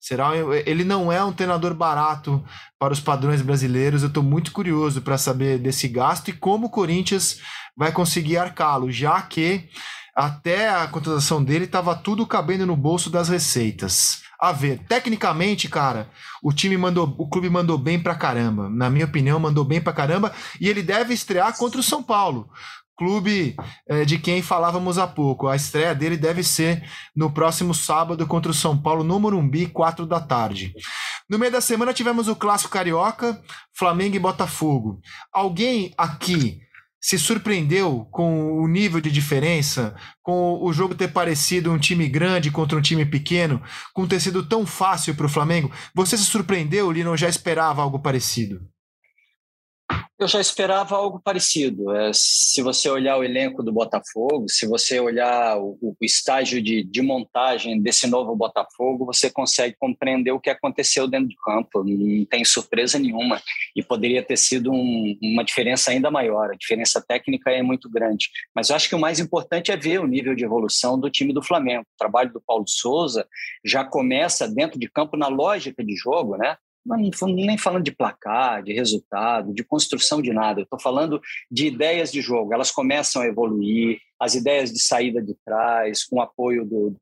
Será, 0.05 0.33
ele 0.67 0.83
não 0.83 1.11
é 1.11 1.23
um 1.23 1.33
treinador 1.33 1.73
barato 1.73 2.45
para 2.77 2.93
os 2.93 2.99
padrões 2.99 3.41
brasileiros. 3.41 4.03
Eu 4.03 4.09
estou 4.09 4.21
muito 4.21 4.51
curioso 4.51 5.01
para 5.01 5.17
saber 5.17 5.57
desse 5.57 5.87
gasto 5.87 6.27
e 6.27 6.33
como 6.33 6.67
o 6.67 6.69
Corinthians 6.69 7.39
vai 7.75 7.91
conseguir 7.91 8.37
arcá-lo, 8.37 8.91
já 8.91 9.19
que 9.23 9.67
até 10.15 10.69
a 10.69 10.85
contratação 10.85 11.43
dele 11.43 11.65
estava 11.65 11.95
tudo 11.95 12.23
cabendo 12.27 12.67
no 12.67 12.75
bolso 12.75 13.09
das 13.09 13.29
receitas. 13.29 14.21
A 14.39 14.51
ver, 14.51 14.77
tecnicamente, 14.87 15.67
cara, 15.67 16.07
o 16.43 16.53
time 16.53 16.77
mandou, 16.77 17.15
o 17.17 17.27
clube 17.27 17.49
mandou 17.49 17.75
bem 17.75 17.99
pra 17.99 18.13
caramba. 18.13 18.69
Na 18.69 18.91
minha 18.91 19.05
opinião, 19.05 19.39
mandou 19.39 19.65
bem 19.65 19.81
pra 19.81 19.91
caramba. 19.91 20.31
E 20.61 20.69
ele 20.69 20.83
deve 20.83 21.15
estrear 21.15 21.57
contra 21.57 21.79
o 21.79 21.83
São 21.83 22.03
Paulo 22.03 22.47
clube 22.97 23.55
é, 23.87 24.05
de 24.05 24.17
quem 24.17 24.41
falávamos 24.41 24.97
há 24.97 25.07
pouco. 25.07 25.47
A 25.47 25.55
estreia 25.55 25.93
dele 25.93 26.17
deve 26.17 26.43
ser 26.43 26.83
no 27.15 27.31
próximo 27.31 27.73
sábado 27.73 28.25
contra 28.27 28.51
o 28.51 28.55
São 28.55 28.77
Paulo, 28.77 29.03
no 29.03 29.19
Morumbi, 29.19 29.67
4 29.67 30.05
da 30.05 30.19
tarde. 30.19 30.73
No 31.29 31.39
meio 31.39 31.51
da 31.51 31.61
semana 31.61 31.93
tivemos 31.93 32.27
o 32.27 32.35
Clássico 32.35 32.71
Carioca, 32.71 33.41
Flamengo 33.73 34.15
e 34.15 34.19
Botafogo. 34.19 34.99
Alguém 35.33 35.93
aqui 35.97 36.59
se 37.05 37.19
surpreendeu 37.19 38.07
com 38.11 38.59
o 38.59 38.67
nível 38.67 38.99
de 38.99 39.11
diferença, 39.11 39.95
com 40.23 40.59
o 40.59 40.73
jogo 40.73 40.95
ter 40.95 41.09
parecido 41.09 41.71
um 41.71 41.77
time 41.77 42.07
grande 42.07 42.49
contra 42.49 42.75
um 42.75 42.81
time 42.81 43.05
pequeno, 43.05 43.61
com 43.93 44.07
ter 44.07 44.19
sido 44.19 44.43
tão 44.43 44.65
fácil 44.65 45.13
para 45.13 45.27
o 45.27 45.29
Flamengo? 45.29 45.71
Você 45.93 46.17
se 46.17 46.23
surpreendeu, 46.23 46.91
Lino, 46.91 47.11
ou 47.11 47.17
já 47.17 47.29
esperava 47.29 47.83
algo 47.83 47.99
parecido? 47.99 48.59
Eu 50.17 50.29
já 50.29 50.39
esperava 50.39 50.95
algo 50.95 51.19
parecido. 51.19 51.93
É, 51.93 52.09
se 52.13 52.61
você 52.61 52.89
olhar 52.89 53.17
o 53.17 53.23
elenco 53.23 53.61
do 53.61 53.73
Botafogo, 53.73 54.45
se 54.47 54.65
você 54.65 54.97
olhar 54.97 55.57
o, 55.57 55.77
o, 55.81 55.95
estágio 56.01 56.61
de, 56.61 56.85
de 56.85 57.01
montagem 57.01 57.81
desse 57.81 58.07
novo 58.07 58.33
Botafogo, 58.33 59.05
você 59.05 59.29
consegue 59.29 59.75
compreender 59.77 60.31
o 60.31 60.39
que 60.39 60.49
aconteceu 60.49 61.05
dentro 61.05 61.27
de 61.27 61.35
campo. 61.43 61.83
Não 61.83 62.23
tem 62.25 62.45
surpresa 62.45 62.97
nenhuma. 62.97 63.41
E 63.75 63.83
poderia 63.83 64.23
ter 64.23 64.37
sido 64.37 64.71
um, 64.71 65.17
uma 65.21 65.43
diferença 65.43 65.91
ainda 65.91 66.09
maior. 66.09 66.49
A 66.49 66.55
diferença 66.55 67.03
técnica 67.05 67.51
é 67.51 67.61
muito 67.61 67.89
grande. 67.89 68.29
Mas 68.55 68.69
eu 68.69 68.77
acho 68.77 68.87
que 68.87 68.95
o 68.95 68.99
mais 68.99 69.19
importante 69.19 69.69
é 69.69 69.75
ver 69.75 69.99
o 69.99 70.07
nível 70.07 70.33
de 70.33 70.45
evolução 70.45 70.97
do 70.97 71.09
time 71.09 71.33
do 71.33 71.43
Flamengo. 71.43 71.83
O 71.93 71.97
trabalho 71.97 72.31
do 72.31 72.39
Paulo 72.39 72.65
Souza 72.65 73.27
já 73.65 73.83
começa 73.83 74.47
dentro 74.47 74.79
de 74.79 74.89
campo 74.89 75.17
na 75.17 75.27
lógica 75.27 75.83
de 75.83 75.93
jogo, 75.93 76.37
né? 76.37 76.55
Não 76.85 77.01
estou 77.01 77.27
nem 77.27 77.57
falando 77.57 77.83
de 77.83 77.91
placar, 77.91 78.61
de 78.61 78.73
resultado, 78.73 79.53
de 79.53 79.63
construção 79.63 80.21
de 80.21 80.31
nada. 80.31 80.61
Estou 80.61 80.79
falando 80.79 81.19
de 81.49 81.67
ideias 81.67 82.11
de 82.11 82.21
jogo. 82.21 82.53
Elas 82.53 82.71
começam 82.71 83.21
a 83.21 83.27
evoluir, 83.27 83.99
as 84.19 84.35
ideias 84.35 84.71
de 84.71 84.79
saída 84.79 85.21
de 85.21 85.35
trás, 85.43 86.03
com 86.05 86.17
o 86.17 86.21
apoio 86.21 86.63
do 86.65 86.95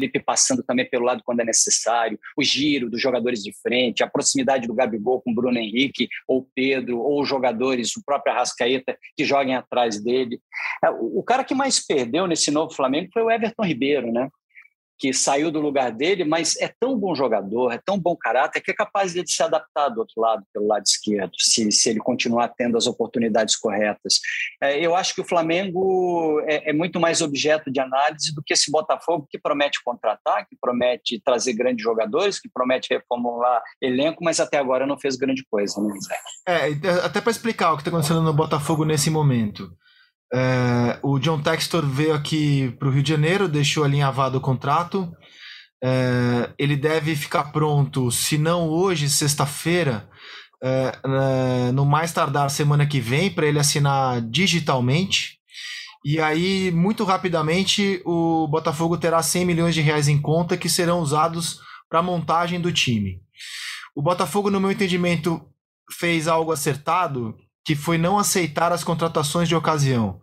Felipe 0.00 0.18
passando 0.18 0.62
também 0.62 0.88
pelo 0.88 1.04
lado 1.04 1.22
quando 1.22 1.40
é 1.40 1.44
necessário, 1.44 2.18
o 2.36 2.42
giro 2.42 2.88
dos 2.88 3.00
jogadores 3.00 3.42
de 3.42 3.52
frente, 3.52 4.02
a 4.02 4.08
proximidade 4.08 4.66
do 4.66 4.74
Gabigol 4.74 5.20
com 5.20 5.30
o 5.30 5.34
Bruno 5.34 5.58
Henrique 5.58 6.08
ou 6.26 6.48
Pedro, 6.54 7.00
ou 7.00 7.20
os 7.20 7.28
jogadores, 7.28 7.94
o 7.96 8.04
próprio 8.04 8.32
Arrascaeta, 8.32 8.96
que 9.14 9.24
joguem 9.24 9.54
atrás 9.54 10.02
dele. 10.02 10.40
É, 10.82 10.88
o 10.90 11.22
cara 11.22 11.44
que 11.44 11.54
mais 11.54 11.84
perdeu 11.84 12.26
nesse 12.26 12.50
novo 12.50 12.74
Flamengo 12.74 13.10
foi 13.12 13.22
o 13.22 13.30
Everton 13.30 13.62
Ribeiro, 13.62 14.10
né? 14.10 14.30
Que 15.00 15.14
saiu 15.14 15.50
do 15.50 15.60
lugar 15.60 15.90
dele, 15.90 16.24
mas 16.24 16.56
é 16.60 16.68
tão 16.68 16.94
bom 16.94 17.14
jogador, 17.14 17.72
é 17.72 17.78
tão 17.78 17.98
bom 17.98 18.14
caráter, 18.14 18.60
que 18.60 18.70
é 18.70 18.74
capaz 18.74 19.14
de 19.14 19.26
se 19.26 19.42
adaptar 19.42 19.88
do 19.88 20.00
outro 20.00 20.20
lado, 20.20 20.44
pelo 20.52 20.66
lado 20.66 20.84
esquerdo, 20.84 21.32
se, 21.38 21.72
se 21.72 21.88
ele 21.88 22.00
continuar 22.00 22.48
tendo 22.48 22.76
as 22.76 22.86
oportunidades 22.86 23.56
corretas. 23.56 24.20
É, 24.62 24.78
eu 24.78 24.94
acho 24.94 25.14
que 25.14 25.22
o 25.22 25.24
Flamengo 25.24 26.42
é, 26.46 26.68
é, 26.68 26.72
muito 26.74 27.00
mais 27.00 27.22
objeto 27.22 27.72
de 27.72 27.80
análise 27.80 28.34
do 28.34 28.42
que 28.42 28.52
esse 28.52 28.70
Botafogo, 28.70 29.26
que 29.30 29.38
promete 29.38 29.82
contratar, 29.82 30.46
que 30.46 30.56
promete 30.60 31.18
trazer 31.24 31.54
grandes 31.54 31.82
jogadores, 31.82 32.38
que 32.38 32.50
promete 32.52 32.92
reformular 32.92 33.62
elenco, 33.80 34.22
mas 34.22 34.38
até 34.38 34.58
agora 34.58 34.86
não 34.86 34.98
fez 34.98 35.16
grande 35.16 35.42
coisa, 35.50 35.80
né, 35.80 35.94
Zé? 36.06 36.18
É, 36.46 36.88
até 37.06 37.22
para 37.22 37.30
explicar 37.30 37.72
o 37.72 37.76
que 37.76 37.80
está 37.80 37.90
acontecendo 37.90 38.20
no 38.20 38.34
Botafogo 38.34 38.84
nesse 38.84 39.08
momento. 39.08 39.70
É, 40.32 40.98
o 41.02 41.18
John 41.18 41.40
Textor 41.42 41.84
veio 41.84 42.14
aqui 42.14 42.74
para 42.78 42.88
o 42.88 42.90
Rio 42.90 43.02
de 43.02 43.10
Janeiro, 43.10 43.48
deixou 43.48 43.84
alinhavado 43.84 44.38
o 44.38 44.40
contrato. 44.40 45.10
É, 45.82 46.50
ele 46.58 46.76
deve 46.76 47.16
ficar 47.16 47.52
pronto, 47.52 48.10
se 48.10 48.38
não 48.38 48.68
hoje, 48.68 49.08
sexta-feira, 49.08 50.08
é, 50.62 50.98
é 51.04 51.72
no 51.72 51.84
mais 51.84 52.12
tardar 52.12 52.50
semana 52.50 52.86
que 52.86 53.00
vem, 53.00 53.30
para 53.30 53.46
ele 53.46 53.58
assinar 53.58 54.20
digitalmente. 54.20 55.38
E 56.04 56.20
aí, 56.20 56.70
muito 56.70 57.04
rapidamente, 57.04 58.00
o 58.06 58.46
Botafogo 58.48 58.96
terá 58.96 59.22
100 59.22 59.44
milhões 59.44 59.74
de 59.74 59.80
reais 59.80 60.08
em 60.08 60.20
conta 60.20 60.56
que 60.56 60.68
serão 60.68 61.00
usados 61.00 61.60
para 61.88 61.98
a 61.98 62.02
montagem 62.02 62.60
do 62.60 62.72
time. 62.72 63.20
O 63.94 64.00
Botafogo, 64.00 64.50
no 64.50 64.60
meu 64.60 64.70
entendimento, 64.70 65.42
fez 65.92 66.28
algo 66.28 66.52
acertado 66.52 67.36
que 67.70 67.76
foi 67.76 67.96
não 67.96 68.18
aceitar 68.18 68.72
as 68.72 68.82
contratações 68.82 69.48
de 69.48 69.54
ocasião. 69.54 70.20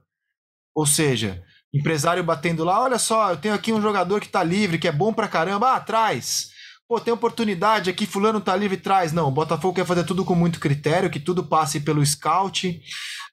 Ou 0.76 0.86
seja, 0.86 1.42
empresário 1.74 2.22
batendo 2.22 2.66
lá, 2.66 2.84
olha 2.84 3.00
só, 3.00 3.32
eu 3.32 3.38
tenho 3.38 3.56
aqui 3.56 3.72
um 3.72 3.82
jogador 3.82 4.20
que 4.20 4.26
está 4.26 4.44
livre, 4.44 4.78
que 4.78 4.86
é 4.86 4.92
bom 4.92 5.14
pra 5.14 5.30
caramba, 5.30 5.74
ah, 5.74 5.80
traz. 5.80 6.50
Pô, 6.90 7.00
tem 7.00 7.14
oportunidade 7.14 7.90
aqui, 7.90 8.06
fulano 8.06 8.42
tá 8.42 8.54
livre, 8.54 8.76
traz. 8.76 9.14
Não, 9.14 9.30
o 9.30 9.32
Botafogo 9.32 9.76
quer 9.76 9.86
fazer 9.86 10.04
tudo 10.04 10.26
com 10.26 10.36
muito 10.36 10.60
critério, 10.60 11.10
que 11.10 11.22
tudo 11.22 11.42
passe 11.42 11.80
pelo 11.80 12.06
scout 12.06 12.82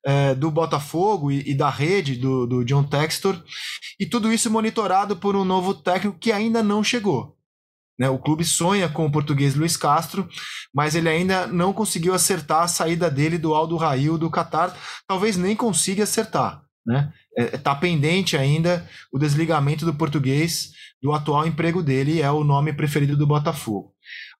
é, 0.07 0.33
do 0.33 0.49
Botafogo 0.49 1.33
e, 1.33 1.51
e, 1.51 1.53
da 1.53 1.69
rede 1.69 2.15
do, 2.15 2.47
do 2.47 2.65
John 2.65 2.85
Textor. 2.85 3.43
E 3.99 4.07
tudo 4.07 4.33
isso 4.33 4.49
monitorado 4.49 5.17
por 5.17 5.35
um 5.35 5.45
novo 5.45 5.75
técnico 5.75 6.21
que 6.21 6.31
ainda 6.31 6.63
não 6.63 6.85
chegou. 6.85 7.34
Né? 7.99 8.09
O 8.09 8.19
clube 8.19 8.45
sonha 8.45 8.89
com 8.89 9.07
o 9.07 9.13
português 9.13 9.55
Luiz 9.55 9.77
Castro, 9.77 10.29
mas 10.75 10.95
ele 10.95 11.09
ainda 11.09 11.47
não 11.47 11.73
conseguiu 11.73 12.15
acertar 12.15 12.63
a 12.63 12.69
saída 12.69 13.11
dele 13.11 13.39
do 13.39 13.55
Aldo 13.55 13.77
Rail 13.77 14.19
do 14.19 14.31
Qatar. 14.31 14.77
Talvez 15.07 15.37
nem 15.37 15.55
consiga 15.55 16.05
acertar. 16.05 16.63
Né? 16.87 17.13
Está 17.37 17.57
é, 17.57 17.59
tá 17.59 17.75
pendente 17.75 18.37
ainda 18.37 18.87
o 19.13 19.19
desligamento 19.19 19.85
do 19.85 19.95
português 19.95 20.73
do 21.03 21.13
atual 21.13 21.47
emprego 21.47 21.83
dele, 21.83 22.23
é 22.23 22.31
o 22.31 22.45
nome 22.45 22.73
preferido 22.73 23.17
do 23.17 23.27
Botafogo. 23.27 23.94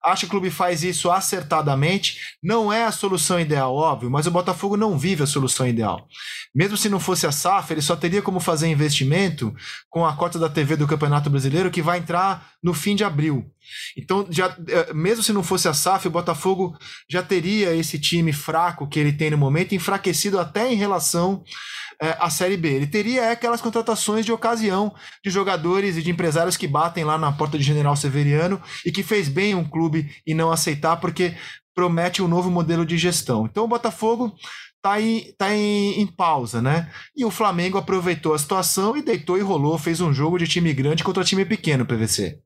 Acho 0.05 0.21
que 0.21 0.27
o 0.27 0.29
clube 0.29 0.51
faz 0.51 0.83
isso 0.83 1.09
acertadamente. 1.09 2.19
Não 2.41 2.71
é 2.71 2.85
a 2.85 2.91
solução 2.91 3.39
ideal, 3.39 3.73
óbvio, 3.73 4.09
mas 4.09 4.27
o 4.27 4.31
Botafogo 4.31 4.77
não 4.77 4.97
vive 4.97 5.23
a 5.23 5.27
solução 5.27 5.67
ideal. 5.67 6.07
Mesmo 6.53 6.77
se 6.77 6.89
não 6.89 6.99
fosse 6.99 7.25
a 7.25 7.31
SAF, 7.31 7.73
ele 7.73 7.81
só 7.81 7.95
teria 7.95 8.21
como 8.21 8.39
fazer 8.39 8.67
investimento 8.67 9.53
com 9.89 10.05
a 10.05 10.15
cota 10.15 10.37
da 10.37 10.47
TV 10.47 10.75
do 10.75 10.87
Campeonato 10.87 11.29
Brasileiro 11.29 11.71
que 11.71 11.81
vai 11.81 11.99
entrar 11.99 12.51
no 12.61 12.73
fim 12.73 12.95
de 12.95 13.03
abril. 13.03 13.51
Então, 13.97 14.27
já, 14.29 14.55
eh, 14.67 14.93
mesmo 14.93 15.23
se 15.23 15.33
não 15.33 15.43
fosse 15.43 15.67
a 15.67 15.73
SAF, 15.73 16.07
o 16.07 16.11
Botafogo 16.11 16.77
já 17.09 17.23
teria 17.23 17.75
esse 17.75 17.99
time 17.99 18.31
fraco 18.31 18.87
que 18.87 18.99
ele 18.99 19.11
tem 19.11 19.31
no 19.31 19.37
momento, 19.37 19.73
enfraquecido 19.73 20.39
até 20.39 20.71
em 20.71 20.75
relação 20.75 21.43
é, 22.01 22.15
a 22.19 22.29
Série 22.29 22.57
B. 22.57 22.69
Ele 22.69 22.87
teria 22.87 23.31
aquelas 23.31 23.61
contratações 23.61 24.25
de 24.25 24.31
ocasião 24.31 24.93
de 25.23 25.29
jogadores 25.29 25.97
e 25.97 26.01
de 26.01 26.11
empresários 26.11 26.57
que 26.57 26.67
batem 26.67 27.03
lá 27.03 27.17
na 27.17 27.31
porta 27.31 27.57
de 27.57 27.63
General 27.63 27.95
Severiano 27.95 28.61
e 28.85 28.91
que 28.91 29.03
fez 29.03 29.27
bem 29.27 29.55
um 29.55 29.67
clube 29.67 30.09
e 30.25 30.33
não 30.33 30.51
aceitar 30.51 30.97
porque 30.97 31.35
promete 31.73 32.21
um 32.21 32.27
novo 32.27 32.49
modelo 32.49 32.85
de 32.85 32.97
gestão. 32.97 33.45
Então 33.45 33.65
o 33.65 33.67
Botafogo 33.67 34.33
está 34.77 35.01
em, 35.01 35.33
tá 35.33 35.53
em, 35.53 35.99
em, 35.99 36.07
pausa, 36.07 36.61
né? 36.61 36.91
E 37.15 37.25
o 37.25 37.31
Flamengo 37.31 37.77
aproveitou 37.77 38.33
a 38.33 38.39
situação 38.39 38.95
e 38.95 39.01
deitou 39.01 39.37
e 39.37 39.41
rolou, 39.41 39.77
fez 39.77 39.99
um 39.99 40.13
jogo 40.13 40.37
de 40.37 40.47
time 40.47 40.73
grande 40.73 41.03
contra 41.03 41.23
time 41.23 41.43
pequeno, 41.43 41.85
PVC. 41.85 42.39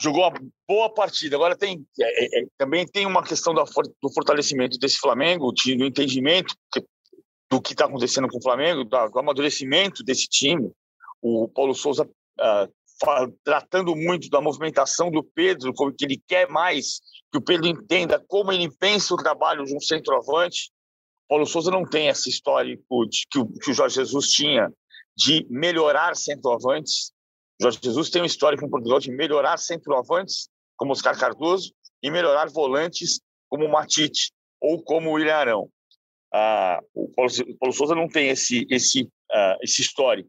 Jogou 0.00 0.22
uma 0.22 0.34
boa 0.66 0.92
partida. 0.92 1.36
Agora 1.36 1.56
tem 1.56 1.84
é, 2.00 2.40
é, 2.40 2.46
também 2.58 2.86
tem 2.86 3.06
uma 3.06 3.22
questão 3.22 3.54
do 3.54 4.12
fortalecimento 4.12 4.78
desse 4.78 4.98
Flamengo, 4.98 5.52
do 5.52 5.84
entendimento, 5.84 6.54
do 7.50 7.60
que 7.60 7.72
está 7.72 7.84
acontecendo 7.86 8.28
com 8.28 8.38
o 8.38 8.42
Flamengo, 8.42 8.84
do 8.84 9.18
amadurecimento 9.18 10.02
desse 10.02 10.28
time. 10.28 10.70
O 11.20 11.48
Paulo 11.48 11.74
Souza 11.74 12.04
uh, 12.04 12.72
tratando 13.42 13.94
muito 13.94 14.28
da 14.28 14.40
movimentação 14.40 15.10
do 15.10 15.22
Pedro, 15.22 15.72
como 15.74 15.92
que 15.92 16.04
ele 16.04 16.22
quer 16.26 16.48
mais 16.48 17.00
que 17.32 17.38
o 17.38 17.42
Pedro 17.42 17.66
entenda 17.66 18.22
como 18.28 18.52
ele 18.52 18.70
pensa 18.70 19.12
o 19.12 19.16
trabalho 19.16 19.64
de 19.64 19.74
um 19.74 19.80
centroavante. 19.80 20.70
Paulo 21.28 21.46
Souza 21.46 21.70
não 21.70 21.84
tem 21.84 22.08
essa 22.08 22.28
história 22.28 22.76
que 22.76 23.38
o, 23.38 23.46
que 23.46 23.70
o 23.70 23.74
Jorge 23.74 23.96
Jesus 23.96 24.28
tinha 24.28 24.72
de 25.16 25.46
melhorar 25.50 26.14
centroavantes. 26.16 27.12
Jorge 27.60 27.78
Jesus 27.82 28.10
tem 28.10 28.22
uma 28.22 28.26
história 28.26 28.58
com 28.58 28.68
Portugal 28.68 29.00
de 29.00 29.10
melhorar 29.10 29.58
centroavantes, 29.58 30.48
como 30.76 30.92
Oscar 30.92 31.18
Cardoso, 31.18 31.72
e 32.02 32.10
melhorar 32.10 32.48
volantes 32.50 33.20
como 33.48 33.64
o 33.64 33.72
Matite 33.72 34.32
ou 34.60 34.82
como 34.82 35.10
o 35.10 35.12
William 35.14 35.34
Arão. 35.34 35.68
O, 36.94 37.08
Paulo, 37.14 37.72
Souza 37.72 37.94
não 37.94 38.08
tem 38.08 38.28
esse, 38.28 38.66
esse, 38.68 39.08
ah, 39.30 39.56
esse 39.62 39.82
histórico, 39.82 40.28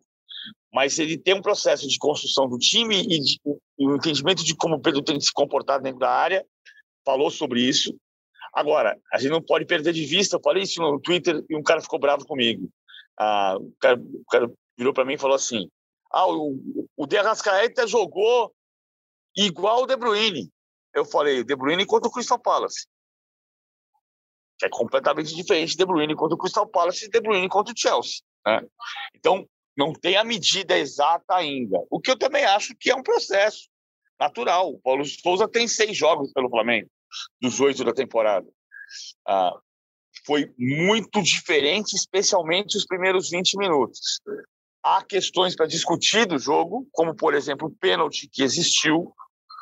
mas 0.71 0.99
ele 0.99 1.17
tem 1.17 1.33
um 1.33 1.41
processo 1.41 1.87
de 1.87 1.97
construção 1.97 2.47
do 2.47 2.59
time 2.59 3.01
e, 3.01 3.19
o 3.77 3.95
entendimento 3.95 4.43
de 4.43 4.55
como 4.55 4.75
o 4.75 4.81
Pedro 4.81 5.01
tem 5.01 5.17
que 5.17 5.25
se 5.25 5.33
comportar 5.33 5.81
dentro 5.81 5.99
da 5.99 6.11
área, 6.11 6.45
falou 7.03 7.31
sobre 7.31 7.61
isso. 7.61 7.95
Agora, 8.53 8.97
a 9.11 9.17
gente 9.17 9.31
não 9.31 9.41
pode 9.41 9.65
perder 9.65 9.93
de 9.93 10.05
vista, 10.05 10.35
eu 10.35 10.41
falei 10.41 10.63
isso 10.63 10.79
no 10.79 10.99
Twitter 10.99 11.43
e 11.49 11.55
um 11.55 11.63
cara 11.63 11.81
ficou 11.81 11.99
bravo 11.99 12.25
comigo. 12.25 12.69
Ah, 13.19 13.57
o, 13.59 13.73
cara, 13.79 13.99
o 13.99 14.25
cara 14.29 14.51
virou 14.77 14.93
para 14.93 15.05
mim 15.05 15.13
e 15.13 15.17
falou 15.17 15.35
assim: 15.35 15.67
ah, 16.11 16.27
o, 16.27 16.55
o 16.95 17.07
De 17.07 17.17
Arrascaeta 17.17 17.87
jogou 17.87 18.53
igual 19.35 19.83
o 19.83 19.87
De 19.87 19.95
Bruyne. 19.95 20.51
Eu 20.93 21.03
falei, 21.03 21.43
De 21.43 21.55
Bruyne 21.55 21.85
contra 21.85 22.07
o 22.07 22.11
Crystal 22.11 22.39
Palace 22.39 22.85
que 24.57 24.65
é 24.65 24.69
completamente 24.69 25.35
diferente 25.35 25.75
de 25.75 25.85
Bruyne 25.85 26.15
contra 26.15 26.35
o 26.35 26.37
Crystal 26.37 26.67
Palace 26.67 27.05
e 27.05 27.09
De 27.09 27.19
Bruyne 27.19 27.49
contra 27.49 27.73
o 27.73 27.77
Chelsea. 27.77 28.21
Né? 28.45 28.61
Então, 29.15 29.47
não 29.77 29.91
tem 29.93 30.15
a 30.15 30.23
medida 30.23 30.77
exata 30.77 31.35
ainda. 31.35 31.77
O 31.89 31.99
que 31.99 32.11
eu 32.11 32.17
também 32.17 32.45
acho 32.45 32.75
que 32.75 32.89
é 32.89 32.95
um 32.95 33.03
processo 33.03 33.67
natural. 34.19 34.69
O 34.69 34.79
Paulo 34.79 35.03
Souza 35.05 35.47
tem 35.47 35.67
seis 35.67 35.95
jogos 35.97 36.31
pelo 36.31 36.49
Flamengo, 36.49 36.89
dos 37.41 37.59
oito 37.59 37.83
da 37.83 37.93
temporada. 37.93 38.47
Ah, 39.27 39.53
foi 40.25 40.53
muito 40.57 41.21
diferente, 41.21 41.93
especialmente 41.95 42.77
os 42.77 42.85
primeiros 42.85 43.29
20 43.29 43.57
minutos. 43.57 44.21
Há 44.83 45.03
questões 45.03 45.55
para 45.55 45.65
discutir 45.65 46.25
do 46.25 46.37
jogo, 46.37 46.87
como, 46.91 47.15
por 47.15 47.33
exemplo, 47.33 47.67
o 47.67 47.75
pênalti 47.75 48.29
que 48.31 48.43
existiu. 48.43 49.13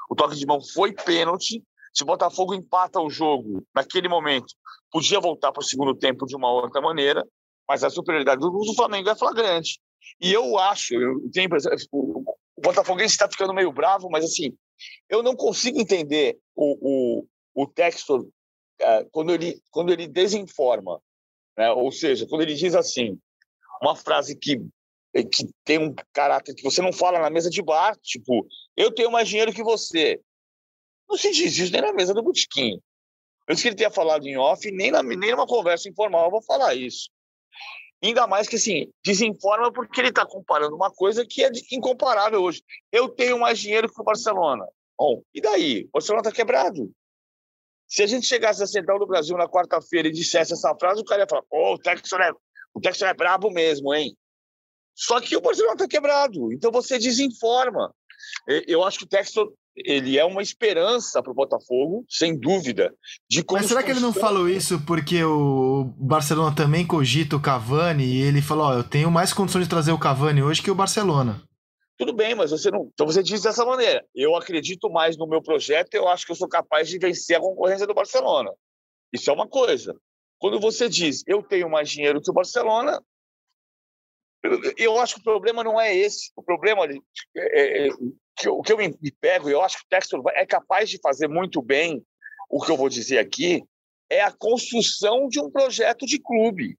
O 0.10 0.16
toque 0.16 0.36
de 0.36 0.46
mão 0.46 0.62
foi 0.62 0.94
pênalti. 0.94 1.64
Se 1.94 2.04
o 2.04 2.06
Botafogo 2.06 2.54
empata 2.54 3.00
o 3.00 3.10
jogo 3.10 3.64
naquele 3.74 4.08
momento, 4.08 4.54
podia 4.92 5.20
voltar 5.20 5.52
para 5.52 5.62
o 5.62 5.66
segundo 5.66 5.96
tempo 5.96 6.26
de 6.26 6.36
uma 6.36 6.52
outra 6.52 6.82
maneira, 6.82 7.26
mas 7.68 7.84
a 7.84 7.90
superioridade 7.90 8.42
do 8.42 8.76
Flamengo 8.76 9.10
é 9.10 9.16
flagrante. 9.16 9.80
E 10.20 10.32
eu 10.34 10.58
acho, 10.58 10.96
eu 10.96 11.30
tenho 11.32 11.50
o, 11.92 12.36
o 12.56 12.62
Botafoguense 12.62 13.14
está 13.14 13.30
ficando 13.30 13.54
meio 13.54 13.72
bravo, 13.72 14.10
mas 14.10 14.26
assim, 14.26 14.56
eu 15.10 15.24
não 15.24 15.36
consigo 15.36 15.80
entender 15.80 16.38
o, 16.56 17.22
o, 17.56 17.64
o 17.64 17.68
Textor 17.68 18.26
é, 18.80 19.06
quando, 19.12 19.32
ele, 19.32 19.62
quando 19.72 19.92
ele 19.92 20.08
desinforma, 20.08 21.00
né? 21.58 21.72
ou 21.72 21.92
seja, 21.92 22.28
quando 22.28 22.42
ele 22.42 22.56
diz 22.56 22.76
assim, 22.76 23.18
uma 23.82 23.96
frase 23.96 24.36
que, 24.36 24.58
que 25.14 25.50
tem 25.64 25.78
um 25.78 25.94
caráter 26.12 26.56
que 26.56 26.64
você 26.64 26.82
não 26.82 26.92
fala 26.92 27.20
na 27.20 27.30
mesa 27.30 27.50
de 27.50 27.62
bar, 27.62 27.96
tipo, 28.02 28.46
eu 28.76 28.92
tenho 28.92 29.12
mais 29.12 29.28
dinheiro 29.28 29.54
que 29.54 29.64
você. 29.64 30.20
Não 31.10 31.18
se 31.18 31.32
diz 31.32 31.58
isso 31.58 31.72
nem 31.72 31.82
na 31.82 31.94
mesa 31.94 32.14
do 32.14 32.24
botequim. 32.24 32.80
Eu 33.48 33.56
disse 33.56 33.64
que 33.64 33.70
ele 33.70 33.76
tenha 33.76 33.92
falado 33.92 34.26
em 34.26 34.38
off, 34.38 34.70
nem, 34.72 34.92
na, 34.92 35.04
nem 35.04 35.32
numa 35.32 35.46
conversa 35.46 35.90
informal 35.90 36.26
eu 36.26 36.32
vou 36.32 36.42
falar 36.42 36.76
isso. 36.76 37.10
Ainda 38.02 38.28
mais 38.28 38.48
que, 38.48 38.58
assim, 38.58 38.92
desinforma 39.04 39.72
porque 39.72 40.02
ele 40.02 40.10
está 40.10 40.26
comparando 40.26 40.76
uma 40.76 40.92
coisa 40.92 41.26
que 41.26 41.44
é 41.44 41.50
incomparável 41.72 42.42
hoje. 42.42 42.62
Eu 42.92 43.08
tenho 43.08 43.40
mais 43.40 43.60
dinheiro 43.60 43.92
que 43.92 44.02
o 44.02 44.04
Barcelona. 44.04 44.66
Bom, 44.98 45.24
e 45.34 45.40
daí? 45.40 45.86
O 45.86 45.92
Barcelona 45.94 46.22
está 46.22 46.32
quebrado. 46.32 46.92
Se 47.88 48.04
a 48.04 48.08
gente 48.08 48.26
chegasse 48.26 48.62
à 48.62 48.68
Central 48.68 49.00
do 49.00 49.08
Brasil 49.08 49.38
na 49.38 49.48
quarta-feira 49.48 50.08
e 50.08 50.12
dissesse 50.12 50.52
essa 50.52 50.76
frase, 50.76 51.02
o 51.02 51.06
cara 51.06 51.22
ia 51.22 51.28
falar: 51.28 51.44
oh, 51.50 51.76
o 51.76 51.78
Texas 51.78 52.20
é, 52.20 52.32
o 52.74 53.06
é 53.06 53.14
brabo 53.14 53.50
mesmo, 53.52 53.94
hein? 53.94 54.18
Só 54.96 55.22
que 55.22 55.36
o 55.36 55.42
Barcelona 55.42 55.74
está 55.74 55.88
quebrado. 55.88 56.52
Então 56.52 56.72
você 56.72 57.00
desinforma. 57.00 57.94
Eu 58.68 58.84
acho 58.84 59.00
que 59.00 59.06
o 59.06 59.08
Texas 59.08 59.46
ele 59.76 60.18
é 60.18 60.26
uma 60.26 60.42
esperança 60.42 61.22
para 61.22 61.32
o 61.32 61.36
Botafogo, 61.36 62.06
sem 62.08 62.38
dúvida. 62.38 62.94
De 63.30 63.44
Mas 63.52 63.66
será 63.66 63.82
que 63.82 63.92
ele 63.92 64.00
não 64.00 64.14
falou 64.14 64.48
isso 64.48 64.80
porque 64.86 65.24
o 65.24 65.86
Barcelona 65.98 66.56
também 66.56 66.86
cogita 66.86 67.36
o 67.36 67.42
Cavani 67.42 68.06
e 68.06 68.22
ele 68.22 68.42
falou: 68.42 68.68
Ó, 68.68 68.74
eu 68.74 68.84
tenho 68.84 69.10
mais 69.10 69.34
condições 69.34 69.64
de 69.64 69.70
trazer 69.70 69.92
o 69.92 70.00
Cavani 70.00 70.44
hoje 70.44 70.62
que 70.62 70.72
o 70.72 70.76
Barcelona? 70.76 71.42
Tudo 71.98 72.14
bem, 72.14 72.36
mas 72.36 72.52
você 72.52 72.70
não. 72.70 72.90
Então 72.94 73.06
você 73.06 73.24
diz 73.24 73.42
dessa 73.42 73.66
maneira: 73.66 74.06
eu 74.16 74.36
acredito 74.36 74.90
mais 74.90 75.18
no 75.18 75.28
meu 75.28 75.42
projeto, 75.42 75.94
eu 75.96 76.08
acho 76.08 76.26
que 76.26 76.32
eu 76.32 76.36
sou 76.36 76.48
capaz 76.48 76.88
de 76.88 77.00
vencer 77.00 77.38
a 77.38 77.42
concorrência 77.42 77.88
do 77.88 77.94
Barcelona. 77.94 78.52
Isso 79.12 79.30
é 79.30 79.34
uma 79.34 79.48
coisa. 79.48 79.96
Quando 80.38 80.60
você 80.60 80.90
diz 80.90 81.24
eu 81.26 81.42
tenho 81.42 81.70
mais 81.70 81.90
dinheiro 81.90 82.22
que 82.22 82.30
o 82.30 82.34
Barcelona, 82.34 83.02
eu 84.78 85.00
acho 85.00 85.16
que 85.16 85.22
o 85.22 85.24
problema 85.24 85.64
não 85.64 85.80
é 85.80 85.96
esse. 85.96 86.32
O 86.36 86.44
problema 86.44 86.86
é, 86.86 86.98
é, 87.36 87.88
é 87.88 87.92
que, 88.36 88.50
o 88.50 88.62
que 88.62 88.74
eu 88.74 88.78
me, 88.78 88.94
pego, 89.20 89.50
e 89.50 89.54
eu 89.54 89.62
acho 89.62 89.78
que 89.78 89.86
o 89.86 89.90
Textor 89.90 90.24
é 90.34 90.46
capaz 90.46 90.90
de 90.90 91.00
fazer 91.00 91.28
muito 91.28 91.62
bem 91.62 92.04
o 92.50 92.62
que 92.62 92.72
eu 92.72 92.78
vou 92.78 92.90
dizer 92.90 93.20
aqui, 93.20 93.64
é 94.10 94.22
a 94.22 94.32
construção 94.32 95.28
de 95.28 95.40
um 95.40 95.50
projeto 95.50 96.06
de 96.06 96.20
clube. 96.20 96.78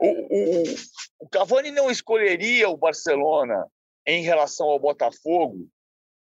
O, 0.00 0.08
o, 0.08 0.74
o 1.20 1.28
Cavani 1.28 1.70
não 1.70 1.90
escolheria 1.90 2.68
o 2.68 2.76
Barcelona 2.76 3.66
em 4.06 4.22
relação 4.22 4.66
ao 4.66 4.78
Botafogo, 4.78 5.68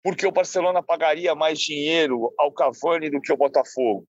porque 0.02 0.26
o 0.26 0.32
Barcelona 0.32 0.82
pagaria 0.82 1.34
mais 1.34 1.58
dinheiro 1.58 2.32
ao 2.38 2.52
Cavani 2.52 3.10
do 3.10 3.20
que 3.20 3.32
o 3.32 3.36
Botafogo. 3.36 4.06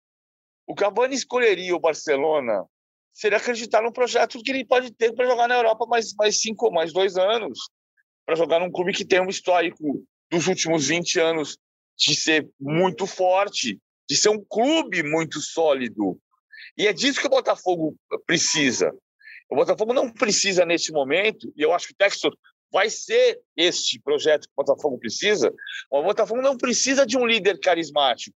O 0.65 0.73
Cavani 0.73 1.15
escolheria 1.15 1.75
o 1.75 1.79
Barcelona 1.79 2.65
se 3.13 3.27
ele 3.27 3.35
acreditar 3.35 3.81
no 3.81 3.91
projeto 3.91 4.41
que 4.41 4.51
ele 4.51 4.65
pode 4.65 4.91
ter 4.91 5.13
para 5.13 5.25
jogar 5.25 5.47
na 5.47 5.55
Europa 5.55 5.85
mais, 5.85 6.13
mais 6.15 6.39
cinco, 6.39 6.71
mais 6.71 6.93
dois 6.93 7.17
anos, 7.17 7.59
para 8.25 8.35
jogar 8.35 8.59
num 8.59 8.71
clube 8.71 8.93
que 8.93 9.03
tem 9.03 9.19
um 9.19 9.29
histórico 9.29 10.05
dos 10.31 10.47
últimos 10.47 10.87
20 10.87 11.19
anos 11.19 11.57
de 11.97 12.15
ser 12.15 12.49
muito 12.59 13.05
forte, 13.05 13.79
de 14.09 14.15
ser 14.15 14.29
um 14.29 14.43
clube 14.43 15.03
muito 15.03 15.39
sólido. 15.41 16.19
E 16.77 16.87
é 16.87 16.93
disso 16.93 17.19
que 17.19 17.27
o 17.27 17.31
Botafogo 17.31 17.95
precisa. 18.25 18.93
O 19.49 19.55
Botafogo 19.55 19.93
não 19.93 20.11
precisa 20.11 20.65
neste 20.65 20.91
momento, 20.91 21.51
e 21.55 21.61
eu 21.61 21.73
acho 21.73 21.87
que 21.87 21.93
o 21.93 21.97
Textor 21.97 22.37
vai 22.71 22.89
ser 22.89 23.39
este 23.57 23.99
projeto 23.99 24.43
que 24.43 24.53
o 24.55 24.63
Botafogo 24.63 24.99
precisa. 24.99 25.53
O 25.89 26.03
Botafogo 26.03 26.41
não 26.41 26.55
precisa 26.55 27.05
de 27.05 27.17
um 27.17 27.25
líder 27.25 27.59
carismático. 27.59 28.35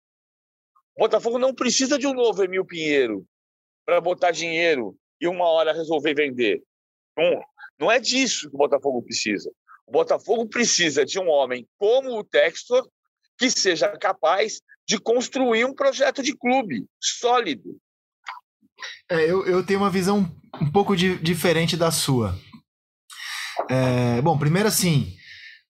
O 0.96 1.02
Botafogo 1.02 1.38
não 1.38 1.54
precisa 1.54 1.98
de 1.98 2.08
um 2.08 2.14
novo 2.14 2.44
Emil 2.44 2.66
Pinheiro 2.66 3.26
para 3.86 4.02
botar 4.02 4.32
dinheiro 4.32 4.96
e 5.20 5.28
uma 5.28 5.46
hora 5.46 5.74
resolver 5.74 6.14
vender. 6.14 6.62
Não, 7.18 7.42
não 7.80 7.92
é 7.92 8.00
disso 8.00 8.50
que 8.50 8.56
o 8.56 8.58
Botafogo 8.58 9.02
precisa. 9.04 9.52
O 9.86 9.92
Botafogo 9.92 10.48
precisa 10.48 11.06
de 11.06 11.20
um 11.20 11.30
homem 11.30 11.68
como 11.78 12.18
o 12.18 12.24
Textor 12.24 12.88
que 13.38 13.50
seja 13.50 13.90
capaz 13.98 14.62
de 14.88 14.98
construir 14.98 15.66
um 15.66 15.74
projeto 15.74 16.22
de 16.22 16.36
clube 16.36 16.86
sólido. 17.02 17.78
É, 19.10 19.30
eu, 19.30 19.46
eu 19.46 19.66
tenho 19.66 19.80
uma 19.80 19.90
visão 19.90 20.30
um 20.62 20.72
pouco 20.72 20.96
de, 20.96 21.18
diferente 21.18 21.76
da 21.78 21.92
sua. 21.92 22.38
É, 23.70 24.22
bom, 24.22 24.38
primeiro 24.38 24.68
assim, 24.68 25.16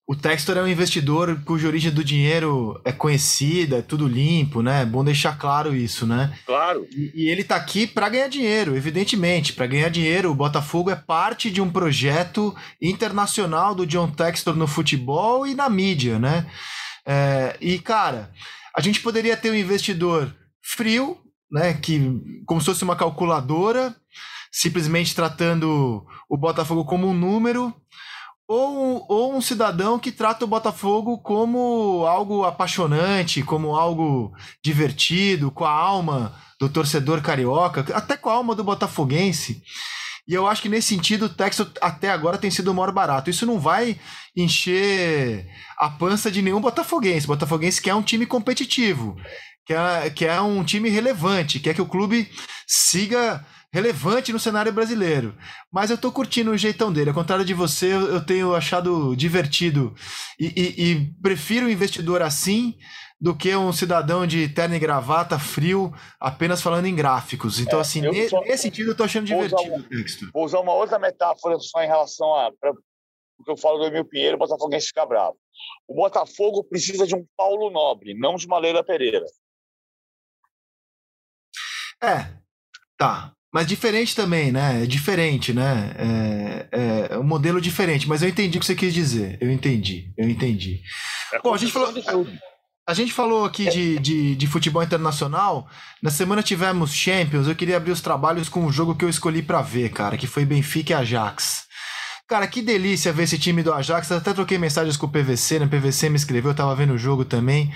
o 0.06 0.16
Textor 0.16 0.58
é 0.58 0.62
um 0.62 0.68
investidor 0.68 1.42
cuja 1.46 1.68
origem 1.68 1.90
do 1.90 2.04
dinheiro 2.04 2.80
é 2.84 2.92
conhecida, 2.92 3.78
é 3.78 3.82
tudo 3.82 4.06
limpo, 4.06 4.62
né? 4.62 4.82
É 4.82 4.86
bom 4.86 5.02
deixar 5.02 5.38
claro 5.38 5.74
isso, 5.74 6.06
né? 6.06 6.38
Claro. 6.46 6.86
E, 6.92 7.12
e 7.16 7.30
ele 7.30 7.42
está 7.42 7.56
aqui 7.56 7.88
para 7.88 8.10
ganhar 8.10 8.28
dinheiro, 8.28 8.76
evidentemente. 8.76 9.54
Para 9.54 9.66
ganhar 9.66 9.88
dinheiro, 9.88 10.30
o 10.30 10.36
Botafogo 10.36 10.92
é 10.92 10.96
parte 10.96 11.50
de 11.50 11.62
um 11.62 11.72
projeto 11.72 12.54
internacional 12.82 13.74
do 13.74 13.86
John 13.86 14.12
Textor 14.12 14.58
no 14.58 14.68
futebol 14.68 15.48
e 15.48 15.56
na 15.56 15.70
mídia, 15.70 16.20
né? 16.20 16.52
É, 17.06 17.56
e, 17.62 17.80
cara, 17.80 18.30
a 18.76 18.82
gente 18.82 19.00
poderia 19.00 19.38
ter 19.38 19.52
um 19.52 19.56
investidor 19.56 20.36
frio, 20.62 21.18
né? 21.50 21.74
Que, 21.76 22.20
como 22.46 22.60
se 22.60 22.66
fosse 22.66 22.84
uma 22.84 22.98
calculadora, 22.98 23.96
simplesmente 24.52 25.16
tratando 25.16 26.06
o 26.28 26.38
Botafogo 26.38 26.84
como 26.84 27.08
um 27.08 27.14
número 27.14 27.74
ou, 28.48 29.06
ou 29.08 29.36
um 29.36 29.42
cidadão 29.42 29.98
que 29.98 30.12
trata 30.12 30.46
o 30.46 30.48
Botafogo 30.48 31.18
como 31.20 32.06
algo 32.06 32.44
apaixonante, 32.44 33.44
como 33.44 33.76
algo 33.76 34.34
divertido, 34.64 35.52
com 35.52 35.66
a 35.66 35.72
alma 35.72 36.36
do 36.60 36.70
torcedor 36.70 37.22
carioca, 37.22 37.86
até 37.94 38.16
com 38.18 38.30
a 38.30 38.34
alma 38.34 38.56
do 38.56 38.64
botafoguense. 38.64 39.62
E 40.28 40.34
eu 40.34 40.48
acho 40.48 40.62
que 40.62 40.70
nesse 40.70 40.88
sentido 40.88 41.26
o 41.26 41.30
Texas 41.30 41.68
até 41.82 42.10
agora 42.10 42.38
tem 42.38 42.50
sido 42.50 42.72
o 42.72 42.74
maior 42.74 42.92
barato. 42.92 43.30
Isso 43.30 43.46
não 43.46 43.60
vai 43.60 44.00
encher 44.36 45.46
a 45.78 45.90
pança 45.90 46.32
de 46.32 46.42
nenhum 46.42 46.62
botafoguense. 46.62 47.26
O 47.26 47.30
botafoguense 47.30 47.82
quer 47.82 47.94
um 47.94 48.02
time 48.02 48.26
competitivo, 48.26 49.18
quer, 49.66 50.14
quer 50.14 50.40
um 50.40 50.64
time 50.64 50.90
relevante, 50.90 51.60
quer 51.60 51.74
que 51.74 51.82
o 51.82 51.86
clube 51.86 52.30
siga 52.66 53.46
relevante 53.74 54.32
no 54.32 54.40
cenário 54.40 54.72
brasileiro. 54.72 55.36
Mas 55.72 55.90
eu 55.90 55.98
tô 55.98 56.12
curtindo 56.12 56.52
o 56.52 56.58
jeitão 56.58 56.94
dele. 56.94 57.10
Ao 57.10 57.16
contrário 57.16 57.44
de 57.44 57.56
você, 57.56 57.92
eu 57.92 58.24
tenho 58.24 58.54
achado 58.54 59.16
divertido 59.16 59.96
e, 60.40 60.46
e, 60.56 60.92
e 60.92 61.14
prefiro 61.22 61.66
um 61.66 61.70
investidor 61.70 62.22
assim 62.22 62.78
do 63.20 63.36
que 63.36 63.56
um 63.56 63.74
cidadão 63.74 64.28
de 64.28 64.48
terno 64.50 64.76
e 64.76 64.80
gravata, 64.80 65.40
frio, 65.40 65.92
apenas 66.20 66.62
falando 66.62 66.86
em 66.86 66.96
gráficos. 66.96 67.60
Então, 67.60 67.80
é, 67.80 67.82
assim, 67.82 68.02
nesse 68.02 68.30
só, 68.30 68.44
sentido, 68.58 68.92
eu 68.92 68.98
tô 68.98 69.04
achando 69.04 69.26
divertido 69.26 69.76
o 69.76 69.84
texto. 69.84 70.30
Vou 70.32 70.44
usar 70.44 70.60
uma 70.60 70.74
outra 70.74 71.00
metáfora 71.00 71.58
só 71.58 71.82
em 71.82 71.88
relação 71.88 72.36
a. 72.36 72.50
o 72.50 73.44
que 73.44 73.52
eu 73.52 73.58
falo 73.58 73.80
do 73.80 73.86
Emil 73.86 74.06
Pinheiro, 74.06 74.36
o 74.36 74.40
Botafoguense 74.40 74.88
fica 74.88 75.06
bravo. 75.06 75.38
O 75.88 75.96
Botafogo 75.96 76.64
precisa 76.64 77.08
de 77.08 77.16
um 77.16 77.26
Paulo 77.36 77.72
Nobre, 77.72 78.14
não 78.14 78.36
de 78.36 78.46
uma 78.46 78.60
Leila 78.60 78.84
Pereira. 78.84 79.26
É, 82.04 82.38
tá. 82.98 83.34
Mas 83.54 83.68
diferente 83.68 84.16
também, 84.16 84.52
né? 84.52 84.82
É 84.84 84.86
diferente, 84.88 85.54
né? 85.54 85.96
É, 85.96 86.68
é, 87.12 87.18
um 87.20 87.24
modelo 87.24 87.62
diferente. 87.62 88.10
Mas 88.10 88.24
eu 88.24 88.30
entendi 88.30 88.58
o 88.58 88.60
que 88.60 88.66
você 88.66 88.74
quis 88.74 88.92
dizer. 88.92 89.38
Eu 89.40 89.52
entendi. 89.52 90.12
Eu 90.18 90.28
entendi. 90.28 90.82
É 91.32 91.40
Bom, 91.40 91.54
a 91.54 91.58
gente 91.58 91.72
falou. 91.72 92.28
A 92.86 92.94
gente 92.94 93.14
falou 93.14 93.46
aqui 93.46 93.70
de, 93.70 93.98
de, 94.00 94.36
de, 94.36 94.48
futebol 94.48 94.84
internacional. 94.84 95.70
Na 96.02 96.10
semana 96.10 96.44
tivemos 96.44 96.94
Champions. 96.94 97.48
Eu 97.48 97.56
queria 97.56 97.78
abrir 97.78 97.92
os 97.92 98.02
trabalhos 98.02 98.50
com 98.50 98.66
o 98.66 98.72
jogo 98.72 98.96
que 98.96 99.06
eu 99.06 99.10
escolhi 99.10 99.42
para 99.42 99.62
ver, 99.62 99.90
cara, 99.90 100.18
que 100.18 100.28
foi 100.28 100.44
Benfica 100.44 100.92
e 100.92 100.96
Ajax. 100.96 101.64
Cara, 102.28 102.48
que 102.48 102.62
delícia 102.62 103.14
ver 103.14 103.24
esse 103.24 103.38
time 103.38 103.64
do 103.64 103.72
Ajax. 103.72 104.10
Eu 104.10 104.18
até 104.18 104.34
troquei 104.34 104.58
mensagens 104.58 104.98
com 104.98 105.06
o 105.06 105.10
PVC, 105.10 105.60
né? 105.60 105.66
O 105.66 105.70
PVC 105.70 106.10
me 106.10 106.18
escreveu, 106.18 106.52
eu 106.52 106.56
tava 106.56 106.76
vendo 106.76 106.94
o 106.94 106.98
jogo 106.98 107.24
também. 107.24 107.72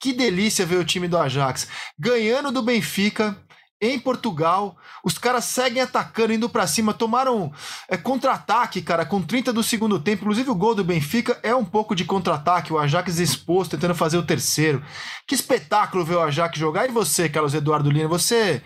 Que 0.00 0.12
delícia 0.12 0.66
ver 0.66 0.76
o 0.76 0.84
time 0.84 1.08
do 1.08 1.18
Ajax 1.18 1.66
ganhando 1.98 2.52
do 2.52 2.62
Benfica 2.62 3.36
em 3.80 3.98
Portugal. 3.98 4.76
Os 5.04 5.18
caras 5.18 5.44
seguem 5.44 5.82
atacando, 5.82 6.32
indo 6.32 6.48
para 6.48 6.66
cima, 6.66 6.94
tomaram 6.94 7.52
é, 7.88 7.96
contra-ataque, 7.96 8.80
cara, 8.82 9.04
com 9.04 9.20
30 9.20 9.52
do 9.52 9.62
segundo 9.62 9.98
tempo. 9.98 10.22
Inclusive 10.22 10.50
o 10.50 10.54
gol 10.54 10.74
do 10.74 10.84
Benfica 10.84 11.38
é 11.42 11.54
um 11.54 11.64
pouco 11.64 11.94
de 11.94 12.04
contra-ataque, 12.04 12.72
o 12.72 12.78
Ajax 12.78 13.18
exposto, 13.18 13.72
tentando 13.72 13.94
fazer 13.94 14.16
o 14.16 14.26
terceiro. 14.26 14.82
Que 15.26 15.34
espetáculo 15.34 16.04
ver 16.04 16.16
o 16.16 16.22
Ajax 16.22 16.58
jogar. 16.58 16.88
E 16.88 16.92
você, 16.92 17.28
Carlos 17.28 17.54
Eduardo 17.54 17.90
Lina, 17.90 18.08
você 18.08 18.62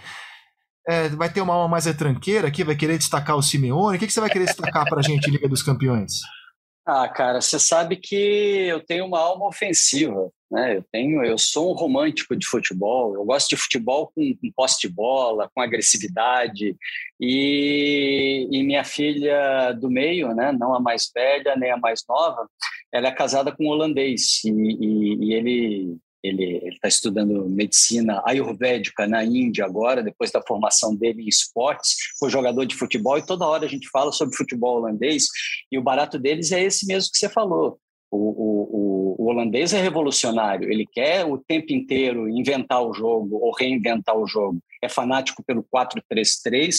é, 0.88 1.08
vai 1.10 1.30
ter 1.30 1.42
uma 1.42 1.54
alma 1.54 1.68
mais 1.68 1.84
retranqueira 1.84 2.48
aqui, 2.48 2.64
vai 2.64 2.74
querer 2.74 2.96
destacar 2.96 3.36
o 3.36 3.42
Simeone? 3.42 3.96
O 3.96 4.00
que, 4.00 4.06
que 4.06 4.12
você 4.12 4.20
vai 4.20 4.30
querer 4.30 4.46
destacar 4.46 4.88
pra 4.88 5.02
gente, 5.02 5.30
Liga 5.30 5.48
dos 5.48 5.62
Campeões? 5.62 6.20
Ah, 6.86 7.06
cara, 7.06 7.42
você 7.42 7.58
sabe 7.58 7.96
que 7.96 8.16
eu 8.66 8.82
tenho 8.82 9.04
uma 9.04 9.20
alma 9.20 9.46
ofensiva, 9.46 10.30
né? 10.50 10.76
Eu 10.76 10.84
tenho, 10.90 11.24
eu 11.24 11.36
sou 11.36 11.70
um 11.70 11.74
romântico 11.74 12.34
de 12.34 12.46
futebol. 12.46 13.14
Eu 13.14 13.24
gosto 13.24 13.50
de 13.50 13.56
futebol 13.56 14.10
com, 14.14 14.34
com 14.36 14.52
posse 14.52 14.80
de 14.80 14.88
bola, 14.88 15.50
com 15.54 15.60
agressividade. 15.60 16.76
E, 17.20 18.48
e, 18.50 18.62
minha 18.62 18.84
filha 18.84 19.72
do 19.72 19.90
meio, 19.90 20.34
né? 20.34 20.52
Não 20.52 20.74
a 20.74 20.80
mais 20.80 21.10
velha 21.14 21.54
nem 21.56 21.70
a 21.70 21.76
mais 21.76 22.02
nova, 22.08 22.48
ela 22.92 23.08
é 23.08 23.12
casada 23.12 23.52
com 23.54 23.64
um 23.64 23.68
holandês 23.70 24.42
e, 24.44 24.50
e, 24.50 25.24
e 25.24 25.34
ele 25.34 25.98
ele 26.22 26.68
está 26.68 26.88
estudando 26.88 27.48
medicina 27.48 28.22
ayurvédica 28.26 29.06
na 29.06 29.24
Índia 29.24 29.64
agora, 29.64 30.02
depois 30.02 30.30
da 30.30 30.42
formação 30.42 30.94
dele 30.94 31.22
em 31.22 31.28
esportes, 31.28 31.94
foi 32.18 32.28
jogador 32.28 32.64
de 32.64 32.74
futebol 32.74 33.16
e 33.16 33.24
toda 33.24 33.46
hora 33.46 33.64
a 33.64 33.68
gente 33.68 33.88
fala 33.88 34.10
sobre 34.10 34.36
futebol 34.36 34.78
holandês 34.78 35.26
e 35.70 35.78
o 35.78 35.82
barato 35.82 36.18
deles 36.18 36.50
é 36.50 36.62
esse 36.62 36.86
mesmo 36.86 37.12
que 37.12 37.18
você 37.18 37.28
falou. 37.28 37.78
O, 38.10 38.16
o, 38.16 38.77
o, 39.28 39.30
holandês 39.30 39.72
é 39.72 39.80
revolucionário, 39.80 40.70
ele 40.70 40.86
quer 40.86 41.24
o 41.24 41.38
tempo 41.38 41.72
inteiro 41.72 42.28
inventar 42.28 42.82
o 42.82 42.92
jogo 42.92 43.36
ou 43.36 43.52
reinventar 43.52 44.16
o 44.16 44.26
jogo. 44.26 44.60
É 44.80 44.88
fanático 44.88 45.42
pelo 45.42 45.64
4-3-3, 45.64 46.76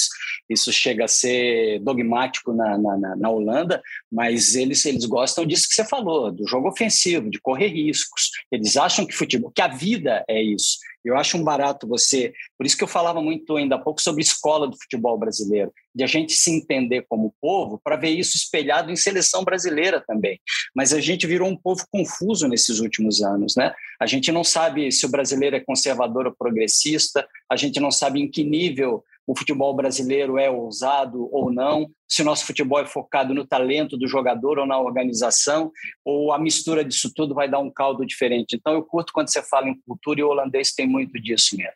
isso 0.50 0.72
chega 0.72 1.06
a 1.06 1.08
ser 1.08 1.80
dogmático 1.80 2.54
na, 2.54 2.78
na, 2.78 3.16
na, 3.18 3.30
Holanda, 3.30 3.82
mas 4.10 4.56
eles, 4.56 4.86
eles 4.86 5.06
gostam 5.06 5.46
disso 5.46 5.68
que 5.68 5.76
você 5.76 5.84
falou, 5.84 6.32
do 6.32 6.48
jogo 6.48 6.70
ofensivo, 6.70 7.30
de 7.30 7.42
correr 7.42 7.68
riscos. 7.68 8.30
Eles 8.50 8.78
acham 8.78 9.06
que 9.06 9.14
futebol, 9.14 9.52
que 9.52 9.62
a 9.62 9.68
vida 9.68 10.24
é 10.30 10.42
isso. 10.42 10.78
Eu 11.10 11.18
acho 11.18 11.38
um 11.38 11.44
barato 11.44 11.88
você. 11.88 12.34
Por 12.58 12.66
isso 12.66 12.78
que 12.78 12.84
eu 12.84 12.88
falava 12.88 13.22
muito 13.22 13.56
ainda 13.56 13.76
há 13.76 13.80
pouco 13.80 14.02
sobre 14.02 14.22
escola 14.22 14.68
do 14.68 14.78
futebol 14.78 15.18
brasileiro, 15.18 15.74
de 15.94 16.04
a 16.04 16.08
gente 16.08 16.34
se 16.34 16.52
entender 16.52 17.06
como 17.10 17.34
povo 17.42 17.80
para 17.84 17.96
ver 17.96 18.10
isso 18.10 18.38
espelhado 18.38 18.92
em 18.92 18.96
seleção 18.96 19.44
brasileira 19.44 20.04
também. 20.06 20.40
Mas 20.76 20.94
a 20.94 21.00
gente 21.00 21.28
virou 21.28 21.50
um 21.50 21.58
povo 21.58 21.86
confuso 21.92 22.48
nesses 22.48 22.80
últimos 22.80 23.22
anos, 23.22 23.56
né? 23.56 23.74
A 24.00 24.06
gente 24.06 24.32
não 24.32 24.44
sabe 24.44 24.92
se 24.92 25.06
o 25.06 25.10
brasileiro 25.10 25.56
é 25.56 25.60
conservador 25.60 26.28
ou 26.28 26.36
progressista, 26.38 27.28
a 27.50 27.56
gente 27.56 27.80
não 27.80 27.92
sabe 27.92 28.22
em 28.22 28.30
que 28.30 28.44
nível 28.44 29.04
o 29.30 29.38
futebol 29.38 29.76
brasileiro 29.76 30.40
é 30.40 30.50
ousado 30.50 31.30
ou 31.32 31.54
não, 31.54 31.88
se 32.10 32.24
o 32.24 32.26
nosso 32.26 32.48
futebol 32.48 32.80
é 32.80 32.88
focado 32.88 33.32
no 33.32 33.46
talento 33.46 33.96
do 33.96 34.08
jogador 34.08 34.58
ou 34.58 34.66
na 34.66 34.80
organização, 34.80 35.72
ou 36.04 36.34
a 36.34 36.40
mistura 36.40 36.84
disso 36.84 37.12
tudo 37.16 37.36
vai 37.36 37.48
dar 37.48 37.60
um 37.60 37.72
caldo 37.72 38.04
diferente. 38.04 38.56
Então 38.56 38.74
eu 38.74 38.82
curto 38.82 39.14
quando 39.14 39.28
você 39.28 39.44
fala 39.44 39.70
em 39.70 39.80
cultura 39.82 40.20
e 40.20 40.24
o 40.24 40.30
holandês 40.30 40.74
tem 40.74 40.88
muito 40.88 41.22
disso 41.22 41.56
mesmo. 41.56 41.76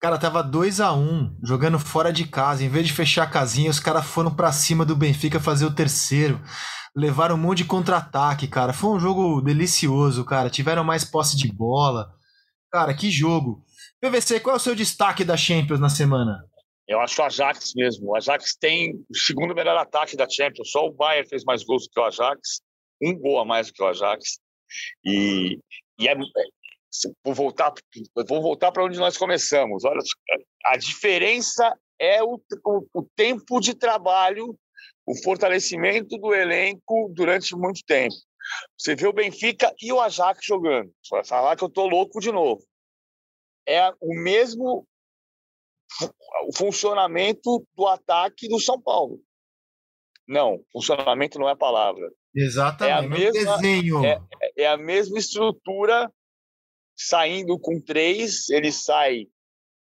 Cara, 0.00 0.16
tava 0.16 0.44
2 0.44 0.80
a 0.80 0.92
1 0.92 0.96
um, 0.96 1.36
jogando 1.42 1.80
fora 1.80 2.12
de 2.12 2.24
casa. 2.24 2.62
Em 2.62 2.68
vez 2.68 2.86
de 2.86 2.92
fechar 2.92 3.24
a 3.24 3.30
casinha, 3.30 3.68
os 3.68 3.80
caras 3.80 4.06
foram 4.06 4.32
para 4.32 4.52
cima 4.52 4.84
do 4.84 4.94
Benfica 4.94 5.40
fazer 5.40 5.64
o 5.64 5.74
terceiro. 5.74 6.40
Levaram 6.94 7.34
um 7.34 7.38
monte 7.38 7.58
de 7.58 7.64
contra-ataque, 7.64 8.46
cara. 8.46 8.72
Foi 8.72 8.90
um 8.90 9.00
jogo 9.00 9.40
delicioso, 9.40 10.24
cara. 10.24 10.48
Tiveram 10.48 10.84
mais 10.84 11.04
posse 11.04 11.36
de 11.36 11.52
bola. 11.52 12.14
Cara, 12.70 12.94
que 12.94 13.10
jogo. 13.10 13.64
PVC, 14.04 14.38
qual 14.40 14.56
é 14.56 14.58
o 14.58 14.60
seu 14.60 14.74
destaque 14.74 15.24
da 15.24 15.34
Champions 15.34 15.80
na 15.80 15.88
semana? 15.88 16.44
Eu 16.86 17.00
acho 17.00 17.22
o 17.22 17.24
Ajax 17.24 17.72
mesmo. 17.74 18.10
O 18.10 18.16
Ajax 18.16 18.54
tem 18.54 18.92
o 19.08 19.16
segundo 19.16 19.54
melhor 19.54 19.78
ataque 19.78 20.14
da 20.14 20.28
Champions. 20.28 20.70
Só 20.70 20.86
o 20.86 20.92
Bayern 20.92 21.26
fez 21.26 21.42
mais 21.42 21.64
gols 21.64 21.84
do 21.84 21.90
que 21.90 21.98
o 21.98 22.04
Ajax. 22.04 22.60
Um 23.02 23.18
gol 23.18 23.40
a 23.40 23.46
mais 23.46 23.68
do 23.68 23.72
que 23.72 23.82
o 23.82 23.86
Ajax. 23.86 24.38
E, 25.02 25.58
e 25.98 26.06
é, 26.06 26.14
vou 27.24 27.34
voltar, 27.34 27.72
vou 28.28 28.42
voltar 28.42 28.72
para 28.72 28.84
onde 28.84 28.98
nós 28.98 29.16
começamos. 29.16 29.84
Olha, 29.84 30.02
a 30.66 30.76
diferença 30.76 31.74
é 31.98 32.22
o, 32.22 32.38
o, 32.62 32.86
o 32.92 33.08
tempo 33.16 33.58
de 33.58 33.72
trabalho, 33.72 34.54
o 35.06 35.16
fortalecimento 35.22 36.18
do 36.18 36.34
elenco 36.34 37.10
durante 37.14 37.56
muito 37.56 37.80
tempo. 37.86 38.14
Você 38.78 38.94
vê 38.94 39.06
o 39.06 39.14
Benfica 39.14 39.74
e 39.80 39.90
o 39.90 39.98
Ajax 39.98 40.44
jogando. 40.44 40.92
Vai 41.10 41.24
falar 41.24 41.56
que 41.56 41.64
eu 41.64 41.70
tô 41.70 41.86
louco 41.86 42.20
de 42.20 42.30
novo 42.30 42.62
é 43.66 43.90
o 44.00 44.14
mesmo 44.14 44.86
o 46.46 46.56
funcionamento 46.56 47.66
do 47.76 47.86
ataque 47.86 48.48
do 48.48 48.60
São 48.60 48.80
Paulo. 48.80 49.20
Não, 50.26 50.62
funcionamento 50.72 51.38
não 51.38 51.48
é 51.48 51.52
a 51.52 51.56
palavra. 51.56 52.10
Exatamente. 52.34 52.90
É 52.90 52.98
a 52.98 53.02
mesma, 53.02 53.56
desenho. 53.56 54.04
É, 54.04 54.20
é 54.56 54.66
a 54.66 54.76
mesma 54.76 55.18
estrutura 55.18 56.10
saindo 56.96 57.58
com 57.58 57.80
três, 57.80 58.48
ele 58.50 58.72
sai 58.72 59.26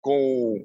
com 0.02 0.64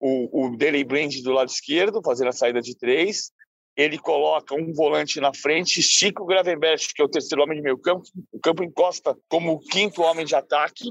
o, 0.00 0.46
o 0.46 0.56
Daily 0.56 0.84
Blind 0.84 1.22
do 1.22 1.32
lado 1.32 1.48
esquerdo, 1.48 2.02
fazendo 2.04 2.28
a 2.28 2.32
saída 2.32 2.60
de 2.60 2.76
três. 2.76 3.30
Ele 3.76 3.98
coloca 3.98 4.54
um 4.54 4.72
volante 4.72 5.18
na 5.20 5.32
frente, 5.32 5.80
estica 5.80 6.22
o 6.22 6.26
Gravenberch, 6.26 6.92
que 6.94 7.00
é 7.00 7.04
o 7.04 7.08
terceiro 7.08 7.42
homem 7.42 7.56
de 7.56 7.62
meio 7.62 7.78
campo. 7.78 8.02
O 8.30 8.38
campo 8.38 8.62
encosta 8.62 9.16
como 9.28 9.52
o 9.52 9.58
quinto 9.58 10.02
homem 10.02 10.26
de 10.26 10.34
ataque 10.34 10.88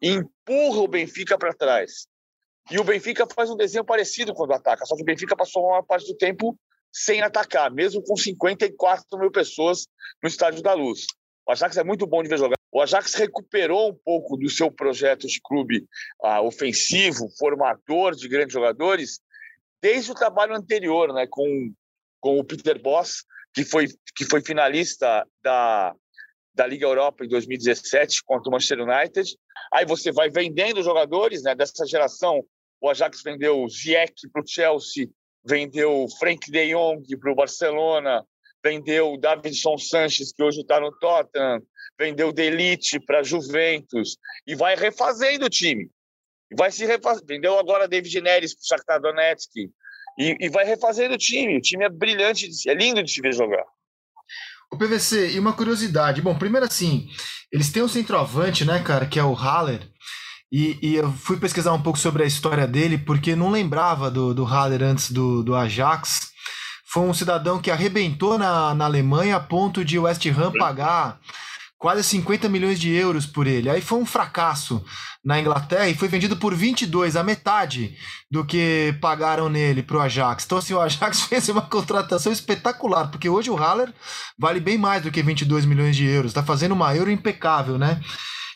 e 0.00 0.10
empurra 0.10 0.80
o 0.80 0.88
Benfica 0.88 1.36
para 1.36 1.52
trás. 1.52 2.06
E 2.70 2.78
o 2.78 2.84
Benfica 2.84 3.26
faz 3.34 3.50
um 3.50 3.56
desenho 3.56 3.84
parecido 3.84 4.32
quando 4.32 4.52
ataca, 4.52 4.86
só 4.86 4.94
que 4.94 5.02
o 5.02 5.04
Benfica 5.04 5.36
passou 5.36 5.66
uma 5.66 5.82
parte 5.82 6.06
do 6.06 6.16
tempo 6.16 6.56
sem 6.92 7.20
atacar, 7.20 7.70
mesmo 7.70 8.02
com 8.02 8.16
54 8.16 9.18
mil 9.18 9.30
pessoas 9.30 9.86
no 10.22 10.28
Estádio 10.28 10.62
da 10.62 10.72
Luz. 10.74 11.06
O 11.46 11.52
Ajax 11.52 11.76
é 11.76 11.84
muito 11.84 12.06
bom 12.06 12.22
de 12.22 12.28
ver 12.28 12.38
jogar. 12.38 12.56
O 12.72 12.80
Ajax 12.80 13.14
recuperou 13.14 13.90
um 13.90 13.94
pouco 14.04 14.36
do 14.36 14.48
seu 14.48 14.70
projeto 14.70 15.26
de 15.26 15.40
clube 15.42 15.84
ah, 16.22 16.40
ofensivo, 16.42 17.28
formador 17.38 18.14
de 18.14 18.28
grandes 18.28 18.52
jogadores, 18.52 19.20
desde 19.82 20.12
o 20.12 20.14
trabalho 20.14 20.54
anterior, 20.54 21.12
né, 21.12 21.26
com, 21.28 21.72
com 22.20 22.38
o 22.38 22.44
Peter 22.44 22.80
Boss, 22.80 23.24
que 23.54 23.64
foi, 23.64 23.86
que 24.14 24.24
foi 24.24 24.40
finalista 24.40 25.26
da, 25.42 25.94
da 26.54 26.66
Liga 26.66 26.86
Europa 26.86 27.24
em 27.24 27.28
2017 27.28 28.22
contra 28.24 28.48
o 28.48 28.52
Manchester 28.52 28.80
United. 28.80 29.36
Aí 29.72 29.84
você 29.84 30.12
vai 30.12 30.30
vendendo 30.30 30.82
jogadores 30.82 31.42
né, 31.42 31.54
dessa 31.54 31.86
geração. 31.86 32.44
O 32.80 32.88
Ajax 32.88 33.22
vendeu 33.22 33.66
Ziyech 33.68 34.28
para 34.32 34.42
o 34.42 34.46
Chelsea, 34.46 35.08
vendeu 35.44 36.06
Frank 36.18 36.50
de 36.50 36.72
Jong 36.72 37.16
para 37.18 37.32
o 37.32 37.34
Barcelona, 37.34 38.24
vendeu 38.62 39.16
Davidson 39.18 39.78
Sanches, 39.78 40.32
que 40.32 40.42
hoje 40.42 40.60
está 40.60 40.80
no 40.80 40.92
Tottenham, 40.98 41.60
vendeu 41.98 42.32
Delite 42.32 42.98
para 43.00 43.22
Juventus 43.22 44.16
e 44.46 44.54
vai 44.54 44.76
refazendo 44.76 45.46
o 45.46 45.50
time. 45.50 45.90
E 46.50 46.56
vai 46.56 46.70
se 46.70 46.84
refazer. 46.84 47.24
Vendeu 47.26 47.58
agora 47.58 47.86
David 47.86 48.20
Neres 48.20 48.54
para 48.54 48.62
o 48.62 48.66
Shakhtar 48.66 49.00
Donetsk 49.00 49.70
e, 50.20 50.36
e 50.38 50.48
vai 50.50 50.66
refazendo 50.66 51.14
o 51.14 51.18
time. 51.18 51.56
O 51.56 51.62
time 51.62 51.84
é 51.84 51.88
brilhante, 51.88 52.46
é 52.68 52.74
lindo 52.74 53.02
de 53.02 53.10
se 53.10 53.22
ver 53.22 53.32
jogar. 53.32 53.64
O 54.70 54.76
PVC, 54.76 55.30
e 55.30 55.38
uma 55.38 55.54
curiosidade. 55.54 56.20
Bom, 56.20 56.34
primeiro 56.34 56.66
assim, 56.66 57.08
eles 57.50 57.72
têm 57.72 57.82
um 57.82 57.88
centroavante, 57.88 58.64
né, 58.64 58.82
cara, 58.82 59.06
que 59.06 59.18
é 59.18 59.24
o 59.24 59.32
Haller. 59.32 59.80
E, 60.52 60.78
e, 60.82 60.96
eu 60.96 61.10
fui 61.12 61.38
pesquisar 61.38 61.72
um 61.72 61.82
pouco 61.82 61.98
sobre 61.98 62.22
a 62.22 62.26
história 62.26 62.66
dele, 62.66 62.98
porque 62.98 63.34
não 63.34 63.50
lembrava 63.50 64.10
do, 64.10 64.34
do 64.34 64.44
Haller 64.44 64.82
antes 64.82 65.10
do, 65.10 65.42
do 65.42 65.54
Ajax. 65.54 66.28
Foi 66.84 67.04
um 67.04 67.14
cidadão 67.14 67.60
que 67.60 67.70
arrebentou 67.70 68.36
na, 68.36 68.74
na 68.74 68.84
Alemanha 68.84 69.36
a 69.36 69.40
ponto 69.40 69.84
de 69.84 69.98
West 69.98 70.26
Ham 70.26 70.52
pagar 70.52 71.18
quase 71.80 72.04
50 72.04 72.46
milhões 72.50 72.78
de 72.78 72.92
euros 72.92 73.24
por 73.24 73.46
ele. 73.46 73.70
Aí 73.70 73.80
foi 73.80 73.98
um 73.98 74.04
fracasso 74.04 74.84
na 75.24 75.40
Inglaterra 75.40 75.88
e 75.88 75.94
foi 75.94 76.08
vendido 76.08 76.36
por 76.36 76.54
22, 76.54 77.16
a 77.16 77.24
metade 77.24 77.96
do 78.30 78.44
que 78.44 78.94
pagaram 79.00 79.48
nele 79.48 79.82
para 79.82 79.96
o 79.96 80.00
Ajax. 80.00 80.44
Então, 80.44 80.58
assim, 80.58 80.74
o 80.74 80.80
Ajax 80.80 81.22
fez 81.26 81.48
uma 81.48 81.62
contratação 81.62 82.30
espetacular, 82.30 83.10
porque 83.10 83.30
hoje 83.30 83.50
o 83.50 83.56
Haller 83.56 83.92
vale 84.38 84.60
bem 84.60 84.76
mais 84.76 85.02
do 85.02 85.10
que 85.10 85.22
22 85.22 85.64
milhões 85.64 85.96
de 85.96 86.04
euros. 86.04 86.32
Está 86.32 86.42
fazendo 86.42 86.72
uma 86.72 86.94
euro 86.94 87.10
impecável, 87.10 87.78
né? 87.78 87.98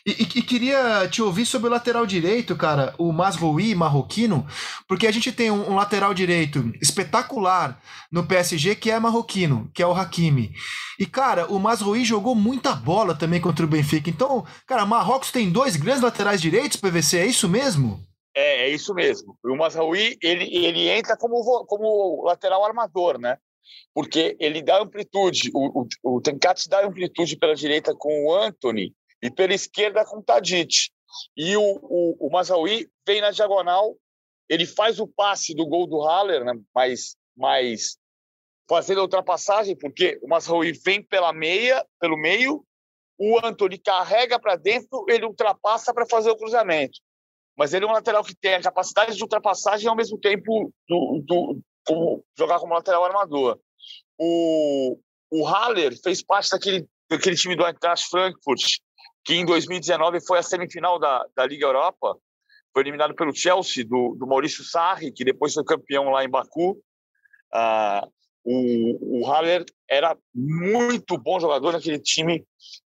E, 0.05 0.11
e, 0.11 0.21
e, 0.21 0.41
queria 0.43 1.07
te 1.09 1.19
ouvir 1.19 1.47
sobre 1.47 1.67
o 1.67 1.71
lateral 1.71 2.05
direito, 2.05 2.55
cara, 2.55 2.93
o 2.99 3.11
Masroui 3.11 3.73
marroquino, 3.73 4.45
porque 4.87 5.07
a 5.07 5.11
gente 5.11 5.31
tem 5.31 5.49
um, 5.49 5.71
um, 5.71 5.75
lateral 5.75 6.13
direito 6.13 6.71
espetacular 6.79 7.81
no 8.11 8.27
PSG 8.27 8.75
que 8.75 8.91
é 8.91 8.99
marroquino, 8.99 9.67
que 9.73 9.81
é 9.81 9.87
o 9.87 9.93
Hakimi. 9.93 10.51
E, 10.99 11.07
cara, 11.07 11.51
o 11.51 11.59
Masroui 11.59 12.05
jogou 12.05 12.35
muita 12.35 12.73
bola 12.73 13.15
também 13.15 13.41
contra 13.41 13.65
o 13.65 13.67
Benfica. 13.67 14.07
Então, 14.07 14.45
cara, 14.67 14.85
Marrocos 14.85 15.31
tem 15.31 15.51
dois 15.51 15.75
grandes 15.75 16.03
laterais 16.03 16.39
direitos, 16.39 16.79
PVC, 16.79 17.17
é 17.17 17.25
isso 17.25 17.49
mesmo? 17.49 17.99
É, 18.35 18.65
é 18.65 18.69
isso 18.69 18.93
mesmo. 18.93 19.35
O 19.43 19.55
Masraoui, 19.55 20.17
ele, 20.21 20.55
ele 20.55 20.89
entra 20.89 21.17
como, 21.17 21.65
como 21.65 22.23
lateral 22.25 22.63
armador, 22.63 23.17
né? 23.17 23.37
Porque 23.93 24.35
ele 24.39 24.61
dá 24.61 24.81
amplitude, 24.81 25.49
o, 25.53 25.87
o, 26.03 26.17
o 26.17 26.21
dá 26.21 26.85
amplitude 26.85 27.37
pela 27.37 27.55
direita 27.55 27.95
com 27.97 28.27
o 28.27 28.35
Anthony, 28.35 28.93
e 29.25 29.31
pela 29.31 29.53
esquerda 29.53 30.05
com 30.05 30.21
Tadic. 30.21 30.89
E 31.35 31.57
o, 31.57 31.61
o, 31.61 32.27
o 32.27 32.83
vem 33.07 33.21
na 33.21 33.31
diagonal, 33.31 33.95
ele 34.47 34.65
faz 34.65 34.99
o 34.99 35.07
passe 35.07 35.55
do 35.55 35.65
gol 35.65 35.87
do 35.87 36.01
Haller, 36.01 36.43
né? 36.43 36.53
mas, 36.73 37.15
mas 37.35 37.97
fazendo 38.69 38.99
a 38.99 39.03
ultrapassagem, 39.03 39.75
porque 39.75 40.19
o 40.21 40.27
Mazaui 40.27 40.73
vem 40.73 41.01
pela 41.01 41.33
meia, 41.33 41.85
pelo 41.99 42.17
meio, 42.17 42.63
o 43.17 43.39
Antony 43.43 43.77
carrega 43.77 44.39
para 44.39 44.55
dentro, 44.55 45.05
ele 45.09 45.25
ultrapassa 45.25 45.93
para 45.93 46.05
fazer 46.05 46.29
o 46.29 46.37
cruzamento. 46.37 46.99
Mas 47.57 47.73
ele 47.73 47.85
é 47.85 47.87
um 47.87 47.93
lateral 47.93 48.23
que 48.23 48.35
tem 48.35 48.55
a 48.55 48.61
capacidade 48.61 49.15
de 49.15 49.23
ultrapassagem 49.23 49.87
ao 49.87 49.95
mesmo 49.95 50.19
tempo 50.19 50.71
do, 50.87 51.23
do, 51.25 51.61
como, 51.85 52.23
jogar 52.37 52.59
como 52.59 52.73
lateral 52.73 53.05
armador. 53.05 53.57
O, 54.19 54.99
o 55.31 55.45
Haller 55.45 55.97
fez 56.03 56.21
parte 56.21 56.49
daquele, 56.51 56.85
daquele 57.09 57.37
time 57.37 57.55
do 57.55 57.65
Eintracht 57.65 58.09
Frankfurt 58.09 58.79
que 59.25 59.33
em 59.33 59.45
2019 59.45 60.21
foi 60.21 60.37
a 60.37 60.43
semifinal 60.43 60.99
da, 60.99 61.25
da 61.35 61.45
Liga 61.45 61.65
Europa, 61.65 62.15
foi 62.71 62.83
eliminado 62.83 63.15
pelo 63.15 63.35
Chelsea, 63.35 63.83
do, 63.83 64.15
do 64.15 64.27
Maurício 64.27 64.63
Sarri, 64.63 65.11
que 65.11 65.25
depois 65.25 65.53
foi 65.53 65.63
campeão 65.63 66.11
lá 66.11 66.23
em 66.23 66.29
Baku. 66.29 66.77
Ah, 67.51 68.07
o, 68.43 69.21
o 69.21 69.25
Haller 69.25 69.65
era 69.89 70.15
muito 70.33 71.17
bom 71.17 71.39
jogador 71.39 71.73
naquele 71.73 71.99
time 71.99 72.45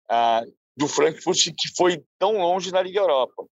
ah, 0.09 0.43
do 0.75 0.87
Frankfurt 0.87 1.37
que 1.57 1.69
foi 1.77 2.03
tão 2.19 2.33
longe 2.33 2.71
na 2.71 2.81
Liga 2.81 2.99
Europa. 2.99 3.45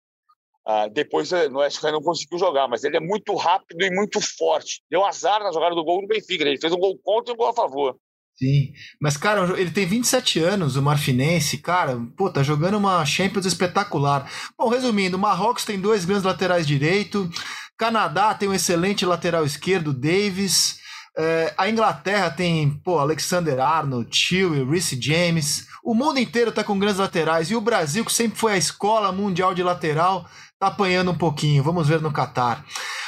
Ah, 0.67 0.87
depois 0.87 1.31
eh, 1.31 1.47
no 1.47 1.61
Ham 1.61 1.69
não 1.91 2.01
conseguiu 2.01 2.39
jogar, 2.39 2.67
mas 2.67 2.83
ele 2.83 2.97
é 2.97 2.99
muito 2.99 3.35
rápido 3.35 3.85
e 3.85 3.91
muito 3.91 4.19
forte. 4.19 4.83
Deu 4.89 5.05
azar 5.05 5.41
na 5.41 5.51
jogada 5.51 5.75
do 5.75 5.83
gol 5.83 6.01
do 6.01 6.07
Benfica. 6.07 6.43
Ele 6.43 6.59
fez 6.59 6.73
um 6.73 6.79
gol 6.79 6.97
contra 7.03 7.31
e 7.31 7.35
um 7.35 7.37
gol 7.37 7.49
a 7.49 7.53
favor. 7.53 7.97
Sim, 8.37 8.73
mas 9.01 9.15
cara, 9.15 9.59
ele 9.59 9.71
tem 9.71 9.85
27 9.85 10.39
anos, 10.39 10.75
o 10.75 10.81
Marfinense, 10.81 11.57
cara, 11.57 11.97
pô, 12.17 12.29
tá 12.29 12.43
jogando 12.43 12.77
uma 12.77 13.05
Champions 13.05 13.45
espetacular. 13.45 14.29
Bom, 14.57 14.67
resumindo, 14.67 15.17
Marrocos 15.17 15.63
tem 15.63 15.79
dois 15.79 16.03
grandes 16.03 16.25
laterais 16.25 16.67
direito, 16.67 17.29
Canadá 17.77 18.33
tem 18.33 18.49
um 18.49 18.53
excelente 18.53 19.05
lateral 19.05 19.45
esquerdo, 19.45 19.93
Davis, 19.93 20.79
é, 21.17 21.53
a 21.57 21.69
Inglaterra 21.69 22.29
tem, 22.29 22.69
pô, 22.83 22.99
Alexander 22.99 23.57
Arnold, 23.61 24.13
Chewie, 24.13 24.65
Reece 24.65 24.99
James, 25.01 25.65
o 25.81 25.93
mundo 25.93 26.19
inteiro 26.19 26.51
tá 26.51 26.61
com 26.61 26.77
grandes 26.77 26.99
laterais, 26.99 27.49
e 27.49 27.55
o 27.55 27.61
Brasil, 27.61 28.03
que 28.03 28.11
sempre 28.11 28.37
foi 28.37 28.51
a 28.51 28.57
escola 28.57 29.13
mundial 29.13 29.53
de 29.55 29.63
lateral, 29.63 30.27
tá 30.59 30.67
apanhando 30.67 31.11
um 31.11 31.17
pouquinho. 31.17 31.63
Vamos 31.63 31.87
ver 31.87 32.01
no 32.01 32.11
Catar. 32.11 32.65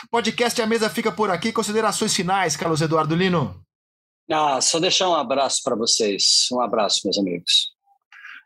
Podcast 0.10 0.62
A 0.62 0.68
Mesa 0.68 0.90
fica 0.90 1.12
por 1.12 1.30
aqui. 1.30 1.52
Considerações 1.52 2.14
finais, 2.14 2.56
Carlos 2.56 2.82
Eduardo 2.82 3.16
Lino? 3.16 3.67
Ah, 4.32 4.60
só 4.60 4.80
deixar 4.80 5.10
um 5.10 5.16
abraço 5.16 5.62
para 5.64 5.76
vocês. 5.76 6.48
Um 6.52 6.62
abraço, 6.62 7.02
meus 7.06 7.18
amigos. 7.18 7.74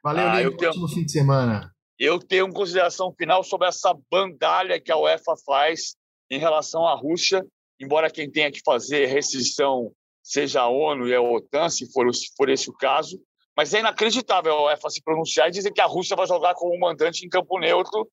Valeu, 0.04 0.28
ah, 0.28 0.38
Lino. 0.38 0.58
Tenho... 0.58 0.72
Ótimo 0.72 0.88
fim 0.88 1.06
de 1.06 1.12
semana. 1.12 1.72
Eu 1.98 2.20
tenho 2.20 2.46
uma 2.46 2.54
consideração 2.54 3.14
final 3.14 3.44
sobre 3.44 3.68
essa 3.68 3.96
bandalha 4.10 4.80
que 4.80 4.92
a 4.92 4.98
UEFA 4.98 5.34
faz 5.46 5.96
em 6.30 6.40
relação 6.40 6.88
à 6.88 6.96
Rússia, 6.96 7.46
embora 7.80 8.10
quem 8.10 8.30
tenha 8.30 8.52
que 8.52 8.62
fazer 8.66 9.06
restrição 9.06 9.92
seja 10.24 10.62
a 10.62 10.68
ONU 10.68 11.08
e 11.08 11.16
a 11.16 11.22
OTAN, 11.22 11.70
se 11.70 11.92
for, 11.92 12.14
se 12.14 12.32
for 12.36 12.50
esse 12.50 12.70
o 12.70 12.74
caso. 12.74 13.20
Mas 13.56 13.74
é 13.74 13.80
inacreditável 13.80 14.54
a 14.54 14.64
UEFA 14.66 14.90
se 14.90 15.04
pronunciar 15.04 15.48
e 15.50 15.52
dizer 15.52 15.72
que 15.72 15.82
a 15.82 15.86
Rússia 15.86 16.16
vai 16.16 16.26
jogar 16.26 16.54
como 16.56 16.80
mandante 16.80 17.26
em 17.26 17.30
campo 17.30 17.60
neutro 17.60 18.10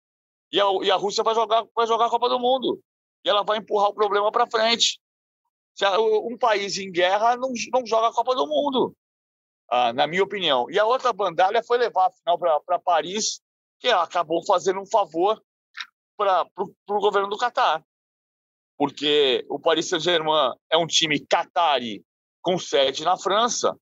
e 0.52 0.60
a, 0.60 0.64
e 0.82 0.90
a 0.90 0.96
Rússia 0.96 1.22
vai 1.22 1.34
jogar, 1.34 1.64
vai 1.74 1.86
jogar 1.86 2.06
a 2.06 2.10
Copa 2.10 2.28
do 2.28 2.38
Mundo. 2.38 2.80
E 3.24 3.28
ela 3.28 3.42
vai 3.42 3.58
empurrar 3.58 3.88
o 3.88 3.94
problema 3.94 4.32
para 4.32 4.50
frente. 4.50 4.98
Um 5.80 6.36
país 6.36 6.76
em 6.78 6.90
guerra 6.90 7.36
não, 7.36 7.52
não 7.72 7.86
joga 7.86 8.08
a 8.08 8.12
Copa 8.12 8.34
do 8.34 8.46
Mundo, 8.46 8.96
ah, 9.70 9.92
na 9.92 10.06
minha 10.06 10.22
opinião. 10.22 10.70
E 10.70 10.78
a 10.78 10.84
outra 10.84 11.12
bandalha 11.12 11.62
foi 11.62 11.78
levar 11.78 12.06
a 12.06 12.10
final 12.10 12.62
para 12.64 12.78
Paris, 12.78 13.40
que 13.78 13.88
acabou 13.88 14.44
fazendo 14.44 14.80
um 14.80 14.86
favor 14.86 15.40
para 16.16 16.46
o 16.56 17.00
governo 17.00 17.28
do 17.28 17.38
Catar. 17.38 17.82
Porque 18.76 19.44
o 19.48 19.58
Paris 19.58 19.88
Saint-Germain 19.88 20.52
é 20.70 20.76
um 20.76 20.86
time 20.86 21.24
catari 21.26 22.04
com 22.40 22.58
sede 22.58 23.04
na 23.04 23.16
França, 23.16 23.76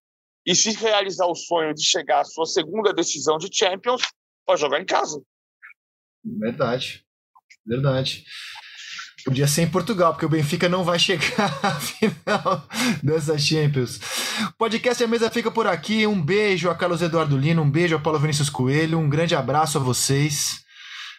e 0.44 0.54
se 0.54 0.72
realizar 0.72 1.26
o 1.26 1.34
sonho 1.34 1.74
de 1.74 1.82
chegar 1.82 2.20
à 2.20 2.24
sua 2.24 2.46
segunda 2.46 2.92
decisão 2.92 3.36
de 3.36 3.48
Champions, 3.52 4.02
vai 4.46 4.56
jogar 4.56 4.80
em 4.80 4.86
casa. 4.86 5.20
Verdade. 6.24 7.04
Verdade. 7.64 8.24
Podia 9.26 9.48
ser 9.48 9.62
em 9.62 9.68
Portugal, 9.68 10.12
porque 10.12 10.24
o 10.24 10.28
Benfica 10.28 10.68
não 10.68 10.84
vai 10.84 11.00
chegar 11.00 11.52
à 11.60 11.72
final 11.72 12.64
dessa 13.02 13.36
Champions. 13.36 13.98
O 14.50 14.52
podcast 14.56 15.02
A 15.02 15.08
Mesa 15.08 15.28
fica 15.28 15.50
por 15.50 15.66
aqui. 15.66 16.06
Um 16.06 16.22
beijo 16.22 16.70
a 16.70 16.76
Carlos 16.76 17.02
Eduardo 17.02 17.36
Lino, 17.36 17.60
um 17.60 17.68
beijo 17.68 17.96
a 17.96 17.98
Paulo 17.98 18.20
Vinícius 18.20 18.48
Coelho, 18.48 19.00
um 19.00 19.08
grande 19.08 19.34
abraço 19.34 19.78
a 19.78 19.80
vocês. 19.80 20.60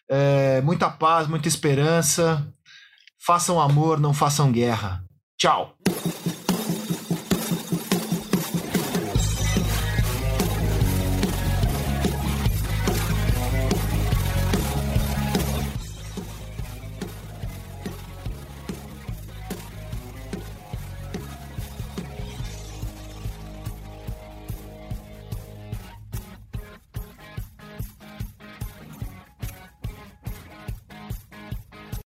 É, 0.10 0.62
muita 0.62 0.90
paz, 0.90 1.28
muita 1.28 1.50
esperança. 1.50 2.48
Façam 3.20 3.60
amor, 3.60 4.00
não 4.00 4.14
façam 4.14 4.54
guerra. 4.54 5.04
Tchau. 5.38 5.76